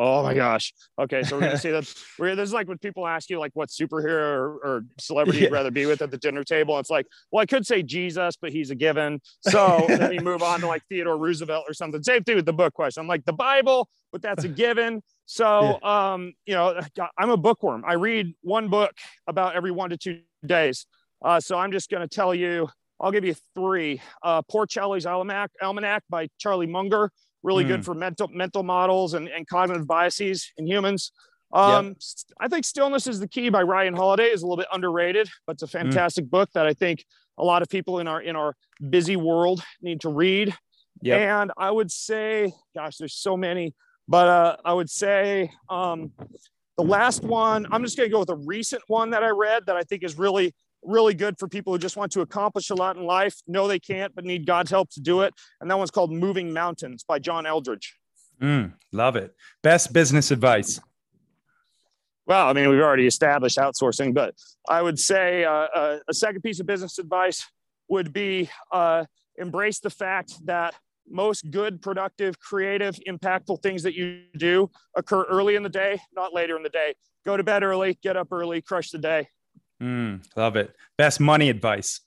Oh 0.00 0.22
my 0.22 0.32
gosh. 0.32 0.72
Okay, 0.98 1.24
so 1.24 1.36
we're 1.36 1.42
gonna 1.42 1.58
say 1.66 1.72
that 1.72 1.92
we're 2.18 2.36
this 2.36 2.48
is 2.48 2.52
like 2.52 2.68
when 2.68 2.78
people 2.78 3.06
ask 3.06 3.28
you 3.28 3.38
like 3.40 3.50
what 3.54 3.68
superhero 3.68 4.38
or, 4.38 4.54
or 4.64 4.84
celebrity 5.00 5.40
Yeah. 5.40 5.44
you'd 5.46 5.52
rather 5.52 5.70
be 5.72 5.86
with 5.86 6.00
at 6.02 6.10
the 6.12 6.18
dinner 6.18 6.44
table. 6.44 6.78
It's 6.78 6.88
like, 6.90 7.06
well, 7.32 7.42
I 7.42 7.46
could 7.46 7.66
say 7.66 7.82
Jesus, 7.82 8.36
but 8.40 8.52
he's 8.52 8.70
a 8.70 8.76
given. 8.76 9.20
So 9.40 9.84
then 9.88 10.12
you 10.12 10.20
move 10.20 10.42
on 10.42 10.60
to 10.60 10.68
like 10.68 10.82
Theodore 10.88 11.18
Roosevelt 11.18 11.64
or 11.68 11.74
something. 11.74 12.02
Same 12.02 12.22
thing 12.22 12.36
with 12.36 12.46
the 12.46 12.52
book 12.52 12.74
question. 12.74 13.00
I'm 13.00 13.08
like 13.08 13.24
the 13.24 13.32
Bible, 13.32 13.88
but 14.12 14.22
that's 14.22 14.44
a 14.44 14.48
given. 14.48 15.02
So 15.26 15.82
um, 15.82 16.32
you 16.46 16.54
know, 16.54 16.80
I'm 17.18 17.30
a 17.30 17.36
bookworm. 17.36 17.84
I 17.86 17.94
read 17.94 18.34
one 18.42 18.68
book 18.68 18.92
about 19.26 19.56
every 19.56 19.72
one 19.72 19.90
to 19.90 19.96
two 19.96 20.20
days. 20.46 20.86
Uh, 21.24 21.40
so 21.40 21.58
I'm 21.58 21.72
just 21.72 21.90
gonna 21.90 22.06
tell 22.06 22.32
you, 22.32 22.68
I'll 23.00 23.10
give 23.10 23.24
you 23.24 23.34
three. 23.56 24.00
Uh, 24.22 24.42
Poor 24.42 24.64
Charlie's 24.66 25.06
Almanac, 25.06 25.50
Almanac 25.60 26.04
by 26.08 26.28
Charlie 26.38 26.66
Munger 26.68 27.10
really 27.42 27.64
Mm. 27.64 27.68
good 27.68 27.84
for 27.84 27.94
mental 27.94 28.28
mental 28.28 28.62
models 28.62 29.14
and, 29.14 29.28
and 29.28 29.46
cognitive 29.46 29.86
biases 29.86 30.50
in 30.56 30.66
humans. 30.66 31.12
Um, 31.52 31.94
s- 31.96 32.26
I 32.40 32.48
think 32.48 32.64
Stillness 32.66 33.06
is 33.06 33.20
the 33.20 33.28
Key 33.28 33.48
by 33.48 33.62
Ryan 33.62 33.94
Holiday 33.94 34.26
is 34.26 34.42
a 34.42 34.46
little 34.46 34.56
bit 34.58 34.66
underrated, 34.72 35.30
but 35.46 35.54
it's 35.54 35.62
a 35.62 35.66
fantastic 35.68 36.28
book 36.28 36.50
that 36.52 36.66
I 36.66 36.74
think 36.74 37.04
a 37.38 37.44
lot 37.44 37.62
of 37.62 37.68
people 37.68 38.00
in 38.00 38.08
our 38.08 38.20
in 38.20 38.36
our 38.36 38.54
busy 38.90 39.16
world 39.16 39.62
need 39.80 40.00
to 40.02 40.08
read. 40.10 40.54
Yep. 41.02 41.20
And 41.20 41.52
I 41.56 41.70
would 41.70 41.90
say, 41.92 42.52
gosh, 42.74 42.96
there's 42.98 43.14
so 43.14 43.36
many, 43.36 43.72
but 44.08 44.26
uh, 44.28 44.56
I 44.64 44.72
would 44.72 44.90
say 44.90 45.50
um, 45.70 46.12
The 46.76 46.84
last 46.84 47.22
one, 47.22 47.66
I'm 47.72 47.82
just 47.84 47.96
going 47.96 48.08
to 48.08 48.12
go 48.12 48.18
with 48.20 48.30
a 48.30 48.36
recent 48.36 48.82
one 48.88 49.10
that 49.10 49.22
I 49.24 49.30
read 49.30 49.66
that 49.66 49.76
I 49.76 49.82
think 49.82 50.02
is 50.04 50.18
really, 50.18 50.54
really 50.82 51.14
good 51.14 51.38
for 51.38 51.48
people 51.48 51.72
who 51.72 51.78
just 51.78 51.96
want 51.96 52.12
to 52.12 52.20
accomplish 52.20 52.70
a 52.70 52.74
lot 52.74 52.96
in 52.96 53.04
life, 53.04 53.36
know 53.46 53.68
they 53.68 53.78
can't, 53.78 54.14
but 54.14 54.24
need 54.24 54.46
God's 54.46 54.70
help 54.70 54.90
to 54.90 55.00
do 55.00 55.22
it. 55.22 55.34
And 55.60 55.70
that 55.70 55.78
one's 55.78 55.90
called 55.90 56.12
Moving 56.12 56.52
Mountains 56.52 57.04
by 57.04 57.18
John 57.18 57.44
Eldredge. 57.44 57.94
Mm, 58.40 58.74
love 58.92 59.16
it. 59.16 59.34
Best 59.62 59.92
business 59.92 60.30
advice. 60.30 60.80
Well, 62.26 62.46
I 62.46 62.52
mean, 62.52 62.68
we've 62.68 62.80
already 62.80 63.06
established 63.06 63.56
outsourcing, 63.56 64.12
but 64.12 64.34
I 64.68 64.82
would 64.82 64.98
say 64.98 65.44
uh, 65.44 65.50
uh, 65.50 65.98
a 66.08 66.14
second 66.14 66.42
piece 66.42 66.60
of 66.60 66.66
business 66.66 66.98
advice 66.98 67.46
would 67.88 68.12
be 68.12 68.50
uh, 68.70 69.06
embrace 69.36 69.80
the 69.80 69.90
fact 69.90 70.34
that 70.44 70.74
most 71.10 71.50
good, 71.50 71.80
productive, 71.80 72.38
creative, 72.38 72.96
impactful 73.08 73.62
things 73.62 73.82
that 73.82 73.94
you 73.94 74.24
do 74.36 74.70
occur 74.94 75.22
early 75.24 75.56
in 75.56 75.62
the 75.62 75.70
day, 75.70 75.98
not 76.14 76.34
later 76.34 76.54
in 76.56 76.62
the 76.62 76.68
day. 76.68 76.94
Go 77.24 77.36
to 77.36 77.42
bed 77.42 77.62
early, 77.62 77.98
get 78.02 78.16
up 78.16 78.28
early, 78.30 78.60
crush 78.60 78.90
the 78.90 78.98
day. 78.98 79.28
Mm, 79.82 80.24
love 80.36 80.56
it. 80.56 80.74
Best 80.96 81.20
money 81.20 81.50
advice. 81.50 82.00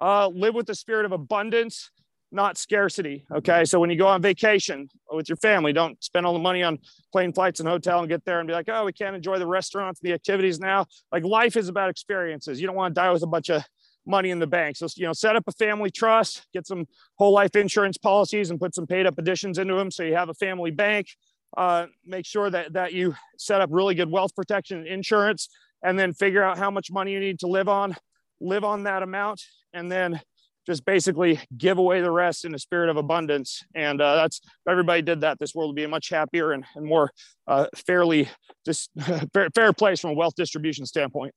Uh, 0.00 0.28
live 0.28 0.54
with 0.54 0.66
the 0.66 0.74
spirit 0.74 1.06
of 1.06 1.12
abundance, 1.12 1.90
not 2.30 2.58
scarcity. 2.58 3.24
Okay. 3.34 3.64
So 3.64 3.80
when 3.80 3.90
you 3.90 3.96
go 3.96 4.06
on 4.06 4.20
vacation 4.20 4.88
with 5.10 5.28
your 5.28 5.36
family, 5.36 5.72
don't 5.72 6.02
spend 6.04 6.26
all 6.26 6.32
the 6.32 6.38
money 6.38 6.62
on 6.62 6.78
plane 7.12 7.32
flights 7.32 7.60
and 7.60 7.68
hotel 7.68 8.00
and 8.00 8.08
get 8.08 8.24
there 8.24 8.40
and 8.40 8.46
be 8.46 8.52
like, 8.52 8.68
oh, 8.68 8.84
we 8.84 8.92
can't 8.92 9.16
enjoy 9.16 9.38
the 9.38 9.46
restaurants, 9.46 10.00
the 10.00 10.12
activities 10.12 10.60
now. 10.60 10.86
Like 11.10 11.24
life 11.24 11.56
is 11.56 11.68
about 11.68 11.88
experiences. 11.88 12.60
You 12.60 12.66
don't 12.66 12.76
want 12.76 12.94
to 12.94 13.00
die 13.00 13.10
with 13.10 13.22
a 13.22 13.26
bunch 13.26 13.48
of 13.48 13.62
money 14.06 14.30
in 14.30 14.38
the 14.38 14.46
bank. 14.46 14.76
So, 14.76 14.86
you 14.96 15.06
know, 15.06 15.12
set 15.12 15.34
up 15.34 15.44
a 15.46 15.52
family 15.52 15.90
trust, 15.90 16.46
get 16.52 16.66
some 16.66 16.86
whole 17.16 17.32
life 17.32 17.56
insurance 17.56 17.96
policies 17.96 18.50
and 18.50 18.60
put 18.60 18.74
some 18.74 18.86
paid 18.86 19.06
up 19.06 19.18
additions 19.18 19.58
into 19.58 19.74
them. 19.74 19.90
So 19.90 20.02
you 20.02 20.14
have 20.14 20.28
a 20.28 20.34
family 20.34 20.70
bank. 20.70 21.08
Uh, 21.56 21.86
make 22.04 22.26
sure 22.26 22.50
that, 22.50 22.74
that 22.74 22.92
you 22.92 23.14
set 23.38 23.60
up 23.60 23.70
really 23.72 23.94
good 23.94 24.10
wealth 24.10 24.34
protection 24.34 24.78
and 24.78 24.86
insurance, 24.86 25.48
and 25.82 25.98
then 25.98 26.12
figure 26.12 26.42
out 26.42 26.58
how 26.58 26.70
much 26.70 26.90
money 26.90 27.12
you 27.12 27.20
need 27.20 27.38
to 27.40 27.46
live 27.46 27.68
on, 27.68 27.96
live 28.40 28.64
on 28.64 28.84
that 28.84 29.02
amount, 29.02 29.42
and 29.72 29.90
then 29.90 30.20
just 30.66 30.84
basically 30.84 31.38
give 31.56 31.78
away 31.78 32.00
the 32.00 32.10
rest 32.10 32.44
in 32.44 32.54
a 32.54 32.58
spirit 32.58 32.90
of 32.90 32.96
abundance. 32.96 33.62
And 33.74 34.00
uh, 34.00 34.16
that's 34.16 34.40
if 34.44 34.70
everybody 34.70 35.00
did 35.00 35.20
that, 35.20 35.38
this 35.38 35.54
world 35.54 35.70
would 35.70 35.76
be 35.76 35.84
a 35.84 35.88
much 35.88 36.08
happier 36.08 36.52
and, 36.52 36.64
and 36.74 36.84
more 36.84 37.12
uh, 37.46 37.66
fairly 37.76 38.28
just 38.64 38.90
fair, 39.32 39.48
fair 39.54 39.72
place 39.72 40.00
from 40.00 40.10
a 40.10 40.14
wealth 40.14 40.34
distribution 40.36 40.84
standpoint. 40.84 41.34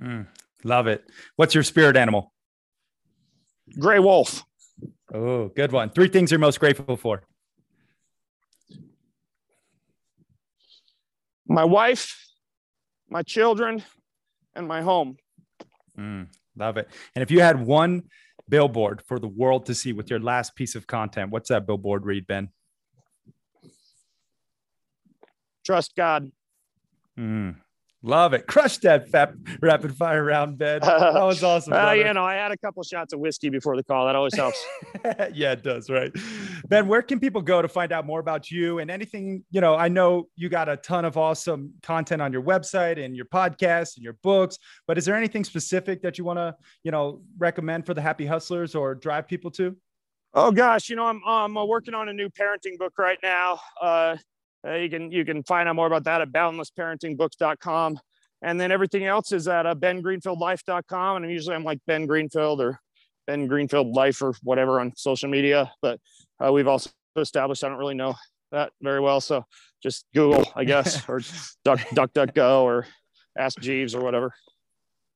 Mm, 0.00 0.26
Love 0.64 0.86
it. 0.86 1.04
What's 1.36 1.54
your 1.54 1.64
spirit 1.64 1.96
animal? 1.96 2.32
Gray 3.78 3.98
wolf. 3.98 4.42
Oh, 5.12 5.48
good 5.48 5.72
one. 5.72 5.90
Three 5.90 6.08
things 6.08 6.30
you're 6.30 6.40
most 6.40 6.60
grateful 6.60 6.96
for. 6.96 7.22
My 11.46 11.64
wife, 11.64 12.16
my 13.10 13.22
children, 13.22 13.82
and 14.54 14.66
my 14.66 14.82
home. 14.82 15.16
Mm, 15.98 16.28
love 16.56 16.76
it. 16.76 16.88
And 17.14 17.22
if 17.22 17.30
you 17.30 17.40
had 17.40 17.64
one 17.64 18.04
billboard 18.48 19.02
for 19.02 19.18
the 19.18 19.28
world 19.28 19.66
to 19.66 19.74
see 19.74 19.92
with 19.92 20.10
your 20.10 20.20
last 20.20 20.54
piece 20.54 20.74
of 20.74 20.86
content, 20.86 21.30
what's 21.30 21.48
that 21.48 21.66
billboard 21.66 22.04
read, 22.04 22.26
Ben? 22.26 22.48
Trust 25.64 25.94
God. 25.94 26.30
Mm, 27.18 27.56
Love 28.02 28.32
it. 28.32 28.46
Crush 28.46 28.78
that 28.78 29.10
fat 29.10 29.34
rapid 29.60 29.94
fire 29.94 30.24
round, 30.24 30.56
Ben. 30.56 30.80
That 31.10 31.22
was 31.22 31.42
awesome. 31.42 31.74
uh, 31.74 31.92
you 31.92 32.10
know, 32.14 32.24
I 32.24 32.34
had 32.34 32.50
a 32.50 32.56
couple 32.56 32.82
shots 32.82 33.12
of 33.12 33.20
whiskey 33.20 33.50
before 33.50 33.76
the 33.76 33.84
call. 33.84 34.06
That 34.06 34.16
always 34.16 34.34
helps. 34.34 34.64
yeah, 35.34 35.52
it 35.52 35.62
does. 35.62 35.90
Right. 35.90 36.10
Ben, 36.68 36.88
where 36.88 37.02
can 37.02 37.20
people 37.20 37.42
go 37.42 37.60
to 37.60 37.68
find 37.68 37.92
out 37.92 38.06
more 38.06 38.20
about 38.20 38.50
you 38.50 38.78
and 38.78 38.90
anything? 38.90 39.44
You 39.50 39.60
know, 39.60 39.74
I 39.76 39.88
know 39.88 40.28
you 40.34 40.48
got 40.48 40.68
a 40.68 40.76
ton 40.78 41.04
of 41.04 41.18
awesome 41.18 41.74
content 41.82 42.22
on 42.22 42.32
your 42.32 42.42
website 42.42 43.02
and 43.02 43.14
your 43.14 43.26
podcast 43.26 43.96
and 43.96 44.04
your 44.04 44.14
books, 44.22 44.58
but 44.86 44.96
is 44.96 45.04
there 45.04 45.14
anything 45.14 45.44
specific 45.44 46.00
that 46.02 46.16
you 46.16 46.24
want 46.24 46.38
to, 46.38 46.56
you 46.84 46.90
know, 46.90 47.20
recommend 47.38 47.84
for 47.84 47.92
the 47.92 48.00
happy 48.00 48.24
hustlers 48.24 48.74
or 48.74 48.94
drive 48.94 49.28
people 49.28 49.50
to? 49.52 49.76
Oh 50.32 50.52
gosh, 50.52 50.88
you 50.88 50.96
know, 50.96 51.06
I'm 51.06 51.20
I'm 51.26 51.54
working 51.54 51.92
on 51.92 52.08
a 52.08 52.12
new 52.12 52.30
parenting 52.30 52.78
book 52.78 52.98
right 52.98 53.18
now. 53.22 53.60
Uh, 53.80 54.16
uh, 54.66 54.74
you 54.74 54.90
can 54.90 55.10
you 55.10 55.24
can 55.24 55.42
find 55.42 55.68
out 55.68 55.76
more 55.76 55.86
about 55.86 56.04
that 56.04 56.20
at 56.20 56.32
boundlessparentingbooks.com. 56.32 57.98
And 58.42 58.58
then 58.58 58.72
everything 58.72 59.04
else 59.04 59.32
is 59.32 59.48
at 59.48 59.66
uh, 59.66 59.74
bengreenfieldlife.com. 59.74 61.22
And 61.22 61.30
usually 61.30 61.54
I'm 61.54 61.64
like 61.64 61.78
Ben 61.86 62.06
Greenfield 62.06 62.60
or 62.60 62.80
Ben 63.26 63.46
Greenfield 63.46 63.88
Life 63.88 64.22
or 64.22 64.34
whatever 64.42 64.80
on 64.80 64.92
social 64.96 65.28
media. 65.28 65.70
But 65.82 66.00
uh, 66.44 66.52
we've 66.52 66.68
also 66.68 66.90
established 67.16 67.64
I 67.64 67.68
don't 67.68 67.78
really 67.78 67.94
know 67.94 68.14
that 68.52 68.72
very 68.80 69.00
well. 69.00 69.20
So 69.20 69.44
just 69.82 70.06
Google, 70.14 70.50
I 70.54 70.64
guess, 70.64 71.02
or 71.08 71.20
Duck 71.64 71.80
Duck 71.94 72.12
Duck 72.12 72.34
Go 72.34 72.64
or 72.64 72.86
Ask 73.38 73.60
Jeeves 73.60 73.94
or 73.94 74.02
whatever. 74.02 74.34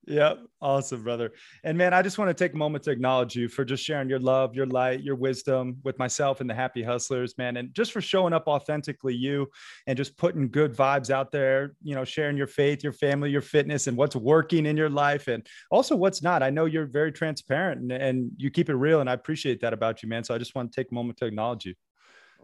Yeah, 0.06 0.34
awesome, 0.60 1.02
brother. 1.02 1.32
And 1.62 1.78
man, 1.78 1.94
I 1.94 2.02
just 2.02 2.18
want 2.18 2.28
to 2.28 2.34
take 2.34 2.52
a 2.52 2.56
moment 2.58 2.84
to 2.84 2.90
acknowledge 2.90 3.34
you 3.34 3.48
for 3.48 3.64
just 3.64 3.82
sharing 3.82 4.08
your 4.08 4.18
love, 4.18 4.54
your 4.54 4.66
light, 4.66 5.02
your 5.02 5.14
wisdom 5.14 5.78
with 5.82 5.98
myself 5.98 6.42
and 6.42 6.50
the 6.50 6.54
Happy 6.54 6.82
Hustlers, 6.82 7.38
man, 7.38 7.56
and 7.56 7.72
just 7.72 7.90
for 7.90 8.02
showing 8.02 8.34
up 8.34 8.46
authentically 8.46 9.14
you 9.14 9.48
and 9.86 9.96
just 9.96 10.16
putting 10.18 10.50
good 10.50 10.76
vibes 10.76 11.08
out 11.08 11.32
there, 11.32 11.74
you 11.82 11.94
know, 11.94 12.04
sharing 12.04 12.36
your 12.36 12.46
faith, 12.46 12.84
your 12.84 12.92
family, 12.92 13.30
your 13.30 13.40
fitness, 13.40 13.86
and 13.86 13.96
what's 13.96 14.14
working 14.14 14.66
in 14.66 14.76
your 14.76 14.90
life 14.90 15.28
and 15.28 15.46
also 15.70 15.96
what's 15.96 16.22
not. 16.22 16.42
I 16.42 16.50
know 16.50 16.66
you're 16.66 16.86
very 16.86 17.12
transparent 17.12 17.80
and, 17.80 17.92
and 17.92 18.30
you 18.36 18.50
keep 18.50 18.68
it 18.68 18.74
real, 18.74 19.00
and 19.00 19.08
I 19.08 19.14
appreciate 19.14 19.60
that 19.62 19.72
about 19.72 20.02
you, 20.02 20.08
man. 20.08 20.22
So 20.22 20.34
I 20.34 20.38
just 20.38 20.54
want 20.54 20.70
to 20.70 20.80
take 20.80 20.90
a 20.90 20.94
moment 20.94 21.18
to 21.18 21.26
acknowledge 21.26 21.64
you. 21.64 21.74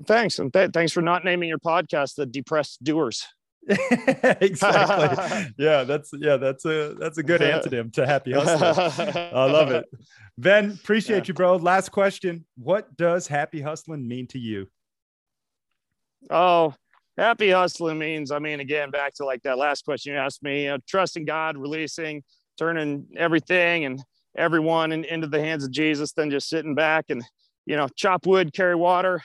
Thanks. 0.07 0.39
And 0.39 0.51
th- 0.51 0.71
thanks 0.73 0.93
for 0.93 1.03
not 1.03 1.25
naming 1.25 1.51
your 1.51 1.59
podcast 1.59 2.15
the 2.15 2.25
Depressed 2.25 2.83
Doers. 2.83 3.27
exactly. 4.41 5.55
yeah, 5.59 5.85
that's 5.85 6.11
yeah, 6.13 6.37
that's 6.37 6.65
a 6.65 6.95
that's 6.99 7.19
a 7.19 7.23
good 7.23 7.41
antonym 7.41 7.93
to 7.95 8.07
happy 8.07 8.33
hustling. 8.33 9.17
I 9.17 9.45
love 9.45 9.71
it. 9.71 9.87
Ben, 10.39 10.71
appreciate 10.71 11.25
yeah. 11.25 11.29
you, 11.29 11.35
bro. 11.35 11.57
Last 11.57 11.91
question. 11.91 12.45
What 12.57 12.97
does 12.97 13.27
happy 13.27 13.61
hustling 13.61 14.07
mean 14.07 14.27
to 14.29 14.39
you? 14.39 14.69
Oh, 16.31 16.75
happy 17.17 17.51
hustling 17.51 17.99
means, 17.99 18.31
I 18.31 18.39
mean, 18.39 18.61
again, 18.61 18.91
back 18.91 19.15
to 19.15 19.25
like 19.25 19.43
that 19.43 19.59
last 19.59 19.85
question 19.85 20.15
you 20.15 20.19
asked 20.19 20.43
me, 20.43 20.65
you 20.65 20.71
know, 20.71 20.79
trusting 20.89 21.25
God, 21.25 21.57
releasing, 21.57 22.23
turning 22.59 23.07
everything 23.17 23.85
and 23.85 24.03
everyone 24.37 24.93
in, 24.93 25.05
into 25.05 25.27
the 25.27 25.41
hands 25.41 25.65
of 25.65 25.71
Jesus, 25.71 26.13
then 26.13 26.31
just 26.31 26.49
sitting 26.49 26.75
back 26.75 27.07
and, 27.09 27.23
you 27.67 27.77
know, 27.77 27.89
chop 27.97 28.27
wood, 28.27 28.53
carry 28.53 28.75
water, 28.75 29.23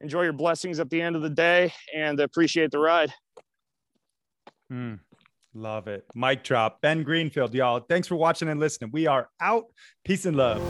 enjoy 0.00 0.22
your 0.22 0.32
blessings 0.32 0.80
at 0.80 0.90
the 0.90 1.00
end 1.00 1.16
of 1.16 1.22
the 1.22 1.30
day 1.30 1.72
and 1.94 2.20
appreciate 2.20 2.70
the 2.70 2.78
ride. 2.78 3.12
Mm, 4.72 5.00
love 5.54 5.88
it. 5.88 6.04
Mic 6.14 6.44
drop. 6.44 6.80
Ben 6.80 7.02
Greenfield, 7.02 7.54
y'all. 7.54 7.80
Thanks 7.80 8.08
for 8.08 8.16
watching 8.16 8.48
and 8.48 8.60
listening. 8.60 8.90
We 8.92 9.06
are 9.06 9.28
out. 9.40 9.66
Peace 10.04 10.26
and 10.26 10.36
love. 10.36 10.60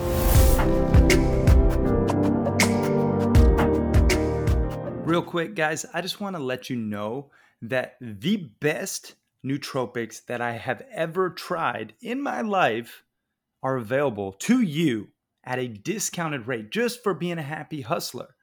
Real 5.07 5.23
quick, 5.23 5.55
guys, 5.55 5.85
I 5.93 6.01
just 6.01 6.21
want 6.21 6.35
to 6.37 6.43
let 6.43 6.71
you 6.71 6.77
know 6.77 7.31
that 7.63 7.97
the 8.01 8.49
best 8.61 9.17
nootropics 9.45 10.25
that 10.27 10.41
I 10.41 10.53
have 10.53 10.83
ever 10.91 11.31
tried 11.31 11.95
in 12.01 12.23
my 12.23 12.41
life 12.41 13.05
are 13.63 13.77
available 13.77 14.33
to 14.33 14.61
you 14.61 15.09
at 15.45 15.59
a 15.59 15.69
discounted 15.69 16.47
rate 16.47 16.71
just 16.71 17.03
for 17.03 17.15
being 17.15 17.39
a 17.39 17.43
happy 17.43 17.83
hustler 17.83 18.35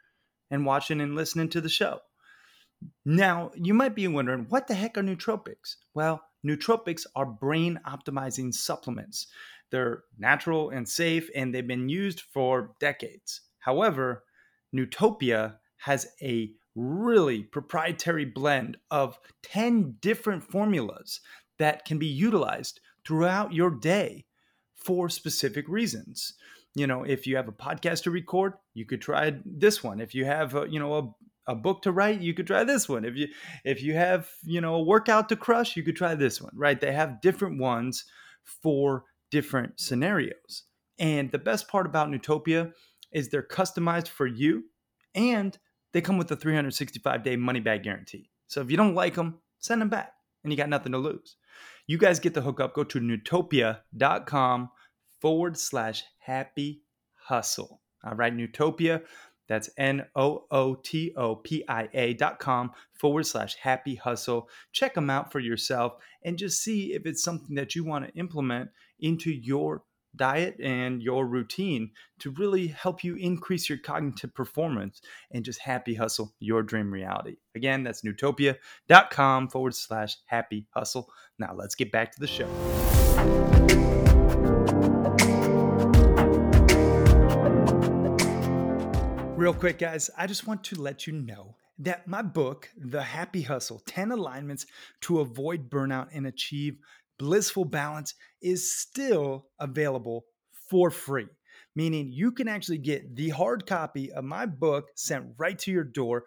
and 0.49 0.65
watching 0.65 1.01
and 1.01 1.15
listening 1.15 1.49
to 1.49 1.61
the 1.61 1.69
show. 1.69 1.99
Now, 3.05 3.51
you 3.55 3.73
might 3.73 3.95
be 3.95 4.07
wondering, 4.07 4.45
what 4.49 4.67
the 4.67 4.75
heck 4.75 4.97
are 4.97 5.03
nootropics? 5.03 5.75
Well, 5.93 6.21
nootropics 6.45 7.05
are 7.15 7.25
brain 7.25 7.79
optimizing 7.87 8.53
supplements. 8.53 9.27
They're 9.71 10.03
natural 10.17 10.69
and 10.69 10.87
safe, 10.87 11.29
and 11.35 11.53
they've 11.53 11.65
been 11.65 11.89
used 11.89 12.21
for 12.21 12.71
decades. 12.79 13.41
However, 13.59 14.23
Nootopia 14.75 15.55
has 15.77 16.07
a 16.21 16.51
really 16.75 17.43
proprietary 17.43 18.25
blend 18.25 18.77
of 18.89 19.19
10 19.43 19.97
different 19.99 20.43
formulas 20.43 21.21
that 21.59 21.85
can 21.85 21.97
be 21.97 22.07
utilized 22.07 22.79
throughout 23.05 23.53
your 23.53 23.71
day 23.71 24.25
for 24.75 25.09
specific 25.09 25.67
reasons. 25.67 26.33
You 26.73 26.87
know, 26.87 27.03
if 27.03 27.27
you 27.27 27.35
have 27.35 27.47
a 27.47 27.53
podcast 27.53 28.03
to 28.03 28.11
record, 28.11 28.53
you 28.73 28.85
could 28.85 29.01
try 29.01 29.33
this 29.45 29.83
one. 29.83 29.99
If 29.99 30.15
you 30.15 30.25
have, 30.25 30.55
a, 30.55 30.65
you 30.69 30.79
know, 30.79 30.93
a 30.95 31.11
a 31.47 31.55
book 31.55 31.81
to 31.83 31.91
write, 31.91 32.21
you 32.21 32.33
could 32.33 32.47
try 32.47 32.63
this 32.63 32.87
one. 32.87 33.05
If 33.05 33.15
you 33.15 33.27
if 33.65 33.81
you 33.81 33.93
have, 33.93 34.29
you 34.43 34.61
know, 34.61 34.75
a 34.75 34.83
workout 34.83 35.29
to 35.29 35.35
crush, 35.35 35.75
you 35.75 35.83
could 35.83 35.95
try 35.95 36.15
this 36.15 36.41
one, 36.41 36.53
right? 36.55 36.79
They 36.79 36.91
have 36.91 37.21
different 37.21 37.59
ones 37.59 38.05
for 38.45 39.05
different 39.31 39.79
scenarios. 39.79 40.63
And 40.99 41.31
the 41.31 41.39
best 41.39 41.67
part 41.67 41.85
about 41.85 42.09
Nootopia 42.09 42.73
is 43.11 43.29
they're 43.29 43.41
customized 43.41 44.07
for 44.07 44.27
you 44.27 44.65
and 45.15 45.57
they 45.93 46.01
come 46.01 46.17
with 46.17 46.31
a 46.31 46.35
365 46.35 47.23
day 47.23 47.35
money 47.35 47.59
back 47.59 47.83
guarantee. 47.83 48.29
So 48.47 48.61
if 48.61 48.69
you 48.69 48.77
don't 48.77 48.95
like 48.95 49.15
them, 49.15 49.39
send 49.59 49.81
them 49.81 49.89
back 49.89 50.13
and 50.43 50.51
you 50.51 50.57
got 50.57 50.69
nothing 50.69 50.91
to 50.91 50.97
lose. 50.97 51.37
You 51.87 51.97
guys 51.97 52.19
get 52.19 52.33
the 52.33 52.41
hookup. 52.41 52.73
Go 52.73 52.83
to 52.83 52.99
nootopia.com 52.99 54.69
forward 55.19 55.57
slash 55.57 56.03
happy 56.19 56.83
hustle. 57.15 57.81
All 58.03 58.15
right, 58.15 58.35
Nootopia 58.35 59.03
That's 59.51 59.69
N 59.77 60.05
O 60.15 60.45
O 60.49 60.75
T 60.75 61.11
O 61.17 61.35
P 61.35 61.65
I 61.67 61.89
A 61.93 62.13
dot 62.13 62.39
com 62.39 62.71
forward 62.93 63.25
slash 63.25 63.57
happy 63.57 63.95
hustle. 63.95 64.47
Check 64.71 64.93
them 64.93 65.09
out 65.09 65.29
for 65.29 65.41
yourself 65.41 65.95
and 66.23 66.37
just 66.37 66.63
see 66.63 66.93
if 66.93 67.05
it's 67.05 67.21
something 67.21 67.57
that 67.57 67.75
you 67.75 67.83
want 67.83 68.07
to 68.07 68.17
implement 68.17 68.69
into 69.01 69.29
your 69.29 69.83
diet 70.15 70.55
and 70.63 71.03
your 71.03 71.27
routine 71.27 71.91
to 72.19 72.31
really 72.31 72.67
help 72.67 73.03
you 73.03 73.15
increase 73.15 73.67
your 73.67 73.77
cognitive 73.77 74.33
performance 74.33 75.01
and 75.31 75.43
just 75.43 75.59
happy 75.59 75.95
hustle 75.95 76.33
your 76.39 76.63
dream 76.63 76.89
reality. 76.89 77.35
Again, 77.53 77.83
that's 77.83 78.03
nootopia.com 78.03 79.49
forward 79.49 79.75
slash 79.75 80.15
happy 80.27 80.65
hustle. 80.69 81.11
Now 81.37 81.53
let's 81.53 81.75
get 81.75 81.91
back 81.91 82.13
to 82.13 82.21
the 82.21 82.27
show. 82.27 82.47
Real 89.41 89.55
quick, 89.55 89.79
guys, 89.79 90.11
I 90.15 90.27
just 90.27 90.45
want 90.45 90.63
to 90.65 90.79
let 90.79 91.07
you 91.07 91.13
know 91.13 91.55
that 91.79 92.07
my 92.07 92.21
book, 92.21 92.69
The 92.77 93.01
Happy 93.01 93.41
Hustle 93.41 93.81
10 93.87 94.11
Alignments 94.11 94.67
to 95.01 95.21
Avoid 95.21 95.67
Burnout 95.67 96.09
and 96.13 96.27
Achieve 96.27 96.77
Blissful 97.17 97.65
Balance, 97.65 98.13
is 98.43 98.71
still 98.71 99.47
available 99.59 100.25
for 100.69 100.91
free. 100.91 101.25
Meaning 101.75 102.11
you 102.11 102.31
can 102.31 102.47
actually 102.47 102.77
get 102.77 103.15
the 103.15 103.29
hard 103.29 103.65
copy 103.65 104.11
of 104.11 104.25
my 104.25 104.45
book 104.45 104.89
sent 104.93 105.33
right 105.39 105.57
to 105.57 105.71
your 105.71 105.85
door 105.85 106.25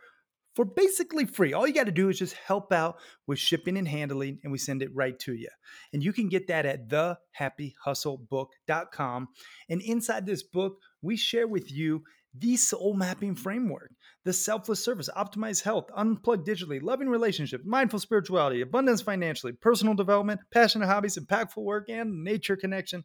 for 0.57 0.65
basically 0.65 1.25
free. 1.25 1.53
All 1.53 1.69
you 1.69 1.73
got 1.73 1.87
to 1.87 1.93
do 1.93 2.09
is 2.09 2.19
just 2.19 2.35
help 2.35 2.73
out 2.73 2.97
with 3.29 3.39
shipping 3.39 3.77
and 3.77 3.87
handling, 3.87 4.41
and 4.43 4.51
we 4.51 4.59
send 4.59 4.83
it 4.83 4.91
right 4.93 5.17
to 5.21 5.35
you. 5.35 5.51
And 5.93 6.03
you 6.03 6.13
can 6.13 6.29
get 6.29 6.49
that 6.49 6.67
at 6.67 6.89
thehappyhustlebook.com. 6.89 9.29
And 9.69 9.83
inside 9.83 10.27
this 10.27 10.43
book, 10.43 10.79
we 11.01 11.17
share 11.17 11.47
with 11.47 11.71
you 11.71 12.03
the 12.37 12.57
soul 12.57 12.95
mapping 12.95 13.35
framework, 13.35 13.91
the 14.25 14.33
selfless 14.33 14.85
service, 14.85 15.09
optimized 15.17 15.63
health, 15.63 15.91
unplugged 15.95 16.47
digitally, 16.47 16.83
loving 16.83 17.09
relationship, 17.09 17.65
mindful 17.65 18.01
spirituality, 18.01 18.61
abundance 18.61 19.03
financially, 19.03 19.53
personal 19.53 19.95
development, 19.95 20.41
passionate 20.53 20.87
hobbies, 20.87 21.19
impactful 21.19 21.63
work, 21.63 21.89
and 21.89 22.25
nature 22.25 22.57
connection. 22.57 23.05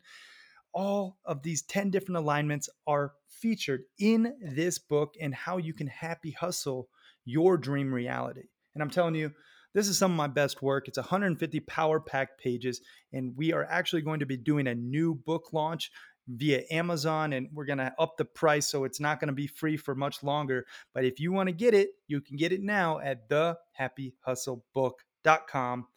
All 0.74 1.18
of 1.26 1.44
these 1.44 1.62
10 1.64 1.92
different 1.92 2.18
alignments 2.18 2.70
are 2.88 3.14
featured 3.28 3.84
in 4.00 4.34
this 4.42 4.80
book 4.80 5.14
and 5.20 5.34
how 5.34 5.58
you 5.58 5.74
can 5.74 5.88
happy 5.88 6.32
hustle 6.32 6.90
your 7.26 7.58
dream 7.58 7.94
reality. 7.94 8.44
And 8.74 8.82
I'm 8.82 8.90
telling 8.90 9.16
you, 9.16 9.32
this 9.74 9.88
is 9.88 9.98
some 9.98 10.12
of 10.12 10.18
my 10.18 10.28
best 10.28 10.62
work. 10.64 10.88
It's 10.88 10.98
150 10.98 11.60
power 11.62 12.00
packed 12.00 12.42
pages, 12.42 12.82
and 13.14 13.36
we 13.36 13.54
are 13.54 13.66
actually 13.66 14.02
going 14.02 14.20
to 14.20 14.26
be 14.26 14.38
doing 14.38 14.68
a 14.68 14.74
new 14.74 15.14
book 15.14 15.54
launch 15.54 15.92
via 16.30 16.64
Amazon 16.70 17.34
and 17.34 17.50
we're 17.54 17.66
going 17.66 17.80
to 17.80 17.92
up 17.98 18.18
the 18.18 18.26
price 18.26 18.68
so 18.68 18.84
it's 18.84 19.00
not 19.00 19.20
going 19.20 19.30
to 19.30 19.34
be 19.34 19.48
free 19.48 19.78
for 19.78 19.96
much 19.96 20.22
longer. 20.24 20.68
But 20.94 21.06
if 21.06 21.20
you 21.20 21.32
want 21.32 21.48
to 21.48 21.54
get 21.54 21.74
it, 21.74 21.90
you 22.08 22.22
can 22.22 22.38
get 22.38 22.52
it 22.52 22.62
now 22.62 23.00
at 23.00 23.28
thehappyhustlebook.com. 23.30 25.88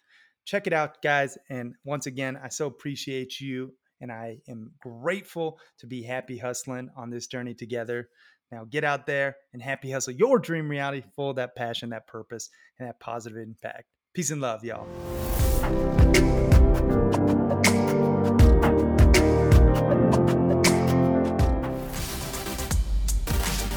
Check 0.45 0.67
it 0.67 0.73
out, 0.73 1.01
guys. 1.03 1.39
And 1.51 1.75
once 1.85 2.07
again, 2.07 2.41
I 2.43 2.49
so 2.49 2.67
appreciate 2.67 3.39
you 3.41 3.75
and 4.01 4.11
I 4.11 4.39
am 4.49 4.73
grateful 4.81 5.61
to 5.79 5.87
be 5.87 6.03
happy 6.03 6.39
hustling 6.39 6.91
on 6.97 7.11
this 7.11 7.29
journey 7.29 7.55
together. 7.55 8.09
Now 8.51 8.65
get 8.69 8.83
out 8.85 9.07
there 9.07 9.37
and 9.53 9.63
happy 9.63 9.91
hustle 9.91 10.15
your 10.15 10.39
dream 10.39 10.69
reality 10.69 11.03
full 11.15 11.31
of 11.31 11.37
that 11.37 11.55
passion, 11.55 11.91
that 11.91 12.07
purpose, 12.07 12.49
and 12.79 12.89
that 12.89 13.01
positive 13.01 13.39
impact. 13.39 13.85
Peace 14.13 14.31
and 14.31 14.41
love, 14.41 14.65
y'all. 14.65 14.87